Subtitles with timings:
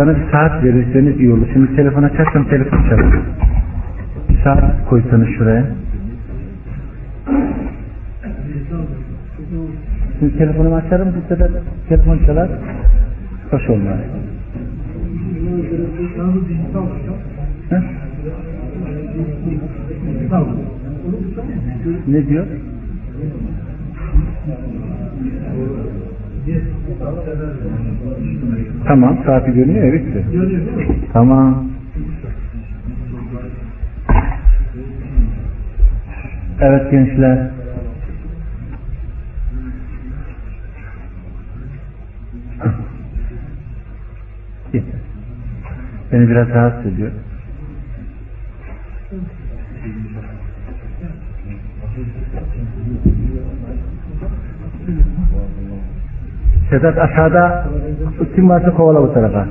[0.00, 1.46] Bana bir saat verirseniz iyi olur.
[1.52, 3.12] Şimdi telefon açarsam telefon çalar.
[4.28, 5.64] Bir saat koysanız şuraya.
[10.18, 11.50] Şimdi telefonumu açarım bu sefer
[11.88, 12.48] telefon çalar.
[13.50, 13.98] Hoş olmaz.
[22.08, 22.46] Ne diyor?
[28.86, 30.24] Tamam, saati görünüyor bitti.
[31.12, 31.70] Tamam.
[36.60, 37.50] Evet gençler.
[46.12, 47.10] Beni biraz rahatsız ediyor.
[56.70, 57.66] Sedat aşağıda
[58.34, 59.46] kim varsa kovala bu tarafa.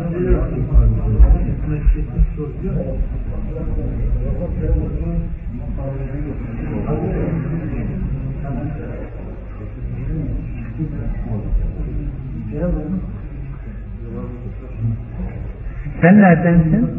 [16.01, 16.89] Sen neredensin?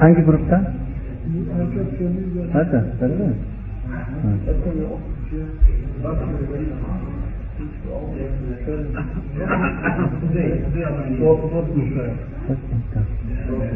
[0.00, 0.64] Hangi gruptan?
[2.54, 2.84] Nereden?
[3.00, 3.34] Nerede mi?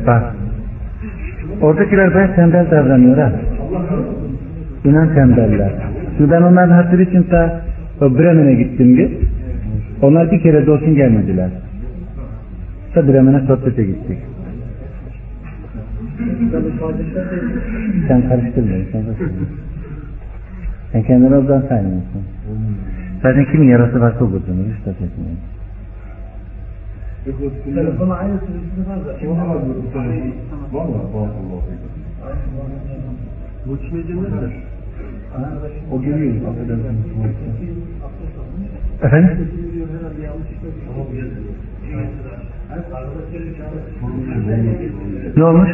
[0.06, 0.34] Bak.
[1.62, 3.32] Oradakiler ben tembel davranıyor ha.
[4.84, 5.72] İnan tembeller.
[6.16, 7.60] Şimdi ben onların hatırı için ta
[8.00, 9.10] Bremen'e gittim bir.
[10.02, 11.50] Onlar bir kere de olsun gelmediler.
[12.94, 14.18] Ta Bremen'e sohbete gittik.
[18.08, 18.76] Sen karıştırma.
[18.92, 19.04] Sen.
[20.92, 22.22] Sen kendini oradan saymıyorsun.
[23.24, 24.74] Zaten kimin yarası varsa olur canım.
[24.78, 25.38] Hiç dert etmeyin.
[27.74, 29.12] Telefonu aynı sürücüsü var da.
[30.72, 31.62] Valla barakallahu
[33.66, 34.52] Bu çimeci nedir?
[35.92, 36.34] O geliyor.
[36.48, 37.04] Affedersiniz.
[39.02, 39.48] Efendim?
[45.36, 45.68] Ne olmuş?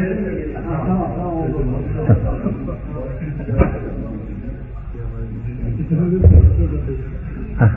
[7.61, 7.71] Hah.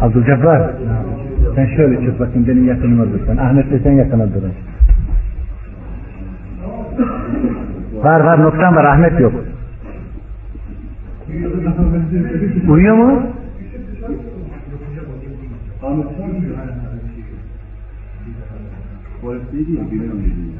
[0.00, 0.70] Abdülcabbar
[1.54, 3.36] sen şöyle çık bakayım benim yakınıma sen.
[3.36, 4.26] Ahmet de sen yakına.
[8.02, 9.32] Var var noktan var Ahmet yok.
[12.68, 13.22] Uyuyor mu?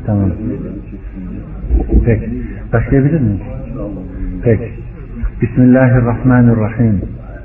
[0.06, 0.30] Tamam.
[2.04, 2.42] Peki.
[2.72, 3.40] Başlayabilir miyiz?
[4.44, 4.72] Peki.
[5.42, 7.00] Bismillahirrahmanirrahim.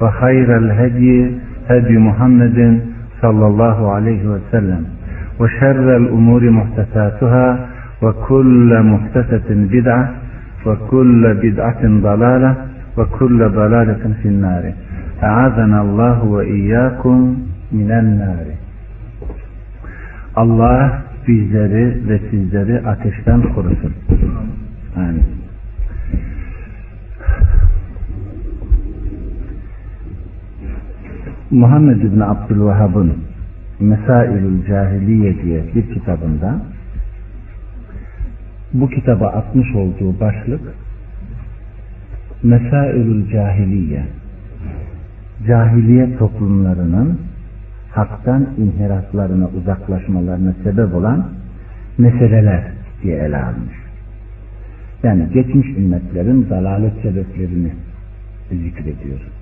[0.00, 1.30] وخير الهدي
[1.70, 2.80] هدي محمد
[3.22, 4.84] صلى الله عليه وسلم
[5.40, 7.66] وشر الأمور محدثاتها
[8.02, 10.10] وكل محدثة بدعة
[10.66, 12.54] وكل بدعة ضلالة
[12.98, 14.72] وكل ضلالة في النار
[15.22, 17.36] أعاذنا الله وإياكم
[17.72, 18.46] من النار
[20.36, 23.92] Allah bizleri ve sizleri ateşten korusun.
[24.96, 25.24] Amin.
[31.51, 33.13] Muhammed İbni Abdülvahhab'ın
[33.79, 36.61] Mesailül Cahiliye diye bir kitabında
[38.73, 40.61] bu kitaba atmış olduğu başlık
[42.43, 44.03] Mesailül Cahiliye
[45.47, 47.19] cahiliye toplumlarının
[47.91, 51.27] haktan inhiraflarına uzaklaşmalarına sebep olan
[51.97, 52.63] meseleler
[53.03, 53.75] diye ele almış.
[55.03, 57.71] Yani geçmiş ümmetlerin dalalet sebeplerini
[58.51, 59.36] zikrediyor.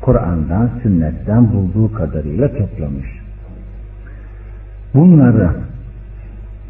[0.00, 3.06] Kur'an'dan, sünnetten bulduğu kadarıyla toplamış.
[4.94, 5.50] Bunları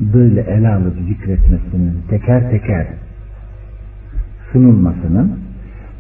[0.01, 2.87] böyle ele alıp zikretmesinin teker teker
[4.53, 5.33] sunulmasının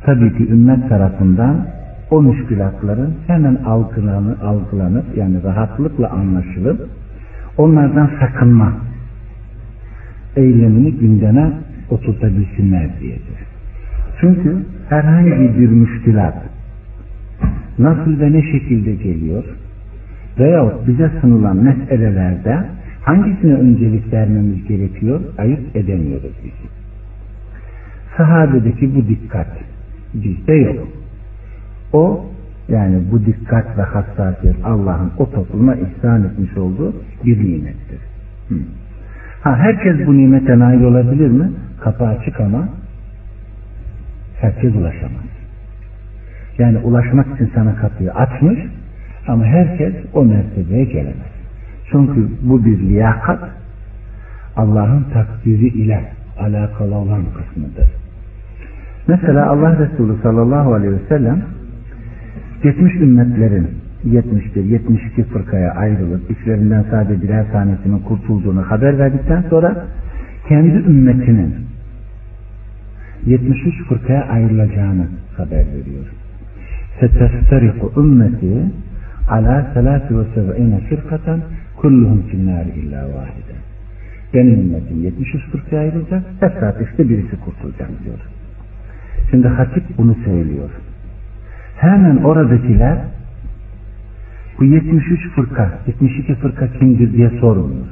[0.05, 1.67] tabii ki ümmet tarafından
[2.11, 6.89] o müşkülatların hemen algılanıp, algılanıp yani rahatlıkla anlaşılıp
[7.59, 8.73] onlardan sakınma
[10.37, 11.53] eylemini gündeme
[11.91, 13.39] oturtabilsinler diyedir.
[14.21, 16.56] Çünkü herhangi bir müşkülat
[17.79, 19.45] nasıl ve ne şekilde geliyor
[20.39, 22.65] veyahut bize sunulan meselelerde
[23.03, 26.53] hangisine öncelik vermemiz gerekiyor ayırt edemiyoruz biz.
[28.17, 29.49] Sahabedeki bu dikkat
[30.15, 30.89] bizde yok.
[31.93, 32.27] O
[32.69, 36.95] yani bu dikkat ve hassasiyet Allah'ın o topluma ihsan etmiş olduğu
[37.25, 38.01] bir nimettir.
[39.43, 41.51] Ha herkes bu nimete nail olabilir mi?
[41.81, 42.69] Kapı açık ama
[44.41, 45.36] herkes ulaşamaz.
[46.59, 48.59] Yani ulaşmak için sana kapıyı açmış
[49.29, 51.37] ama herkes o mertebeye gelemez.
[51.91, 53.41] Çünkü bu bir liyakat
[54.57, 56.05] Allah'ın takdiri ile
[56.39, 57.87] alakalı olan kısmıdır.
[59.09, 61.43] Mesela Allah Resulü sallallahu aleyhi ve sellem
[62.63, 63.69] geçmiş ümmetlerin
[64.05, 69.85] 71, 72 fırkaya ayrılıp içlerinden sadece birer tanesinin kurtulduğunu haber verdikten sonra
[70.49, 71.55] kendi ümmetinin
[73.27, 75.07] 73 fırkaya ayrılacağını
[75.37, 76.16] haber veriyor.
[79.29, 81.41] Ala salatu ve seb'ine firkatan
[81.77, 83.57] kulluhum finnâri illa vahide.
[84.35, 86.23] Benim ümmetim 73 fırkaya ayrılacak,
[86.91, 88.19] işte birisi kurtulacak diyor.
[89.31, 90.71] Şimdi hatip bunu söylüyor.
[91.77, 92.99] Hemen oradakiler
[94.59, 97.87] bu 73 fırka, 72 fırka kimdir diye sormuyor.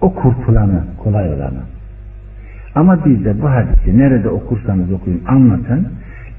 [0.00, 1.62] O kurtulanı, kolay olanı.
[2.74, 5.88] Ama biz de bu hadisi nerede okursanız okuyun anlatın.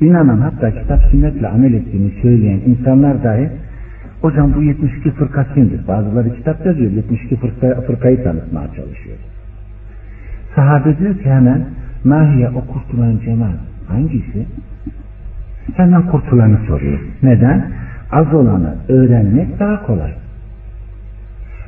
[0.01, 3.50] İnanın hatta kitap sünnetle amel ettiğini söyleyen insanlar dahi
[4.21, 5.88] hocam bu 72 fırka kimdir?
[5.88, 9.18] Bazıları kitap yazıyor 72 fırka, fırkayı tanıtmaya çalışıyor.
[10.56, 11.65] Sahabe diyor ki hemen
[12.03, 14.45] mahiye o kurtulan cemaat hangisi?
[15.75, 17.00] Hemen kurtulanı soruyor.
[17.24, 17.71] Neden?
[18.12, 20.12] Az olanı öğrenmek daha kolay.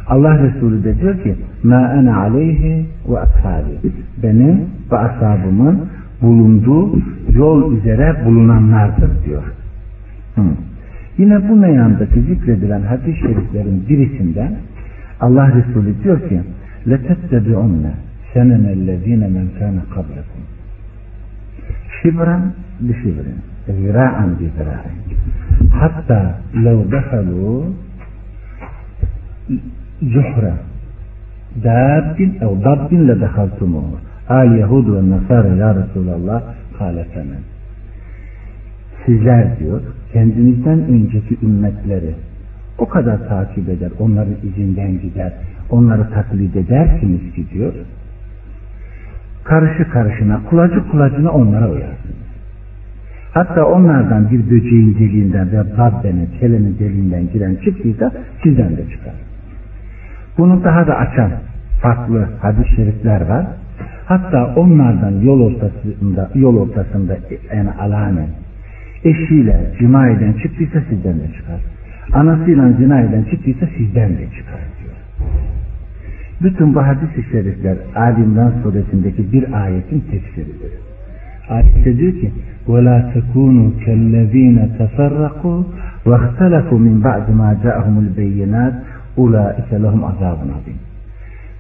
[0.08, 3.92] Allah Resulü de diyor ki ma ana aleyhi ve ashabi
[4.24, 5.90] benim ve ashabımın
[6.23, 6.99] bulunduğu
[7.33, 9.43] yol üzere bulunanlardır diyor.
[10.35, 10.43] Hı.
[11.19, 14.53] Yine bu meyandaki zikredilen hadis-i şeriflerin birisinden
[15.21, 16.41] Allah Resulü diyor ki
[16.87, 17.85] لَتَتَّبِعُنَّ
[18.35, 20.43] سَنَنَ الَّذ۪ينَ مَنْ كَانَ قَبْلَكُمْ
[21.99, 22.39] شِبْرًا
[22.87, 23.27] بِشِبْرٍ
[23.79, 24.85] ذِرَاعًا بِذِرَاعٍ
[25.81, 26.23] حتى
[26.55, 27.63] لو دخلوا
[30.03, 30.45] جحر
[31.65, 33.99] داب أو ضب لدخلتموه
[34.30, 36.44] Al Yahud ve Nasara ya Resulallah
[36.78, 37.06] kâle.
[39.06, 39.82] Sizler diyor
[40.14, 42.14] kendinizden önceki ümmetleri
[42.78, 45.34] o kadar takip eder, onların izinden gider,
[45.70, 47.74] onları taklit edersiniz ki diyor.
[49.44, 52.24] Karışı karışına, kulacı kulacına onlara uyarsınız.
[53.34, 58.12] Hatta onlardan bir böceğin deliğinden ve babbenin, kelenin deliğinden giren çıktıysa
[58.44, 59.14] sizden de çıkar.
[60.38, 61.32] Bunu daha da açan
[61.82, 63.46] farklı hadis-i şerifler var.
[64.07, 67.19] Hatta onlardan yol ortasında, yol ortasında
[67.57, 68.29] yani alamen
[69.05, 71.61] eşiyle cima eden çıktıysa sizden de çıkar.
[72.13, 74.97] Anasıyla zina eden çıktıysa sizden de çıkar diyor.
[76.43, 80.73] Bütün bu hadis-i şerifler Alimran suresindeki bir ayetin tefsiridir.
[81.49, 82.31] Ayette diyor ki
[82.69, 85.61] وَلَا تَكُونُوا كَالَّذ۪ينَ تَفَرَّقُوا
[86.09, 88.75] وَاخْتَلَفُوا مِنْ بَعْدِ مَا جَاءَهُمُ الْبَيِّنَاتِ
[89.21, 90.79] اُولَٰئِكَ لَهُمْ عَذَابٌ عَظِيمٌ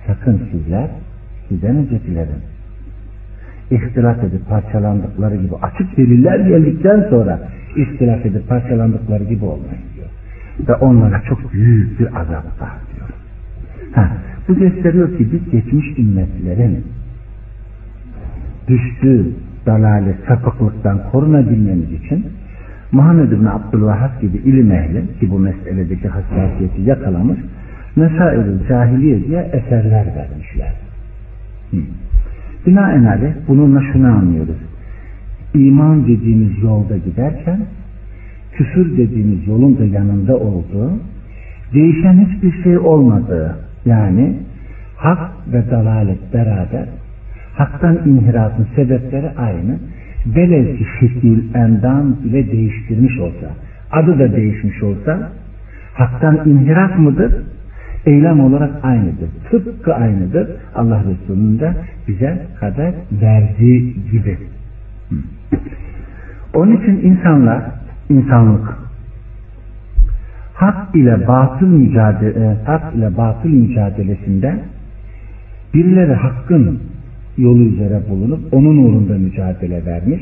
[0.06, 0.88] Sakın sizler
[1.53, 2.41] sizden öncekilerin
[3.71, 7.39] ihtilaf edip parçalandıkları gibi açık deliller geldikten sonra
[7.75, 10.07] ihtilaf edip parçalandıkları gibi olmayın diyor.
[10.67, 13.09] Ve onlara çok büyük bir azap var diyor.
[13.95, 14.11] Ha,
[14.47, 16.85] bu gösteriyor ki biz geçmiş ümmetlerin
[18.67, 19.25] düştüğü
[19.65, 22.25] dalalet, sapıklıktan korunabilmemiz için
[22.91, 27.39] Muhammed bin Abdülvahhab gibi ilim ehli ki bu meseledeki hassasiyeti yakalamış
[27.95, 30.82] Mesail-i Cahiliye diye eserler vermişler.
[32.67, 34.57] Binaenaleyh bununla şunu anlıyoruz.
[35.53, 37.59] İman dediğimiz yolda giderken
[38.51, 40.91] küfür dediğimiz yolun da yanında olduğu
[41.73, 44.33] değişen hiçbir şey olmadığı yani
[44.97, 46.85] hak ve dalalet beraber
[47.55, 49.79] haktan inhirafın sebepleri aynı.
[50.25, 53.47] Velev ki şekil, endam ile değiştirmiş olsa,
[53.91, 55.31] adı da değişmiş olsa,
[55.93, 57.33] haktan inhiraf mıdır?
[58.05, 59.29] Eylem olarak aynıdır.
[59.51, 60.47] Tıpkı aynıdır.
[60.75, 61.73] Allah Resulü'nün de
[62.07, 64.37] bize haber verdiği gibi.
[66.53, 67.63] Onun için insanlar,
[68.09, 68.77] insanlık
[70.53, 74.59] hak ile batıl mücadele, hak ile batıl mücadelesinde
[75.73, 76.79] birileri hakkın
[77.37, 80.21] yolu üzere bulunup onun uğrunda mücadele vermiş.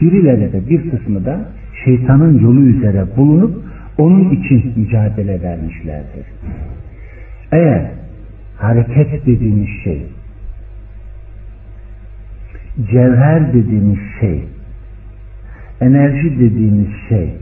[0.00, 1.40] Birileri de bir kısmı da
[1.84, 3.62] şeytanın yolu üzere bulunup
[3.98, 6.26] onun için mücadele vermişlerdir.
[7.52, 7.90] Eğer
[8.58, 10.06] hareket dediğimiz şey
[12.90, 14.44] cevher dediğimiz şey
[15.80, 17.34] enerji dediğimiz şey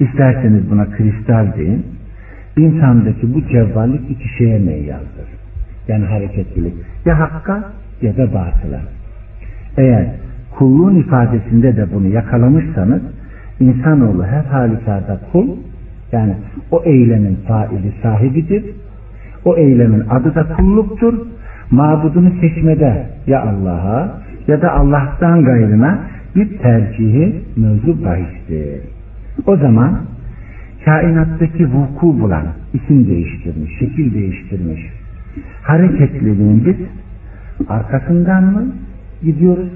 [0.00, 1.86] isterseniz buna kristal deyin.
[2.56, 5.28] İnsandaki bu cevvallik iki şeye meyyaldır.
[5.88, 6.74] Yani hareketlilik.
[7.06, 8.80] Ya hakka ya da batıla.
[9.76, 10.06] Eğer
[10.58, 13.02] kulluğun ifadesinde de bunu yakalamışsanız
[13.60, 15.48] insanoğlu her halükarda kul
[16.12, 16.34] yani
[16.70, 18.64] o eylemin faili sahibidir.
[19.44, 21.14] O eylemin adı da kulluktur.
[21.70, 25.98] Mabudunu seçmede ya Allah'a ya da Allah'tan gayrına
[26.36, 28.80] bir tercihi mevzu bahistir.
[29.46, 30.00] O zaman
[30.84, 34.80] kainattaki vuku bulan, isim değiştirmiş, şekil değiştirmiş,
[35.62, 36.76] hareketliliğin biz
[37.68, 38.66] arkasından mı
[39.22, 39.72] gidiyoruz?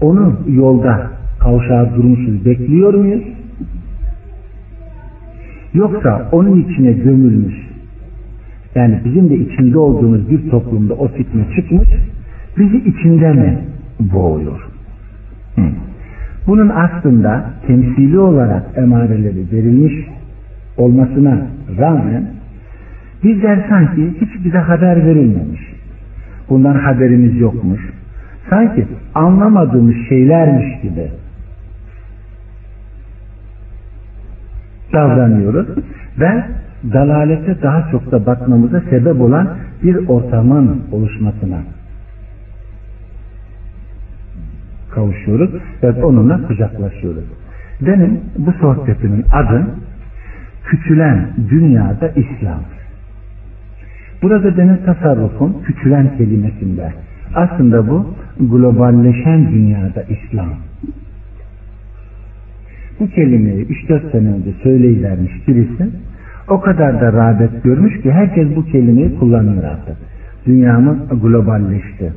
[0.00, 1.10] Onu yolda
[1.44, 3.22] kavşağa durmuşuz bekliyor muyuz?
[5.74, 7.54] Yoksa onun içine gömülmüş
[8.74, 11.88] yani bizim de içinde olduğumuz bir toplumda o fitne çıkmış
[12.58, 13.58] bizi içinde mi
[14.00, 14.68] boğuyor?
[15.56, 15.62] Hı.
[16.46, 19.94] Bunun aslında temsili olarak emareleri verilmiş
[20.76, 21.46] olmasına
[21.78, 22.24] rağmen
[23.24, 25.60] bizler sanki hiç bize haber verilmemiş.
[26.50, 27.80] Bundan haberimiz yokmuş.
[28.50, 31.08] Sanki anlamadığımız şeylermiş gibi
[34.94, 35.66] davranıyoruz
[36.20, 36.44] ve
[36.92, 39.48] dalalete daha çok da bakmamıza sebep olan
[39.82, 41.58] bir ortamın oluşmasına
[44.90, 45.50] kavuşuyoruz
[45.82, 47.24] ve onunla kucaklaşıyoruz.
[47.80, 49.66] Benim bu sohbetimin adı
[50.64, 52.60] küçülen dünyada İslam.
[54.22, 56.92] Burada benim tasarrufum küçülen kelimesinde.
[57.34, 60.48] Aslında bu globalleşen dünyada İslam.
[63.00, 65.88] Bu kelimeyi 3-4 sene önce söyleyivermiş birisi
[66.48, 69.96] o kadar da rağbet görmüş ki herkes bu kelimeyi kullanıyor artık.
[70.46, 72.12] Dünyamız globalleşti.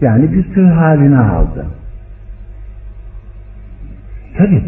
[0.00, 1.66] Yani bir tür haline aldı.
[4.38, 4.62] Tabi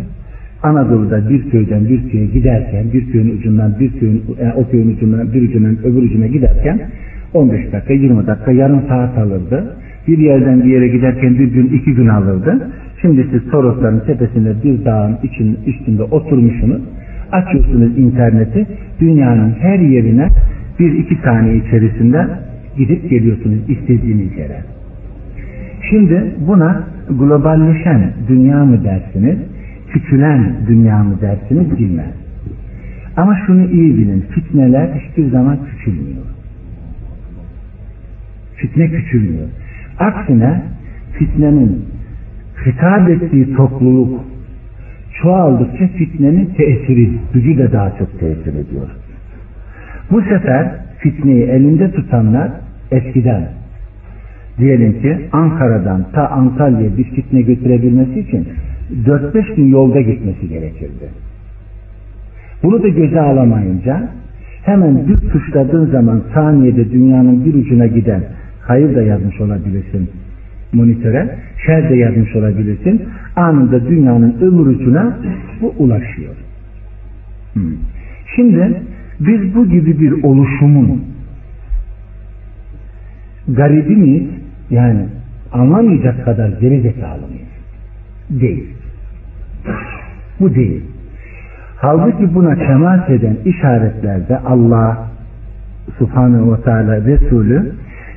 [0.62, 5.32] Anadolu'da bir köyden bir köye giderken bir köyün ucundan bir köyün yani o köyün ucundan
[5.32, 6.80] bir ucundan öbür ucuna giderken
[7.34, 9.76] 15 dakika 20 dakika yarım saat alırdı.
[10.08, 12.70] Bir yerden bir yere giderken bir gün iki gün alırdı.
[13.00, 16.82] Şimdi siz Torosların tepesinde bir dağın için, üstünde oturmuşsunuz.
[17.32, 18.66] Açıyorsunuz interneti.
[19.00, 20.28] Dünyanın her yerine
[20.78, 22.26] bir iki saniye içerisinde
[22.76, 24.60] gidip geliyorsunuz istediğiniz yere.
[25.90, 29.38] Şimdi buna globalleşen dünya mı dersiniz,
[29.88, 32.14] küçülen dünya mı dersiniz bilmez.
[33.16, 36.26] Ama şunu iyi bilin, fitneler hiçbir zaman küçülmüyor.
[38.56, 39.48] Fitne küçülmüyor.
[39.98, 40.62] Aksine
[41.12, 41.84] fitnenin
[42.66, 44.20] hitap ettiği topluluk
[45.22, 48.88] çoğaldıkça fitnenin tesiri, gücü de daha çok tesir ediyor.
[50.10, 52.50] Bu sefer fitneyi elinde tutanlar
[52.90, 53.48] eskiden
[54.58, 58.48] diyelim ki Ankara'dan ta Antalya'ya bir fitne götürebilmesi için
[59.04, 61.08] 4-5 gün yolda gitmesi gerekirdi.
[62.62, 64.08] Bunu da göze alamayınca
[64.62, 68.22] hemen bir tuşladığın zaman saniyede dünyanın bir ucuna giden
[68.60, 70.10] hayır da yazmış olabilirsin
[70.72, 73.02] monitöre, şer de yazmış olabilirsin.
[73.36, 75.18] Anında dünyanın ömür ucuna
[75.60, 76.34] bu ulaşıyor.
[78.36, 78.82] Şimdi
[79.20, 81.04] biz bu gibi bir oluşumun
[83.48, 84.28] garibi miyiz?
[84.70, 85.06] Yani
[85.52, 87.48] anlamayacak kadar geri zekalı mıyız?
[88.30, 88.64] Değil.
[90.40, 90.82] Bu değil.
[91.76, 95.08] Halbuki buna temas eden işaretlerde Allah
[95.98, 97.72] Subhanahu ve Teala Resulü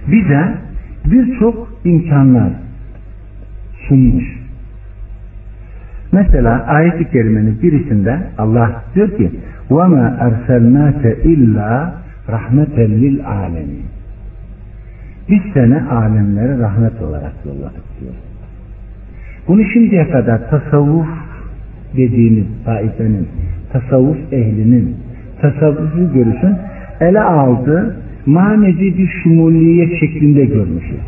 [0.08, 0.54] bize
[1.09, 2.53] birçok imkanlar
[3.89, 4.25] sunmuş.
[6.13, 9.31] Mesela ayet-i kerimenin birisinde Allah diyor ki
[9.71, 11.91] وَمَا اَرْسَلْنَاكَ اِلَّا
[12.29, 13.85] رَحْمَةً لِلْعَالَمِينَ
[15.29, 18.15] Biz seni alemlere rahmet olarak yolladık diyor.
[19.49, 21.09] Bunu şimdiye kadar tasavvuf
[21.97, 23.29] dediğimiz taifenin,
[23.73, 24.97] tasavvuf ehlinin,
[25.41, 26.57] tasavvufu görüşün
[27.01, 31.00] ele aldığı manevi bir şumuliyet şeklinde görmüşüz.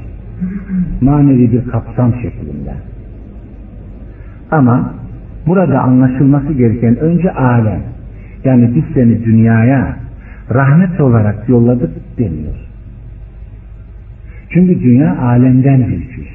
[1.02, 2.74] Manevi bir kapsam şeklinde.
[4.52, 4.94] Ama
[5.48, 7.82] burada anlaşılması gereken önce alem.
[8.44, 9.98] Yani biz seni dünyaya
[10.54, 12.56] rahmet olarak yolladık demiyor.
[14.50, 16.28] Çünkü dünya alemden bir cüz.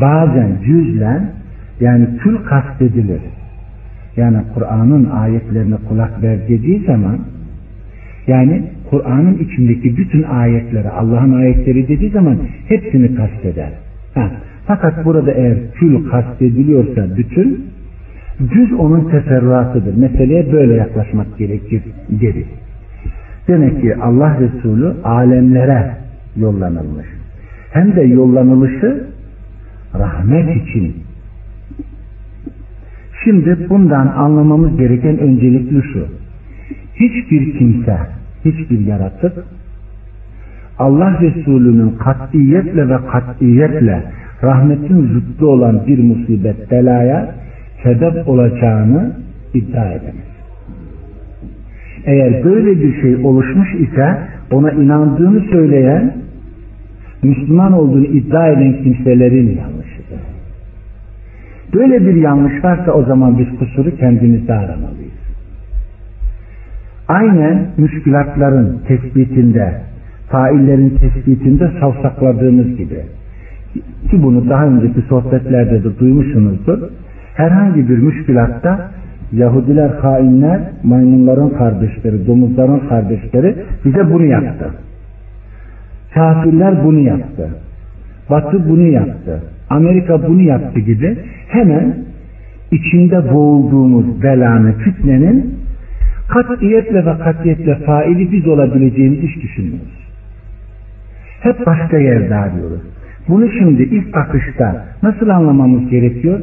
[0.00, 1.22] Bazen cüzle
[1.80, 3.20] yani tül kastedilir.
[4.16, 7.18] Yani Kur'an'ın ayetlerine kulak ver dediği zaman
[8.26, 12.38] yani Kur'an'ın içindeki bütün ayetleri, Allah'ın ayetleri dediği zaman
[12.68, 13.70] hepsini kasteder.
[14.14, 14.30] Ha.
[14.66, 17.64] Fakat burada eğer kül kastediliyorsa bütün,
[18.40, 19.96] düz onun teferruatıdır.
[19.96, 22.46] Meseleye böyle yaklaşmak gerekir deriz.
[23.48, 25.90] Demek ki Allah Resulü alemlere
[26.36, 27.06] yollanılmış.
[27.72, 29.04] Hem de yollanılışı
[29.94, 30.94] rahmet için
[33.24, 36.06] Şimdi bundan anlamamız gereken öncelikli şu.
[36.96, 37.98] Hiçbir kimse,
[38.44, 39.44] hiçbir yaratık
[40.78, 44.02] Allah Resulü'nün katiyetle ve katiyetle
[44.42, 47.34] rahmetin zıttı olan bir musibet belaya
[47.82, 49.12] sebep olacağını
[49.54, 50.34] iddia edemez.
[52.04, 54.18] Eğer böyle bir şey oluşmuş ise
[54.52, 56.16] ona inandığını söyleyen
[57.22, 60.20] Müslüman olduğunu iddia eden kimselerin yanlışıdır.
[61.74, 65.03] Böyle bir yanlış varsa o zaman biz kusuru kendimizde aramalıyız.
[67.08, 69.74] Aynen müşkülatların tespitinde,
[70.28, 73.00] faillerin tespitinde savsakladığımız gibi
[74.10, 76.78] ki bunu daha önceki sohbetlerde de duymuşsunuzdur.
[77.34, 78.90] Herhangi bir müşkülatta
[79.32, 84.70] Yahudiler hainler, maymunların kardeşleri, domuzların kardeşleri bize bunu yaptı.
[86.14, 87.48] Kafirler bunu yaptı.
[88.30, 89.42] Batı bunu yaptı.
[89.70, 91.18] Amerika bunu yaptı gibi
[91.48, 91.94] hemen
[92.72, 95.54] içinde boğulduğumuz belanın, fitnenin
[96.34, 100.04] katiyetle ve katiyetle faili biz olabileceğimizi hiç düşünmüyoruz.
[101.40, 102.80] Hep başka yerde arıyoruz.
[103.28, 106.40] Bunu şimdi ilk bakışta nasıl anlamamız gerekiyor?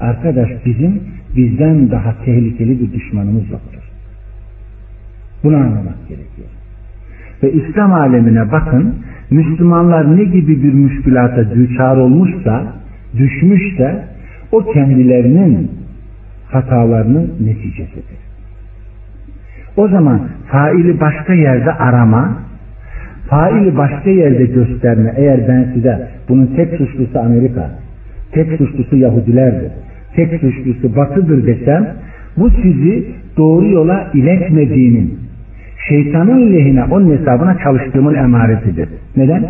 [0.00, 1.00] Arkadaş bizim
[1.36, 3.82] bizden daha tehlikeli bir düşmanımız yoktur.
[5.44, 6.48] Bunu anlamak gerekiyor.
[7.42, 8.94] Ve İslam alemine bakın,
[9.30, 12.72] Müslümanlar ne gibi bir müşkülata düçar olmuşsa,
[13.16, 14.04] düşmüşse,
[14.52, 15.70] o kendilerinin
[16.50, 18.29] hatalarının neticesidir.
[19.80, 22.38] O zaman faili başka yerde arama,
[23.28, 25.14] faili başka yerde gösterme.
[25.16, 27.70] Eğer ben size bunun tek suçlusu Amerika,
[28.32, 29.70] tek suçlusu Yahudilerdir,
[30.16, 31.86] tek suçlusu batıdır desem,
[32.36, 33.06] bu sizi
[33.36, 35.18] doğru yola iletmediğinin,
[35.88, 38.88] şeytanın lehine onun hesabına çalıştığımın emaretidir.
[39.16, 39.44] Neden?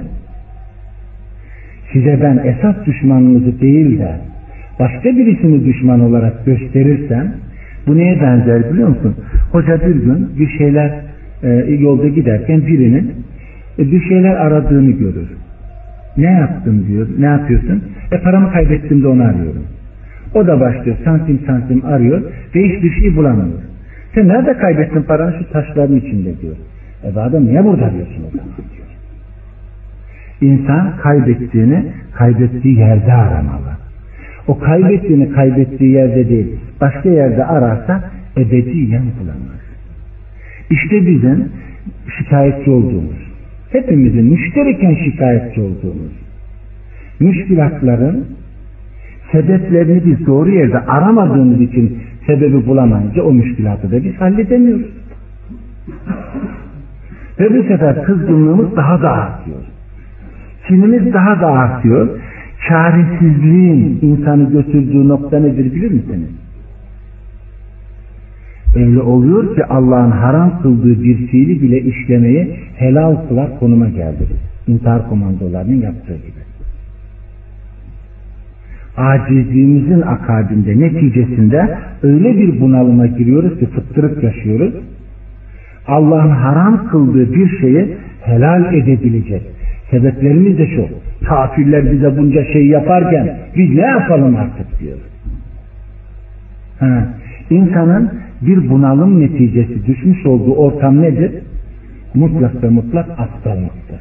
[1.93, 4.13] Size ben esas düşmanınızı değil de
[4.81, 7.33] başka birisini düşman olarak gösterirsem
[7.87, 9.15] bu neye benzer biliyor musun?
[9.53, 10.93] Hoca bir gün bir şeyler
[11.43, 13.13] e, yolda giderken birinin
[13.79, 15.29] e, bir şeyler aradığını görür.
[16.17, 17.09] Ne yaptın diyor.
[17.19, 17.83] Ne yapıyorsun?
[18.13, 19.65] E paramı kaybettim de onu arıyorum.
[20.35, 22.23] O da başlıyor santim santim arıyor
[22.55, 23.59] ve hiçbir şey bulamıyor.
[24.15, 25.35] Sen nerede kaybettin paranı?
[25.39, 26.57] Şu taşların içinde diyor.
[27.05, 28.87] E adam niye burada arıyorsun o zaman diyor.
[30.41, 33.71] İnsan kaybettiğini kaybettiği yerde aramalı.
[34.51, 38.05] O kaybettiğini kaybettiği yerde değil, başka yerde ararsa
[38.37, 39.61] ebediyen bulamaz.
[40.71, 41.49] İşte bizim
[42.19, 43.33] şikayetçi olduğumuz,
[43.73, 46.13] hepimizin müştereken şikayetçi olduğumuz,
[47.21, 48.27] müşkilatların
[49.33, 54.91] sebeplerini biz doğru yerde aramadığımız için sebebi bulamayınca o müşkilatı da biz halledemiyoruz.
[57.41, 59.61] Ve bu sefer kızgınlığımız daha da artıyor.
[60.69, 62.09] Sinimiz daha da artıyor.
[62.69, 66.31] Çaresizliğin insanı götürdüğü nokta nedir bilir misiniz?
[68.77, 74.27] Öyle oluyor ki Allah'ın haram kıldığı bir fiili bile işlemeyi helal kılar konuma geldi.
[74.67, 76.41] İntihar komandolarının yaptığı gibi.
[78.97, 84.75] Acizliğimizin akabinde neticesinde öyle bir bunalıma giriyoruz ki fıttırıp yaşıyoruz.
[85.87, 89.43] Allah'ın haram kıldığı bir şeyi helal edebilecek.
[89.91, 90.89] Sebeplerimiz de şu.
[91.27, 94.99] Kafirler bize bunca şey yaparken biz ne yapalım artık diyor.
[96.81, 97.05] Ha.
[97.51, 98.11] İnsanın
[98.43, 101.33] bir bunalım neticesi düşmüş olduğu ortam nedir?
[102.15, 104.01] Mutlak ve mutlak aptallıktır.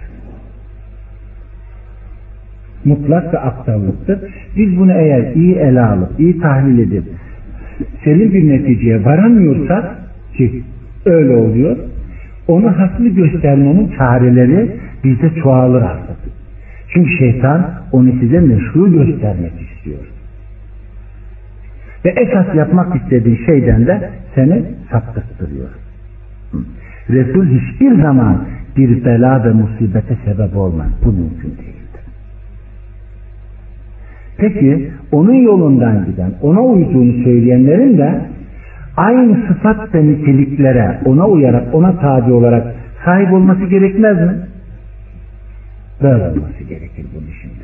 [2.85, 4.19] Mutlak ve aptallıktır.
[4.57, 7.03] Biz bunu eğer iyi ele alıp, iyi tahlil edip
[8.03, 9.85] senin bir neticeye varamıyorsak
[10.37, 10.63] ki
[11.05, 11.77] öyle oluyor,
[12.49, 14.71] onu haklı göstermenin çareleri
[15.03, 16.17] bizde çoğalır artık.
[16.93, 19.99] Çünkü şeytan onu size meşru göstermek istiyor.
[22.05, 25.69] Ve esas yapmak istediği şeyden de seni saptırtırıyor.
[27.09, 28.45] Resul hiçbir zaman
[28.77, 30.87] bir bela ve musibete sebep olmaz.
[31.05, 32.03] Bu mümkün değildir.
[34.37, 38.21] Peki onun yolundan giden, ona uyduğunu söyleyenlerin de
[38.99, 44.35] aynı sıfat ve niteliklere ona uyarak, ona tabi olarak sahip olması gerekmez mi?
[46.03, 47.63] Böyle olması gerekir bunu şimdi.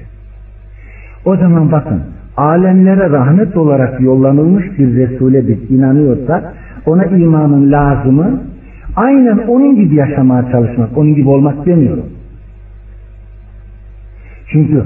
[1.25, 2.01] O zaman bakın
[2.37, 6.53] alemlere rahmet olarak yollanılmış bir Resul'e biz inanıyorsak
[6.85, 8.41] ona imanın lazımı
[8.95, 12.05] aynen onun gibi yaşamaya çalışmak, onun gibi olmak demiyorum.
[14.51, 14.83] Çünkü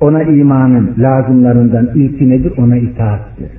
[0.00, 2.52] ona imanın lazımlarından ilki nedir?
[2.58, 3.50] Ona itaattir.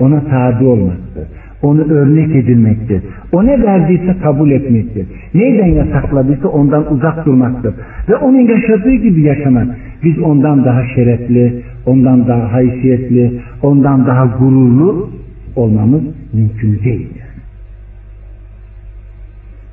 [0.00, 1.28] Ona tabi olmaktır.
[1.62, 3.02] Onu örnek edilmektir.
[3.32, 5.06] O ne verdiyse kabul etmektir.
[5.34, 7.74] Neyden yasakladıysa ondan uzak durmaktır.
[8.08, 9.68] Ve onun yaşadığı gibi yaşamak.
[10.04, 15.10] Biz ondan daha şerefli, ondan daha haysiyetli, ondan daha gururlu
[15.56, 17.22] olmamız mümkün değildir.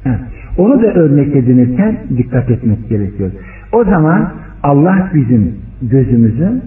[0.03, 0.19] Ha,
[0.57, 3.31] onu da örnek edinirken dikkat etmek gerekiyor.
[3.73, 4.31] O zaman
[4.63, 6.61] Allah bizim gözümüzü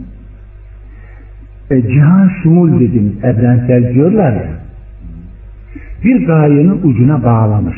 [1.70, 4.69] e, cihan şumul dediğimiz evrensel diyorlar ya
[6.04, 7.76] bir gayenin ucuna bağlamış.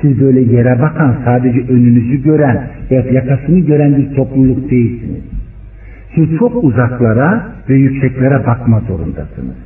[0.00, 5.22] Siz böyle yere bakan sadece önünüzü gören yakasını gören bir topluluk değilsiniz.
[6.14, 9.56] Siz çok uzaklara ve yükseklere bakma zorundasınız.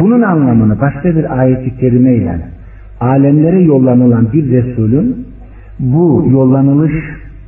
[0.00, 2.38] Bunun anlamını başka bir ayet-i kerimeyle
[3.00, 5.26] alemlere yollanılan bir Resulün
[5.78, 6.94] bu yollanılış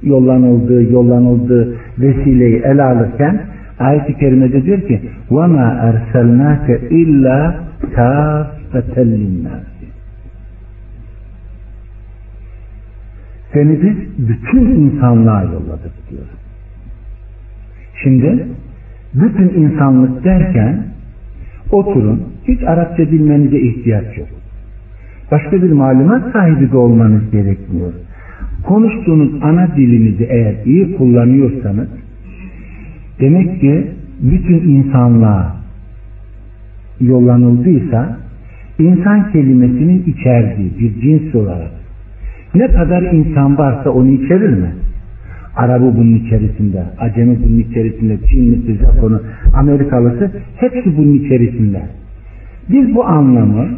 [0.03, 3.41] yollanıldığı yollanıldığı vesileyi ele alırken
[3.80, 6.68] ayet-i kerimede diyor ki وَمَا اَرْسَلْنَاكَ
[7.02, 7.54] اِلَّا
[7.96, 9.72] كَافَّةً لِلنَّاسِ
[13.54, 16.28] Seni biz bütün insanlığa yolladık diyor.
[18.04, 18.48] Şimdi
[19.14, 20.84] bütün insanlık derken
[21.72, 24.28] oturun hiç Arapça bilmenize ihtiyaç yok.
[25.32, 27.94] Başka bir malumat sahibi de olmanız gerekmiyor.
[28.64, 31.88] Konuştuğunuz ana dilinizi eğer iyi kullanıyorsanız
[33.21, 35.57] demek ki bütün insanlığa
[37.01, 38.19] yollanıldıysa
[38.79, 41.71] insan kelimesinin içerdiği bir cins olarak
[42.55, 44.71] ne kadar insan varsa onu içerir mi?
[45.57, 49.21] Arabı bunun içerisinde, Acemi bunun içerisinde, Çinlisi, Japonu,
[49.55, 51.83] Amerikalısı hepsi bunun içerisinde.
[52.71, 53.69] Biz bu anlamı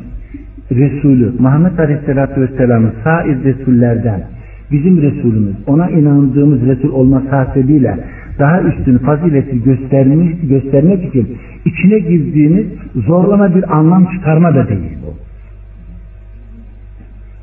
[0.72, 4.22] Resulü Muhammed Aleyhisselatü Vesselam'ı sair Resullerden
[4.72, 7.98] bizim Resulümüz ona inandığımız Resul olması hasebiyle
[8.38, 12.66] daha üstün fazileti göstermiş, göstermek için içine girdiğiniz
[13.06, 15.14] zorlama bir anlam çıkarma da değil bu.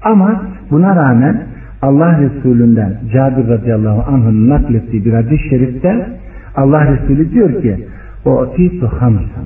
[0.02, 1.44] Ama buna rağmen
[1.82, 6.10] Allah Resulü'nden Cabir radıyallahu anh'ın naklettiği bir hadis-i şerifte
[6.56, 7.88] Allah Resulü diyor ki
[8.26, 9.46] o titu hamsan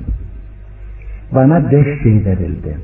[1.35, 2.77] bana beş şey verildi.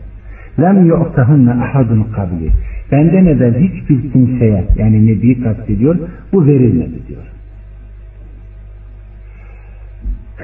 [0.60, 2.50] Lem yu'tahunne ahadun kabli.
[2.92, 5.96] Benden evvel hiçbir kimseye yani Nebi kastediyor
[6.34, 7.35] bu verilmedi diyor.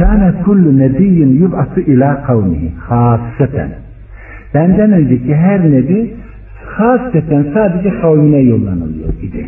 [0.01, 3.69] Kâne kullu nebiyyin yub'atı ila kavmihi hasseten.
[4.53, 6.15] Benden önceki her nebi
[6.65, 9.47] hasreten sadece kavmine yollanılıyor idi.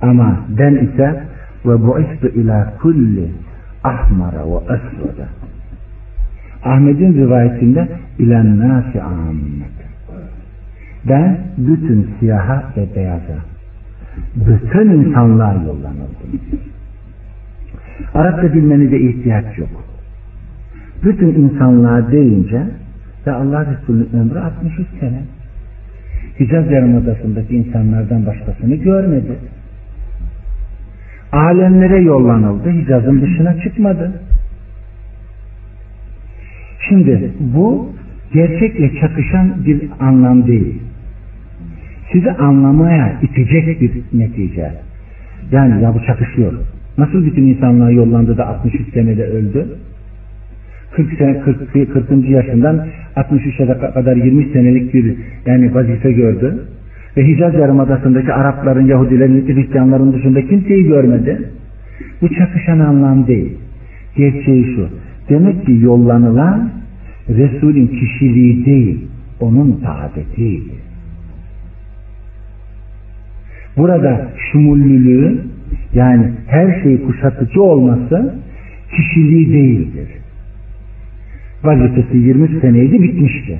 [0.00, 1.22] Ama ben ise
[1.66, 3.26] ve bu'istu ila kulli
[3.84, 5.26] ahmara ve esvada.
[6.64, 7.88] Ahmet'in rivayetinde
[8.18, 9.78] ilen nasi ammet.
[11.08, 13.38] Ben bütün siyaha ve beyaza
[14.36, 16.30] bütün insanlığa yollanıldım.
[18.14, 19.84] Arapça bilmenize ihtiyaç yok.
[21.04, 22.62] Bütün insanlığa deyince
[23.26, 25.22] ve Allah Resulü'nün ömrü 63 sene.
[26.40, 29.32] Hicaz Yarımadası'ndaki insanlardan başkasını görmedi.
[31.32, 32.70] Alemlere yollanıldı.
[32.70, 34.12] Hicaz'ın dışına çıkmadı.
[36.88, 37.92] Şimdi bu
[38.32, 40.82] gerçekle çakışan bir anlam değil.
[42.12, 44.72] Sizi anlamaya itecek bir netice.
[45.52, 46.52] Yani ya bu çakışıyor.
[46.98, 49.66] Nasıl bütün insanlığa yollandı da 63 senede öldü?
[50.96, 52.28] 40 sene 40, 40.
[52.28, 55.14] yaşından 63'e kadar 20 senelik bir
[55.46, 56.64] yani vazife gördü.
[57.16, 61.50] Ve Hicaz Yarımadası'ndaki Arapların, Yahudilerin, Hristiyanların dışında kimseyi görmedi.
[62.22, 63.52] Bu çakışan anlam değil.
[64.16, 64.88] Gerçeği şu.
[65.28, 66.70] Demek ki yollanılan
[67.28, 69.08] Resul'ün kişiliği değil,
[69.40, 70.72] onun saadetiydi.
[73.76, 75.38] Burada şumullülüğü
[75.98, 78.34] yani her şeyi kuşatıcı olması
[78.96, 80.08] kişiliği değildir.
[81.64, 83.58] Vazifesi 20 seneydi bitmişti.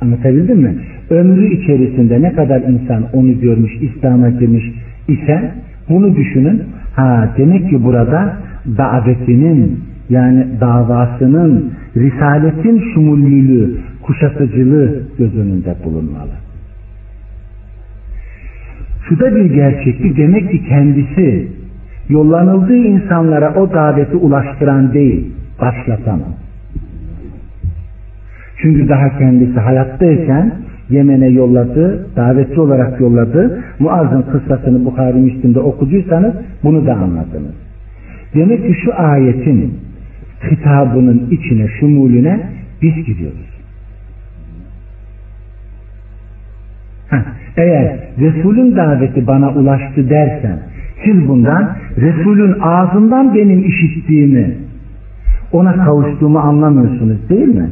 [0.00, 0.74] Anlatabildim mi?
[1.10, 4.64] Ömrü içerisinde ne kadar insan onu görmüş, İslam'a girmiş
[5.08, 5.54] ise
[5.88, 6.62] bunu düşünün.
[6.96, 16.41] Ha demek ki burada davetinin yani davasının, risaletin şumullülüğü, kuşatıcılığı göz önünde bulunmalı.
[19.08, 21.48] Şu da bir gerçeklik demek ki kendisi
[22.08, 26.20] yollanıldığı insanlara o daveti ulaştıran değil, başlatan
[28.56, 30.52] Çünkü daha kendisi hayattayken
[30.90, 33.62] Yemen'e yolladı, davetli olarak yolladı.
[33.78, 36.34] Muazzın kıssasını Bukhari Müslim'de okuduysanız
[36.64, 37.54] bunu da anladınız.
[38.34, 39.74] Demek ki şu ayetin
[40.50, 42.40] hitabının içine, şumulüne
[42.82, 43.51] biz gidiyoruz.
[47.56, 50.58] Eğer Resul'ün daveti bana ulaştı dersen
[51.04, 54.54] siz bundan Resul'ün ağzından benim işittiğimi
[55.52, 57.70] ona kavuştuğumu anlamıyorsunuz değil mi?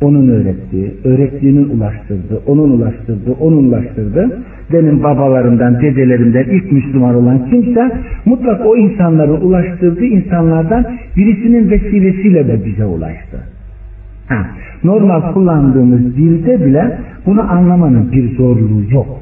[0.00, 7.92] onun öğrettiği, öğrettiğinin ulaştırdığı, onun ulaştırdığı, onun ulaştırdığı benim babalarımdan, dedelerimden ilk Müslüman olan kimse
[8.24, 13.36] mutlak o insanların ulaştırdığı insanlardan birisinin vesilesiyle de bize ulaştı.
[14.28, 14.46] Ha,
[14.86, 19.20] normal kullandığımız dilde bile bunu anlamanın bir zorluğu yok.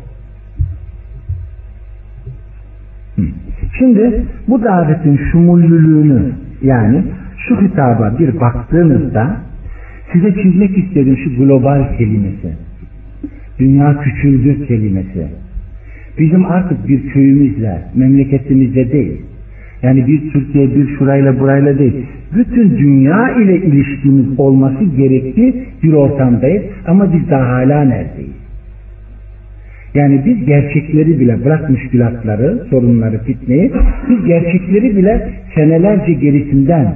[3.78, 7.02] Şimdi bu davetin şumullülüğünü yani
[7.48, 9.36] şu hitaba bir baktığınızda
[10.12, 12.52] size çizmek istediğim şu global kelimesi.
[13.58, 15.28] Dünya küçüldü kelimesi.
[16.18, 19.22] Bizim artık bir köyümüzle, memleketimizle değil.
[19.82, 22.06] Yani bir Türkiye, bir şurayla burayla değil.
[22.36, 26.62] Bütün dünya ile ilişkimiz olması gerektiği bir ortamdayız.
[26.86, 28.44] Ama biz daha hala neredeyiz?
[29.94, 33.72] Yani biz gerçekleri bile bırak müşkülatları, sorunları, fitneyi,
[34.08, 36.94] biz gerçekleri bile senelerce gerisinden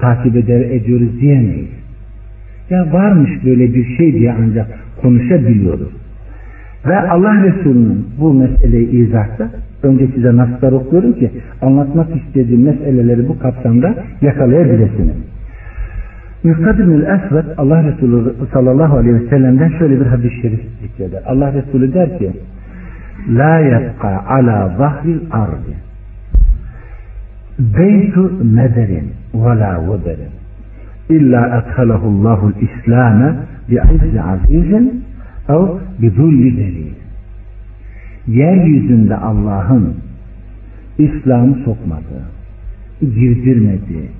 [0.00, 1.68] takip eder, ediyoruz diyemeyiz.
[2.70, 4.66] Ya varmış böyle bir şey diye ancak
[5.02, 5.92] konuşabiliyoruz.
[6.86, 9.50] Ve Allah Resulü'nün bu meseleyi izahta
[9.84, 11.30] önce size naslar okuyorum ki
[11.62, 15.16] anlatmak istediğim meseleleri bu kapsamda yakalayabilirsiniz.
[16.44, 21.22] Bin Esved Allah Resulü sallallahu aleyhi ve sellem'den şöyle bir hadis-i şerif zikreder.
[21.26, 22.30] Allah Resulü der ki
[23.28, 25.74] La yabqa ala zahril ardi
[27.58, 30.32] beytu mederin ve la veberin
[31.08, 33.34] illa adhalahu Allahu l-İslam'e
[33.70, 35.04] bi'izzi azizin
[35.48, 35.66] ev
[36.02, 36.93] bizulli delil.
[38.26, 39.94] Yeryüzünde Allah'ın
[40.98, 42.22] İslam'ı sokmadı,
[43.00, 44.10] girdirmedi,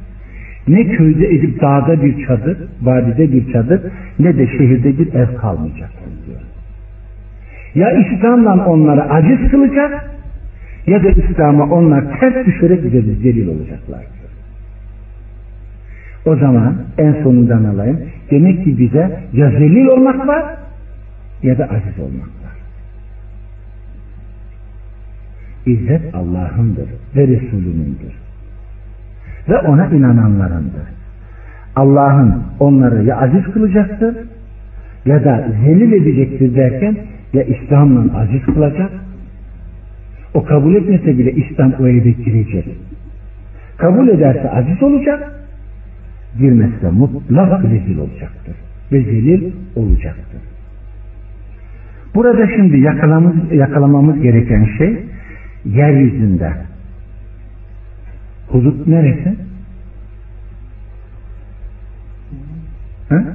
[0.68, 3.80] ne köyde edip dağda bir çadır, vadide bir çadır,
[4.18, 5.90] ne de şehirde bir ev kalmayacak
[6.26, 6.40] diyor.
[7.74, 10.10] Ya İslam'la onları aciz kılacak,
[10.86, 14.00] ya da İslam'a onlar ters düşerek bize zelil olacaklar.
[16.26, 18.00] O zaman en sonundan alayım.
[18.30, 20.44] Demek ki bize ya zelil olmak var
[21.42, 22.43] ya da aziz olmak var.
[25.66, 28.14] İzzet Allah'ındır ve Resulünündür.
[29.48, 30.88] Ve ona inananlarındır.
[31.76, 34.16] Allah'ın onları ya aziz kılacaktır
[35.06, 36.96] ya da zelil edecektir derken
[37.32, 38.90] ya İslam'la aziz kılacak
[40.34, 42.64] o kabul etmese bile İslam o eve girecek.
[43.76, 45.32] Kabul ederse aziz olacak
[46.38, 48.54] girmezse mutlak rezil olacaktır.
[48.92, 50.40] Ve zelil olacaktır.
[52.14, 54.98] Burada şimdi yakalamamız, yakalamamız gereken şey
[55.64, 56.52] yeryüzünde
[58.48, 59.34] hudut neresi?
[63.08, 63.34] Hı?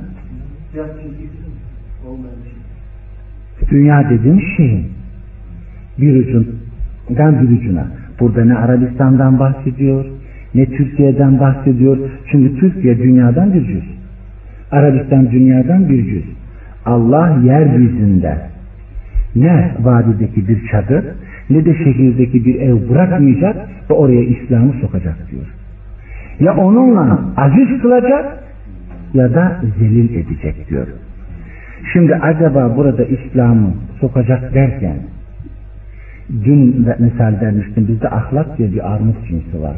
[3.72, 4.88] Dünya dediğim şeyin
[5.98, 7.88] bir ucundan bir ucuna.
[8.20, 10.06] Burada ne Arabistan'dan bahsediyor,
[10.56, 11.98] ne Türkiye'den bahsediyor.
[12.32, 13.84] Çünkü Türkiye dünyadan bir cüz.
[14.72, 16.26] Arabistan dünyadan bir cüz.
[16.86, 18.38] Allah yeryüzünde
[19.36, 21.06] ne vadideki bir çadır
[21.50, 25.46] ne de şehirdeki bir ev bırakmayacak ve oraya İslam'ı sokacak diyor.
[26.40, 28.44] Ya onunla aziz kılacak
[29.14, 30.88] ya da zelil edecek diyor.
[31.94, 34.98] Şimdi acaba burada İslam'ı sokacak derken
[36.46, 39.76] dün misal vermiştim bizde ahlak diye bir armut cinsi var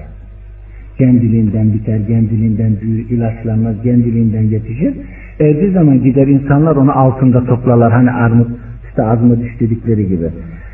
[1.01, 4.93] kendiliğinden biter, kendiliğinden büyür, ilaçlanmaz, kendiliğinden yetişir.
[5.39, 7.91] Erdiği zaman gider insanlar onu altında toplarlar.
[7.91, 8.47] Hani armut,
[8.89, 10.29] işte armut işledikleri gibi.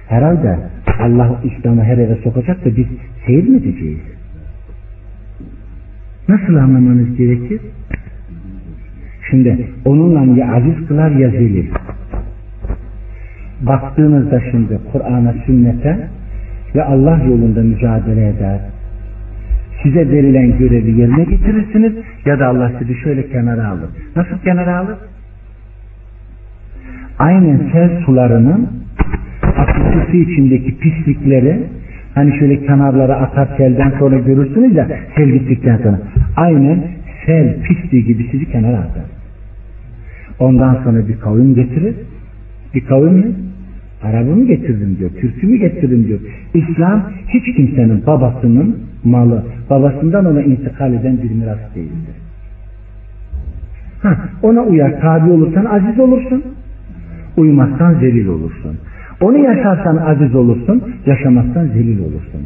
[0.08, 0.60] Herhalde
[1.00, 2.88] Allah İslam'ı her eve sokacak da biz
[3.26, 4.00] seyir mi edeceğiz?
[6.30, 7.62] Nasıl anlamanız gerekir?
[9.30, 11.68] Şimdi onunla ya aziz kılar ya zelil.
[13.62, 16.08] Baktığınızda şimdi Kur'an'a, sünnete
[16.76, 18.60] ve Allah yolunda mücadele eder,
[19.84, 21.94] size verilen görevi yerine getirirsiniz
[22.26, 23.90] ya da Allah sizi şöyle kenara alır.
[24.16, 24.98] Nasıl kenara alır?
[27.20, 28.77] Aynen sel sularının
[29.58, 31.64] akıntısı içindeki pislikleri
[32.16, 36.00] hani şöyle kenarlara atar selden sonra görürsünüz ya sel gittikten sonra
[36.36, 36.84] aynen
[37.26, 39.04] sel pisliği gibi sizi kenara atar.
[40.40, 41.96] Ondan sonra bir kavim getirir.
[42.74, 43.32] Bir kavim mi?
[44.04, 46.20] Arabı getirdim diyor, Türk'ü mü getirdim diyor.
[46.54, 52.16] İslam hiç kimsenin babasının malı, babasından ona intikal eden bir miras değildir.
[54.02, 56.44] Ha, ona uyar, tabi olursan aziz olursun,
[57.38, 58.78] uymazsan zelil olursun.
[59.22, 62.42] Onu yaşarsan aziz olursun, yaşamazsan zelil olursun.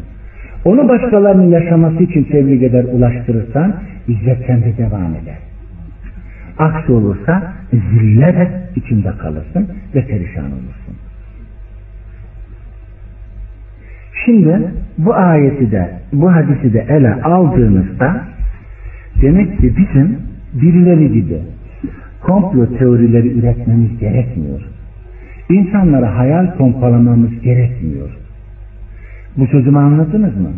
[0.66, 3.76] Onu başkalarının yaşaması için tebliğ eder, ulaştırırsan
[4.08, 5.38] izzet sende devam eder.
[6.58, 8.38] Aksi olursa zillet
[8.76, 10.96] içinde kalırsın ve perişan olursun.
[14.26, 18.22] Şimdi bu ayeti de bu hadisi de ele aldığımızda
[19.22, 20.18] demek ki bizim
[20.54, 21.38] birileri gibi
[22.22, 24.62] komplo teorileri üretmemiz gerekmiyor.
[25.52, 28.10] İnsanlara hayal pompalamamız gerekmiyor.
[29.38, 30.50] Bu sözümü anladınız mı?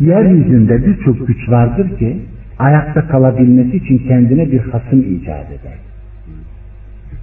[0.00, 2.16] Yeryüzünde birçok güç vardır ki
[2.58, 5.78] ayakta kalabilmesi için kendine bir hasım icat eder.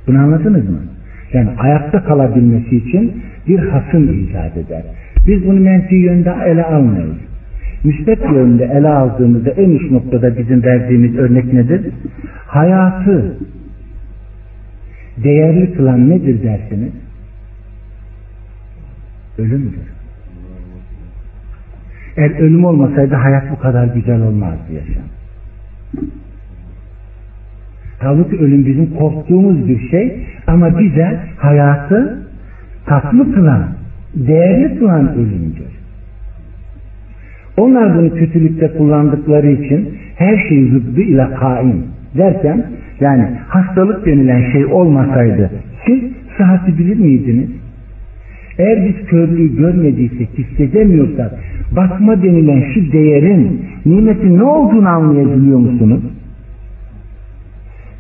[0.08, 0.80] Bunu anladınız mı?
[1.34, 4.84] Yani ayakta kalabilmesi için bir hasım icat eder.
[5.28, 7.18] Biz bunu menfi yönde ele almıyoruz.
[7.84, 11.82] Müsbet yönde ele aldığımızda en üst noktada bizim verdiğimiz örnek nedir?
[12.48, 13.38] Hayatı
[15.24, 16.92] değerli kılan nedir dersiniz?
[19.38, 19.98] Ölümdür.
[22.18, 25.04] Eğer ölüm olmasaydı hayat bu kadar güzel olmazdı yaşam.
[28.00, 32.28] Halbuki ölüm bizim korktuğumuz bir şey ama bize hayatı
[32.86, 33.68] tatlı kılan,
[34.16, 35.78] değerli kılan ölümdür.
[37.58, 41.84] Onlar bunu kötülükte kullandıkları için her şey zıddı ile kaim
[42.18, 42.66] derken
[43.00, 45.52] yani hastalık denilen şey olmasaydı
[45.86, 46.00] siz
[46.38, 47.50] sıhhati bilir miydiniz?
[48.58, 51.32] Eğer biz körlüğü görmediysek, hissedemiyorsak
[51.76, 56.02] bakma denilen şu değerin nimetin ne olduğunu anlayabiliyor musunuz?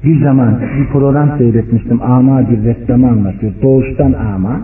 [0.04, 2.02] Bir zaman bir program seyretmiştim.
[2.02, 3.52] Ama bir ressamı anlatıyor.
[3.62, 4.62] Doğuştan ama.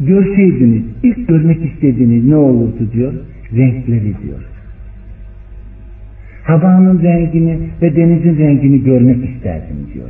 [0.00, 3.12] Görseydiniz ilk görmek istediğiniz ne olurdu diyor.
[3.56, 4.55] Renkleri diyor.
[6.46, 10.08] Havanın rengini ve denizin rengini görmek isterdim diyor.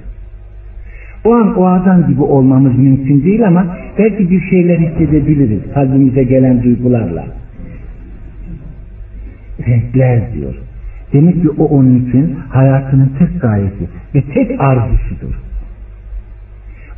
[1.25, 6.63] O an o adam gibi olmamız mümkün değil ama belki bir şeyler hissedebiliriz kalbimize gelen
[6.63, 7.27] duygularla.
[9.67, 10.55] Renkler diyor.
[11.13, 15.35] Demek ki o onun için hayatının tek gayesi ve tek arzusudur.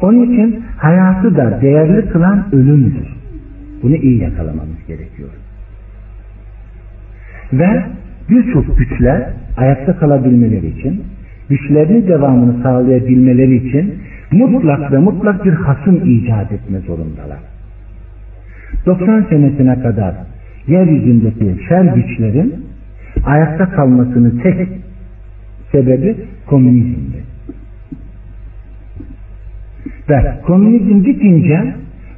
[0.01, 3.09] Onun için hayatı da değerli kılan ölümdür.
[3.83, 5.29] Bunu iyi yakalamamız gerekiyor.
[7.53, 7.83] Ve
[8.31, 11.03] birçok güçler ayakta kalabilmeleri için,
[11.49, 13.95] güçlerinin devamını sağlayabilmeleri için
[14.33, 17.38] mutlak ve mutlak bir hasım icat etme zorundalar.
[18.87, 20.14] 90 senesine kadar
[20.67, 22.55] yeryüzündeki şer güçlerin
[23.25, 24.69] ayakta kalmasının tek
[25.73, 27.23] sebebi komünizmdi.
[30.09, 31.75] Ve komünizm bitince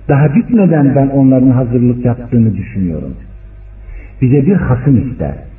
[0.09, 3.15] daha bitmeden ben onların hazırlık yaptığını düşünüyorum.
[4.23, 5.50] Bize bir hasım ister.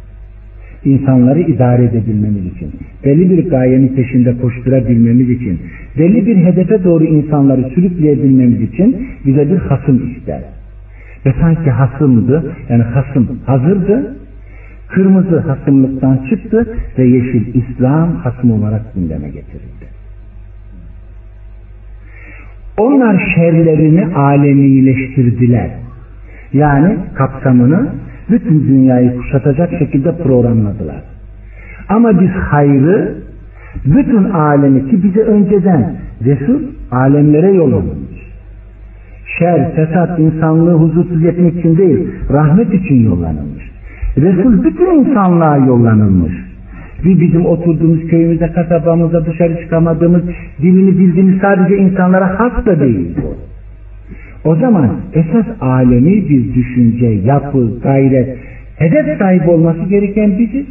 [0.86, 2.72] İnsanları idare edebilmemiz için,
[3.06, 5.60] belli bir gayenin peşinde koşturabilmemiz için,
[5.98, 10.42] belli bir hedefe doğru insanları sürükleyebilmemiz için bize bir hasım ister.
[11.26, 14.16] Ve sanki hasımdı, yani hasım hazırdı,
[14.88, 19.86] kırmızı hasımlıktan çıktı ve yeşil İslam hasım olarak gündeme getirildi.
[22.78, 25.70] Onlar şerlerini alemileştirdiler.
[26.54, 27.90] Yani kapsamını
[28.32, 31.04] bütün dünyayı kuşatacak şekilde programladılar.
[31.90, 33.16] Ama biz hayrı
[33.86, 38.12] bütün alemi ki bize önceden Resul alemlere yollamış.
[39.40, 43.72] Şer, fesat, insanlığı huzursuz etmek için değil, rahmet için yollanılmış.
[44.18, 46.34] Resul bütün insanlığa yollanılmış.
[47.06, 50.24] Bir bizim oturduğumuz köyümüzde, kasabamızda dışarı çıkamadığımız,
[50.62, 53.51] dilini bildiğimiz sadece insanlara has da değil bu.
[54.46, 58.38] O zaman esas alemi bir düşünce, yapı, gayret,
[58.76, 60.66] hedef sahibi olması gereken biziz.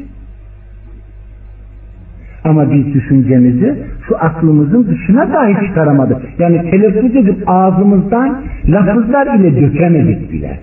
[2.45, 3.75] Ama biz düşüncemizi
[4.09, 6.17] şu aklımızın dışına dahi çıkaramadık.
[6.39, 10.59] Yani telaffuz edip ağzımızdan lafızlar ile dökemedik bile.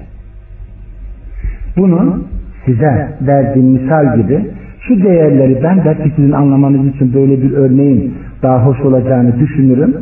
[1.77, 2.23] Bunu
[2.65, 4.45] size verdiğim misal gibi
[4.87, 9.95] şu değerleri ben belki sizin anlamanız için böyle bir örneğin daha hoş olacağını düşünürüm.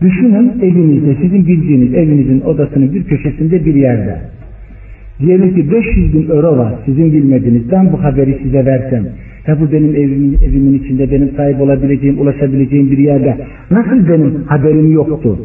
[0.00, 4.18] Düşünün evinizde sizin bildiğiniz evinizin odasının bir köşesinde bir yerde.
[5.20, 7.70] Diyelim ki 500 bin euro var sizin bilmediğiniz.
[7.70, 9.06] Ben bu haberi size versem.
[9.46, 13.36] Ya bu benim evimin, evimin içinde benim sahip olabileceğim, ulaşabileceğim bir yerde.
[13.70, 15.38] Nasıl benim haberim yoktu?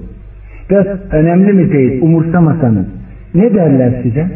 [0.70, 2.86] Biraz önemli mi değil, umursamasanız.
[3.36, 4.28] Ne derler size?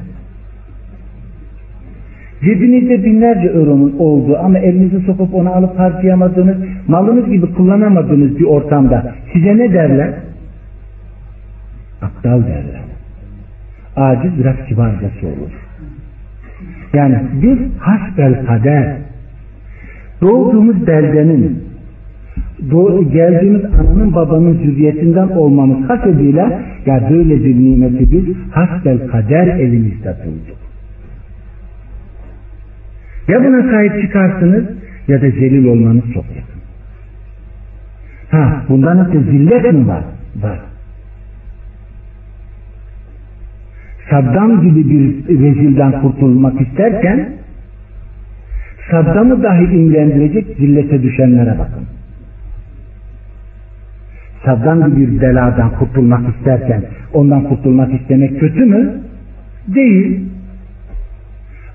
[2.43, 9.13] Cebinizde binlerce euronun olduğu ama elinizi sokup onu alıp harcayamadığınız, malınız gibi kullanamadığınız bir ortamda
[9.33, 10.13] size ne derler?
[12.01, 12.81] Aptal derler.
[13.95, 15.51] Aciz biraz kibarcası olur.
[16.93, 18.97] Yani biz hasbel kader
[20.21, 21.63] doğduğumuz beldenin
[22.71, 30.15] doğ, geldiğimiz ananın babanın zürriyetinden olmamız hasebiyle ya böyle bir nimeti biz hasbel kader elimizde
[30.25, 30.68] bulduk.
[33.29, 34.65] Ya buna sahip çıkarsınız
[35.07, 36.59] ya da zelil olmanız çok yakın.
[38.31, 40.03] Ha, bundan öte zillet mi var?
[40.41, 40.59] Var.
[44.09, 47.29] Saddam gibi bir rezilden kurtulmak isterken
[48.91, 51.85] Saddam'ı dahi imrendirecek zillete düşenlere bakın.
[54.45, 59.01] Saddam gibi bir beladan kurtulmak isterken ondan kurtulmak istemek kötü mü?
[59.67, 60.29] Değil.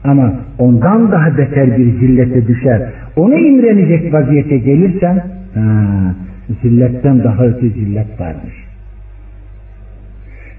[0.05, 2.82] Ama ondan daha beter bir zillete düşer.
[3.16, 5.24] Onu imrenecek vaziyete gelirsen
[5.55, 6.14] ha,
[6.62, 8.55] zilletten daha öte zillet varmış.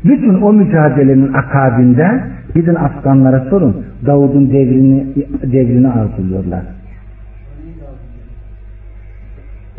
[0.05, 2.23] Bütün o mücadelenin akabinde
[2.55, 3.85] gidin Afganlara sorun.
[4.05, 5.05] Davud'un devrini
[5.43, 6.63] devrini arzuluyorlar.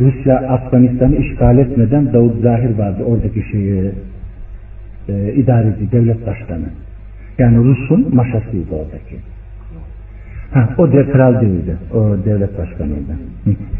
[0.00, 3.92] Rusya Afganistan'ı işgal etmeden Davud Zahir vardı oradaki şeyi
[5.08, 6.66] e, idareci devlet başkanı.
[7.38, 9.16] Yani Rus'un maşasıydı oradaki.
[10.56, 11.76] Ha, o de kral değildi.
[11.94, 13.12] O devlet başkanıydı.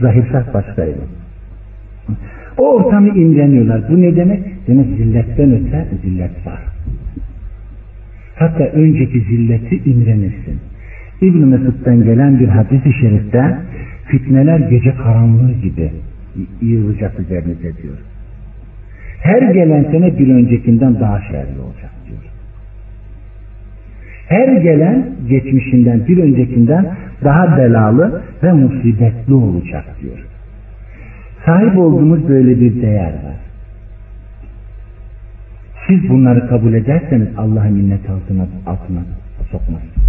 [0.00, 0.98] Zahir Şah başkaydı.
[2.58, 3.88] O ortamı imreniyorlar.
[3.88, 4.42] Bu ne demek?
[4.66, 6.60] Demek zilletten öte zillet var.
[8.38, 10.58] Hatta önceki zilleti imrenirsin.
[11.20, 13.56] İbn Mesud'dan gelen bir hadis-i şerifte
[14.06, 15.90] fitneler gece karanlığı gibi
[16.62, 17.98] yığılacak üzerinize diyor.
[19.20, 21.85] Her gelen sene bir öncekinden daha şerli olacak.
[24.28, 30.18] Her gelen geçmişinden bir öncekinden daha belalı ve musibetli olacak diyor.
[31.46, 33.36] Sahip olduğumuz böyle bir değer var.
[35.86, 39.00] Siz bunları kabul ederseniz Allah'ın minnet altına, altına
[39.50, 40.06] sokmazsınız.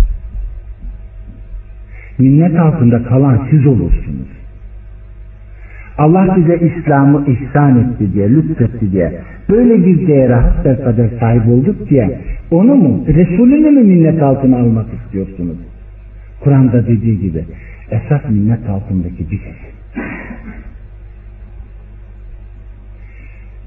[2.17, 4.36] Minnet altında kalan siz olursunuz.
[5.97, 12.19] Allah bize İslam'ı ihsan etti diye, lütfetti diye, böyle bir değere kadar sahip olduk diye,
[12.51, 15.57] onu mu, Resulünü mü minnet altına almak istiyorsunuz?
[16.43, 17.45] Kur'an'da dediği gibi,
[17.91, 19.57] esas minnet altındaki biziz.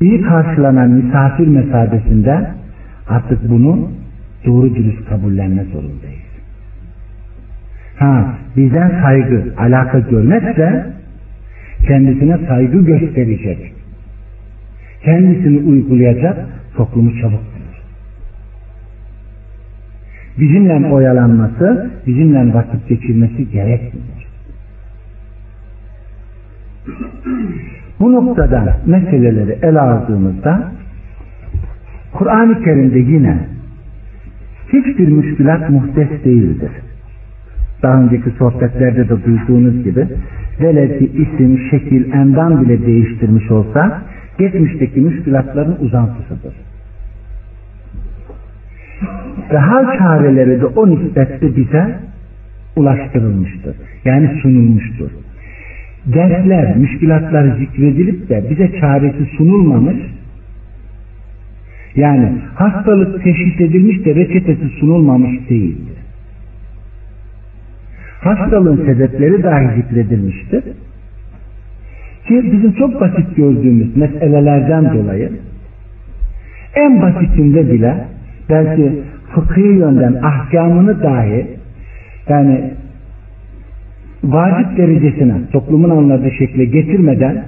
[0.00, 2.46] İyi karşılanan misafir mesabesinde
[3.08, 3.90] artık bunu
[4.46, 6.30] doğru dürüst kabullenme zorundayız.
[7.96, 10.99] Ha, bizden saygı, alaka görmezse
[11.86, 13.72] kendisine saygı gösterecek.
[15.04, 17.80] Kendisini uygulayacak toplumu çabuk bulur.
[20.38, 24.20] Bizimle oyalanması, bizimle vakit geçirmesi gerekmiyor.
[28.00, 30.72] Bu noktada meseleleri ele aldığımızda
[32.12, 33.38] Kur'an-ı Kerim'de yine
[34.72, 36.70] hiçbir müşkülat muhtes değildir.
[37.82, 40.06] Daha önceki sohbetlerde de duyduğunuz gibi
[40.60, 44.02] velev ki isim, şekil, endam bile değiştirmiş olsa
[44.38, 46.54] geçmişteki müşkülatların uzantısıdır.
[49.52, 51.98] Ve hal çareleri de o nispette bize
[52.76, 53.76] ulaştırılmıştır.
[54.04, 55.10] Yani sunulmuştur
[56.06, 59.96] dersler, müşkilatlar zikredilip de bize çaresi sunulmamış,
[61.96, 65.99] yani hastalık teşhis edilmiş de reçetesi sunulmamış değildir.
[68.20, 70.62] Hastalığın sebepleri dahi zikredilmiştir.
[72.28, 75.32] Ki bizim çok basit gördüğümüz meselelerden dolayı
[76.74, 78.04] en basitinde bile
[78.50, 79.02] belki
[79.34, 81.46] fıkhi yönden ahkamını dahi
[82.28, 82.70] yani
[84.24, 87.44] vacip derecesine toplumun anladığı şekle getirmeden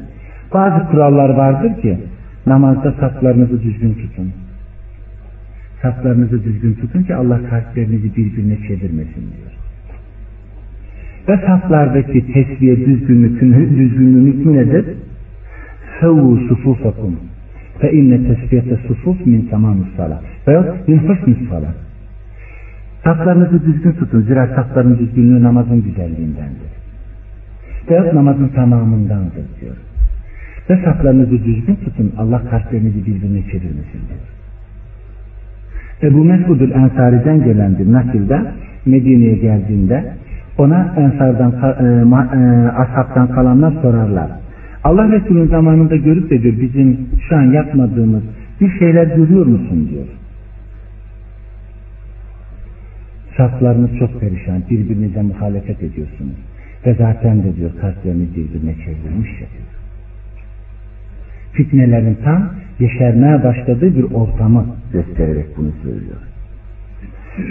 [0.54, 1.98] bazı kurallar vardır ki
[2.46, 4.32] namazda saplarınızı düzgün tutun.
[5.82, 9.61] Saplarınızı düzgün tutun ki Allah kalplerinizi birbirine çevirmesin diyor.
[11.28, 14.84] Ve saflardaki tesviye düzgünlüğün, düzgünlüğün hükmü nedir?
[16.00, 17.16] Sevvu sufufakum
[17.78, 21.74] fe inne tesviyete sufuf min tamamı salat veya min husnü salat
[23.04, 24.22] Saflarınızı düzgün tutun.
[24.22, 26.72] Zira safların düzgünlüğü namazın güzelliğindendir.
[27.90, 29.76] Veyahut namazın tamamındandır diyor.
[30.70, 32.12] Ve saflarınızı düzgün tutun.
[32.18, 34.26] Allah kalplerinizi birbirine çevirmesin diyor.
[36.02, 38.42] Ebu Mesud'ul Ensari'den gelen bir nakilde
[38.86, 40.14] Medine'ye geldiğinde
[40.58, 44.30] ona Ensar'dan, e, e, ashabtan kalanlar sorarlar.
[44.84, 48.22] Allah Resulü'nün zamanında görüp de diyor bizim şu an yapmadığımız
[48.60, 50.06] bir şeyler görüyor musun diyor.
[53.36, 56.36] Saflarınız çok perişan, birbirinize muhalefet ediyorsunuz.
[56.86, 59.72] Ve zaten de diyor kalplerini birbirine çevirmiş ya diyor.
[61.52, 62.50] Fitnelerin tam
[62.80, 66.31] yeşermeye başladığı bir ortamı göstererek bunu söylüyor.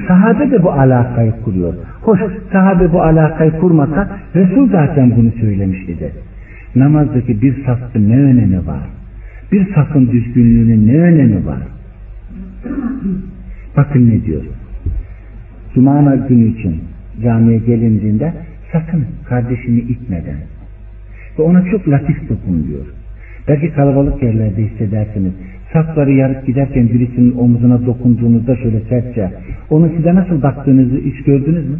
[0.08, 1.74] Sahabe de bu alakayı kuruyor.
[2.02, 2.20] Hoş
[2.52, 6.12] sahabe bu alakayı kurmasa Resul zaten bunu söylemiş idi.
[6.76, 8.90] Namazdaki bir safın ne önemi var?
[9.52, 11.62] Bir safın düzgünlüğünün ne önemi var?
[13.78, 14.44] Bakın ne diyor.
[15.74, 16.82] Cuma günü için
[17.24, 18.34] camiye gelindiğinde
[18.72, 20.38] sakın kardeşini itmeden
[21.40, 22.86] ve ona çok latif dokun diyor.
[23.48, 25.34] Belki kalabalık yerlerde hissedersiniz.
[25.74, 29.32] Safları yarıp giderken birisinin omuzuna dokunduğunuzda şöyle sertçe
[29.70, 31.80] onun size nasıl baktığınızı hiç gördünüz mü?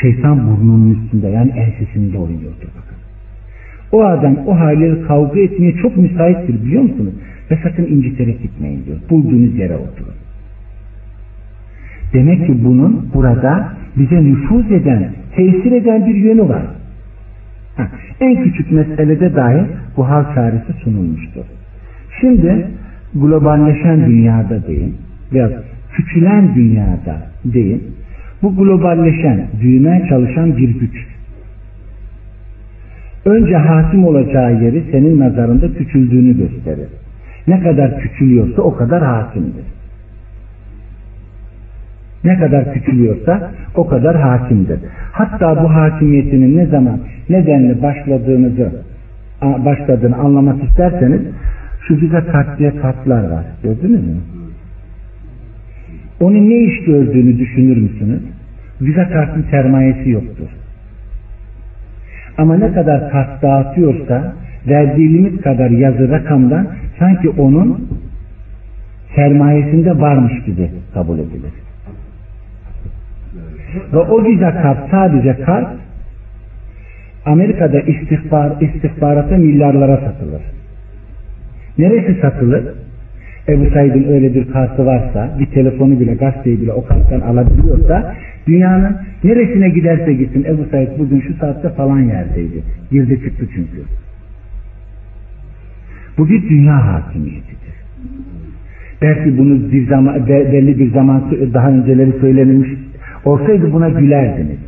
[0.00, 2.96] Şeytan burnunun üstünde yani ensesinde oynuyordur bakın.
[3.92, 7.14] O adam o haliyle kavga etmeye çok müsaittir biliyor musunuz?
[7.50, 8.98] Ve sakın inciterek gitmeyin diyor.
[9.10, 10.14] Bulduğunuz yere oturun.
[12.12, 16.62] Demek ki bunun burada bize nüfuz eden, tesir eden bir yönü var.
[17.76, 17.88] Ha,
[18.20, 19.62] en küçük meselede dahi
[19.96, 21.44] bu hal çaresi sunulmuştur.
[22.20, 22.66] Şimdi
[23.14, 24.96] globalleşen dünyada deyin
[25.32, 25.50] veya
[25.92, 27.82] küçülen dünyada deyin
[28.42, 31.06] bu globalleşen, büyümeye çalışan bir güç.
[33.24, 36.88] Önce hakim olacağı yeri senin nazarında küçüldüğünü gösterir.
[37.48, 39.64] Ne kadar küçülüyorsa o kadar hakimdir.
[42.24, 44.78] Ne kadar küçülüyorsa o kadar hakimdir.
[45.12, 46.98] Hatta bu hakimiyetinin ne zaman
[47.28, 48.72] nedenli başladığınızı
[49.42, 51.20] başladığını anlamak isterseniz
[51.88, 53.44] şu bize katliye katlar var.
[53.62, 54.16] Gördünüz mü?
[56.20, 58.22] Onun ne iş gördüğünü düşünür müsünüz?
[58.80, 60.48] Vize kartın sermayesi yoktur.
[62.38, 64.32] Ama ne kadar kart dağıtıyorsa
[64.68, 66.66] verdiği limit kadar yazı rakamdan
[66.98, 67.88] sanki onun
[69.14, 71.52] sermayesinde varmış gibi kabul edilir.
[73.92, 75.68] Ve o vize kart sadece kart
[77.26, 80.55] Amerika'da istihbar, istihbarata milyarlara satılır.
[81.78, 82.64] Neresi satılır?
[83.48, 88.14] Ebu Said'in öyle bir kartı varsa, bir telefonu bile, gazeteyi bile o karttan alabiliyorsa,
[88.46, 92.62] dünyanın neresine giderse gitsin, Ebu Said bugün şu saatte falan yerdeydi.
[92.90, 93.82] Girdi çıktı çünkü.
[96.18, 97.74] Bu bir dünya hakimiyetidir.
[99.02, 102.70] Belki bunu bir zaman, belli bir zaman daha önceleri söylenilmiş
[103.24, 104.58] olsaydı buna gülerdiniz.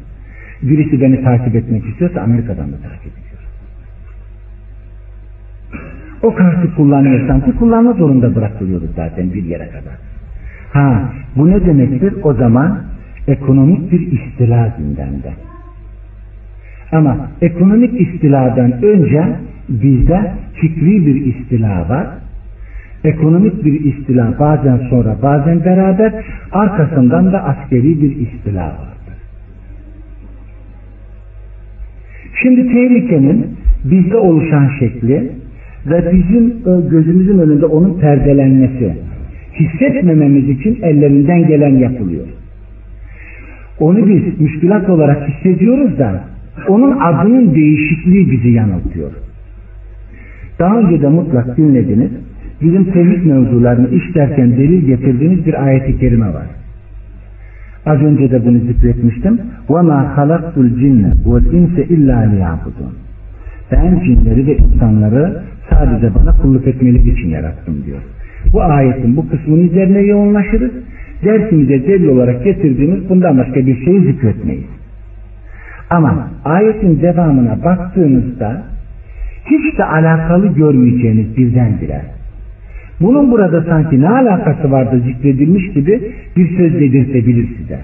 [0.63, 3.28] Birisi beni takip etmek istiyorsa Amerika'dan da takip ediyor.
[6.23, 9.95] O kartı kullanıyorsan ki kullanma zorunda bırakılıyoruz zaten bir yere kadar.
[10.73, 12.15] Ha bu ne demektir?
[12.23, 12.83] O zaman
[13.29, 15.33] ekonomik bir istila gündemde.
[16.93, 19.37] Ama ekonomik istiladan önce
[19.69, 22.07] bizde fikri bir istila var.
[23.05, 26.13] Ekonomik bir istila bazen sonra bazen beraber
[26.53, 29.19] arkasından da askeri bir istila vardır.
[32.43, 35.33] Şimdi tehlikenin bizde oluşan şekli
[35.88, 36.54] ve bizim
[36.90, 38.94] gözümüzün önünde onun perdelenmesi
[39.60, 42.28] hissetmememiz için ellerinden gelen yapılıyor.
[43.80, 46.24] Onu biz müşkülat olarak hissediyoruz da
[46.68, 49.12] onun adının değişikliği bizi yanıltıyor.
[50.60, 52.12] Daha önce de mutlak dinlediniz.
[52.62, 56.46] Bizim tevhid mevzularını işlerken delil getirdiğiniz bir ayeti kerime var.
[57.86, 59.40] Az önce de bunu zikretmiştim.
[59.70, 62.94] وَمَا خَلَقْتُ الْجِنَّ وَالْاِنْسَ اِلَّا لِيَعْبُدُونَ
[63.72, 65.42] Ben cinleri ve insanları
[65.78, 68.02] sadece bana kulluk etmeleri için yarattım diyor.
[68.54, 70.72] Bu ayetin bu kısmının üzerine yoğunlaşırız.
[71.26, 74.66] Dersimize delil olarak getirdiğimiz bundan başka bir şeyi zikretmeyiz.
[75.90, 78.64] Ama ayetin devamına baktığınızda
[79.46, 82.02] hiç de alakalı görmeyeceğiniz birdenbire
[83.02, 87.80] bunun burada sanki ne alakası vardı zikredilmiş gibi bir söz dedirtebilir size.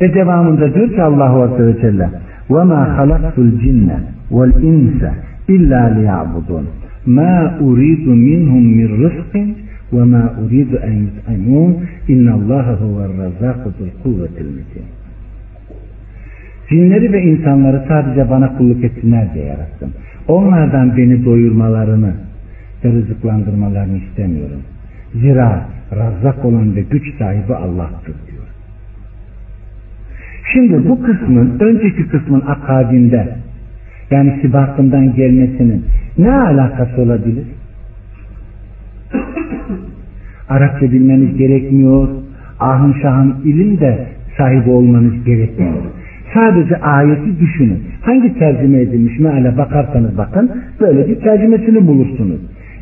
[0.00, 2.08] Ve devamında diyor ki Allahu Azze ve Celle
[2.50, 3.90] وَمَا خَلَقْتُ الْجِنَّ
[4.30, 5.10] وَالْاِنْسَ
[5.47, 6.67] illa liyabudun.
[7.05, 9.57] Ma uridu minhum min rızkin
[9.93, 11.77] ve ma uridu en yut'amun.
[12.07, 14.85] İnnallaha huver razzakudul kuvvetil metin.
[16.69, 19.89] Cinleri ve insanları sadece bana kulluk etsinler diye yarattım.
[20.27, 22.13] Onlardan beni doyurmalarını
[22.85, 24.61] ve rızıklandırmalarını istemiyorum.
[25.13, 25.65] Zira
[25.95, 28.43] razzak olan ve güç sahibi Allah'tır diyor.
[30.53, 33.35] Şimdi bu kısmın önceki kısmın akabinde
[34.11, 35.85] yani sibatından gelmesinin
[36.17, 37.45] ne alakası olabilir?
[40.49, 42.07] Arapça bilmeniz gerekmiyor.
[42.59, 45.83] Ahın şahın ilim de sahibi olmanız gerekmiyor.
[46.33, 47.83] Sadece ayeti düşünün.
[48.01, 52.39] Hangi tercüme edilmiş meale bakarsanız bakın böyle bir tercümesini bulursunuz.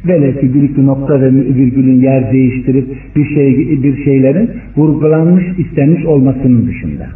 [0.07, 6.05] Velev ki bir iki nokta ve virgülün yer değiştirip bir şey bir şeylerin vurgulanmış istenmiş
[6.05, 7.07] olmasının dışında.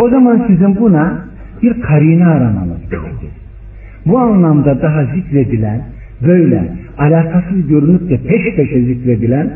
[0.00, 1.24] O zaman sizin buna
[1.63, 3.29] bir karine aramanız gerekir.
[4.05, 5.81] Bu anlamda daha zikredilen
[6.21, 6.63] böyle
[6.97, 9.49] alakasız görünüp de peş peşe zikredilen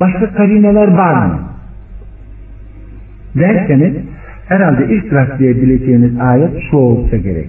[0.00, 1.40] başka karineler var mı?
[3.34, 3.94] Derseniz
[4.48, 7.48] herhalde ilk rastlayabileceğiniz ayet şu olsa gerek.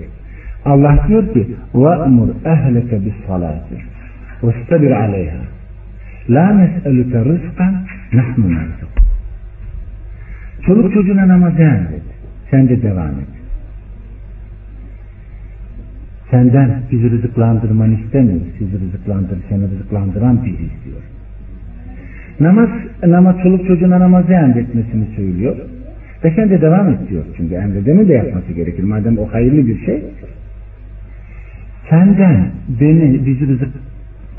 [0.65, 3.67] Allah diyor ki وَأْمُرْ اَهْلَكَ بِالصَّلَاةِ
[4.43, 5.41] وَاسْتَبِرْ عَلَيْهَا
[6.35, 7.67] لَا نَسْأَلُكَ رِزْقًا
[8.17, 8.93] نَحْنُ نَرْزُقُ
[10.65, 12.01] Çoluk çocuğuna namazı emret.
[12.51, 13.27] Sen de devam et.
[16.32, 18.46] Senden bizi rızıklandırmanı istemiyoruz.
[18.58, 21.02] Sizi rızıklandır, seni rızıklandıran biziz diyor.
[22.40, 22.68] Namaz,
[23.06, 25.56] namaz çoluk çocuğuna namazı emretmesini söylüyor.
[26.24, 27.24] Ve sen de devam et diyor.
[27.36, 28.82] Çünkü emredenin de yapması gerekir.
[28.82, 30.04] Madem o hayırlı bir şey.
[31.90, 32.46] Senden
[32.80, 33.70] beni, bizi rızık,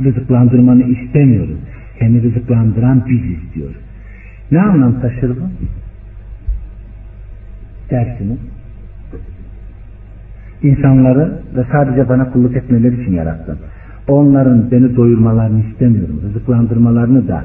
[0.03, 1.57] rızıklandırmanı istemiyoruz.
[1.99, 3.75] Seni rızıklandıran biziz diyor.
[4.51, 5.49] Ne anlam taşır bu?
[7.89, 8.37] Dersiniz.
[10.63, 13.57] İnsanları ve sadece bana kulluk etmeleri için yarattım.
[14.07, 16.21] Onların beni doyurmalarını istemiyorum.
[16.23, 17.43] Rızıklandırmalarını da.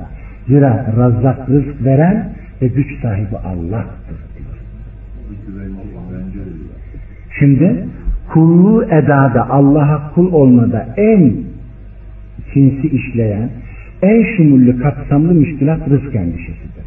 [0.48, 4.18] Zira razzak rızk veren ve güç sahibi Allah'tır.
[7.38, 7.84] Şimdi
[8.32, 11.34] kulluğu edada Allah'a kul olmada en
[12.54, 13.50] sinsi işleyen,
[14.02, 16.84] en şumullü kapsamlı müşkilat rızk endişesidir.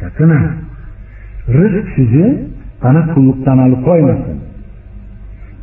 [0.00, 0.50] Sakın ha!
[1.48, 2.38] Rızk sizi
[2.84, 4.38] bana kulluktan alıkoymasın.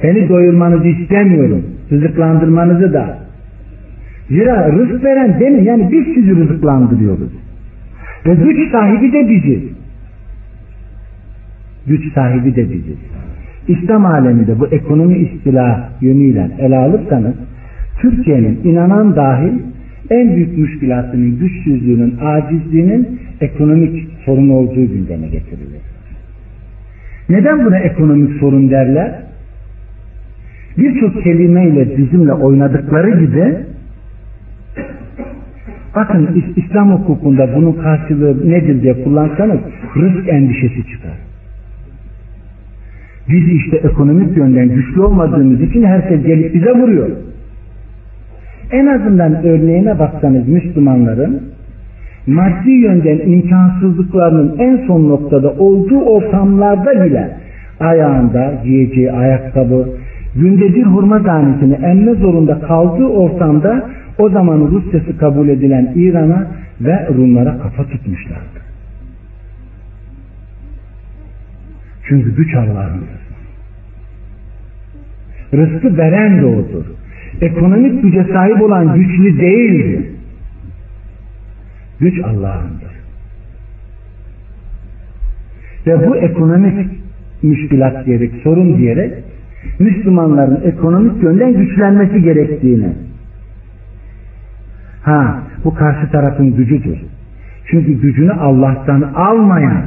[0.03, 1.63] Beni doyurmanızı istemiyorum.
[1.91, 3.17] Rızıklandırmanızı da.
[4.29, 5.63] Zira rızk veren benim.
[5.63, 7.31] Yani biz sizi rızıklandırıyoruz.
[8.25, 9.63] Ve güç sahibi de biziz.
[11.87, 12.97] Güç sahibi de biziz.
[13.67, 17.33] İslam aleminde bu ekonomi istila yönüyle ele alırsanız
[18.01, 19.53] Türkiye'nin inanan dahil
[20.09, 25.76] en büyük müşkilatının, güçsüzlüğünün, acizliğinin ekonomik sorun olduğu gündeme getirilir.
[27.29, 29.15] Neden buna ekonomik sorun derler?
[30.77, 33.57] Birçok kelimeyle bizimle oynadıkları gibi
[35.95, 39.59] bakın İslam hukukunda bunun karşılığı nedir diye kullansanız
[39.95, 41.17] rızk endişesi çıkar.
[43.29, 47.09] Biz işte ekonomik yönden güçlü olmadığımız için herkes gelip bize vuruyor.
[48.71, 51.41] En azından örneğine baksanız Müslümanların
[52.27, 57.37] maddi yönden imkansızlıklarının en son noktada olduğu ortamlarda bile
[57.79, 59.89] ayağında giyeceği ayakkabı,
[60.35, 66.47] günde bir hurma tanesini emme zorunda kaldığı ortamda o zaman Rusyası kabul edilen İran'a
[66.81, 68.57] ve Rumlara kafa tutmuşlardı.
[72.03, 73.27] Çünkü güç Allah'ındır.
[75.53, 76.85] Rızkı veren de.
[77.41, 80.16] Ekonomik güce sahip olan güçlü değildir.
[81.99, 82.97] Güç Allah'ındır.
[85.87, 86.89] Ve bu ekonomik
[87.43, 89.13] müşkilat diyerek, sorun diyerek
[89.79, 92.93] Müslümanların ekonomik yönden güçlenmesi gerektiğini
[95.01, 96.97] ha bu karşı tarafın gücüdür.
[97.65, 99.85] Çünkü gücünü Allah'tan almayan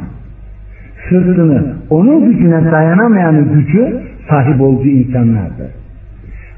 [1.08, 5.70] sırtını onun gücüne dayanamayan gücü sahip olduğu insanlardır.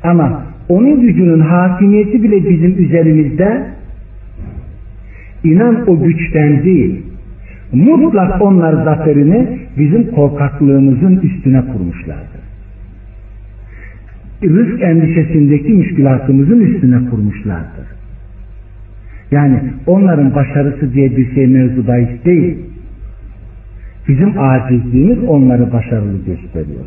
[0.03, 3.66] Ama onun gücünün hakimiyeti bile bizim üzerimizde
[5.45, 7.03] inan o güçten değil
[7.72, 12.43] mutlak onlar zaferini bizim korkaklığımızın üstüne kurmuşlardır.
[14.43, 17.86] Rızk endişesindeki müşkilatımızın üstüne kurmuşlardır.
[19.30, 22.59] Yani onların başarısı diye bir şey mevzu bahis değil.
[24.09, 26.84] Bizim acizliğimiz onları başarılı gösteriyor.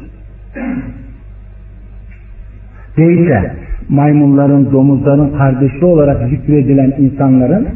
[2.98, 3.54] Değilse
[3.90, 7.68] maymunların, domuzların kardeşi olarak zikredilen insanların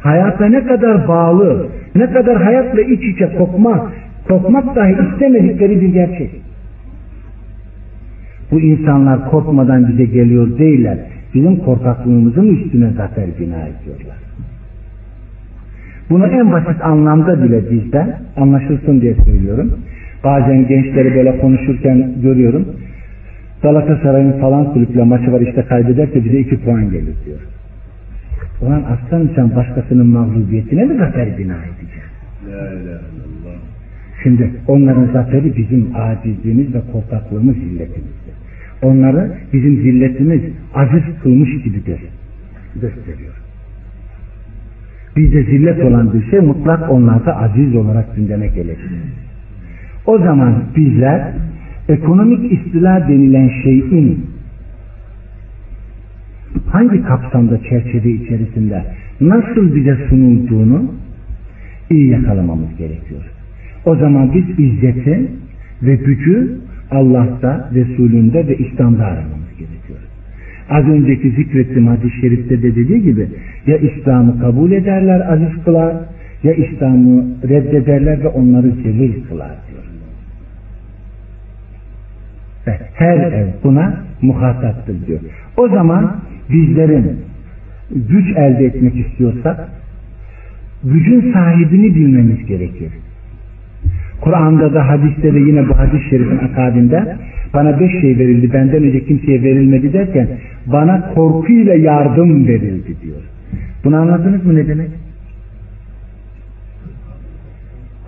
[0.00, 3.92] hayata ne kadar bağlı, ne kadar hayatla iç içe kopmak,
[4.28, 6.30] kopmak dahi istemedikleri bir gerçek.
[8.50, 10.98] Bu insanlar korkmadan bize geliyor değiller.
[11.34, 14.16] Bizim korkaklığımızın üstüne zafer bina ediyorlar.
[16.10, 19.72] Bunu en basit anlamda bile bizden anlaşılsın diye söylüyorum.
[20.24, 22.66] Bazen gençleri böyle konuşurken görüyorum.
[23.62, 27.38] Galatasaray'ın falan kulüple maçı var işte kaybederse bize iki puan gelir diyor.
[28.62, 32.08] Ulan aslan sen başkasının mağlubiyetine mi zafer bina edeceksin?
[34.22, 38.34] Şimdi onların zaferi bizim acizliğimiz ve korkaklığımız zilletimizdir.
[38.82, 40.40] Onları bizim zilletimiz
[40.74, 41.82] aziz kılmış gibi
[42.74, 43.34] gösteriyor.
[45.16, 48.90] Bizde zillet olan bir şey mutlak onlarda aziz olarak gündeme gelecek.
[50.06, 51.32] O zaman bizler
[51.88, 54.26] ekonomik istila denilen şeyin
[56.66, 58.84] hangi kapsamda çerçeve içerisinde
[59.20, 60.94] nasıl bize sunulduğunu
[61.90, 63.20] iyi yakalamamız gerekiyor.
[63.84, 65.28] O zaman biz izzeti
[65.82, 66.58] ve gücü
[66.90, 69.98] Allah'ta, Resulünde ve İslam'da aramamız gerekiyor.
[70.70, 73.28] Az önceki zikrettiğim hadis-i şerifte de dediği gibi
[73.66, 75.96] ya İslam'ı kabul ederler aziz kılar
[76.42, 79.84] ya İslam'ı reddederler ve onları zelil kılar diyor.
[82.66, 85.20] Ve her ev buna muhataptır diyor.
[85.56, 86.16] O zaman
[86.50, 87.16] bizlerin
[87.90, 89.68] güç elde etmek istiyorsak
[90.84, 92.92] gücün sahibini bilmemiz gerekir.
[94.20, 97.16] Kur'an'da da hadiste de yine bu hadis-i şerifin akabinde
[97.54, 100.28] bana beş şey verildi benden önce kimseye verilmedi derken
[100.66, 103.22] bana korkuyla yardım verildi diyor.
[103.84, 104.90] Bunu anladınız mı ne demek?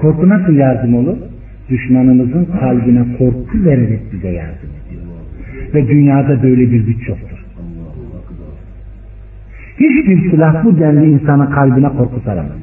[0.01, 1.16] Korku nasıl yardım olur?
[1.70, 5.03] Düşmanımızın kalbine korku vererek bize yardım ediyor.
[5.74, 7.39] Ve dünyada böyle bir güç yoktur.
[9.81, 12.59] Hiçbir silah bu denli insanın kalbine korku saramaz.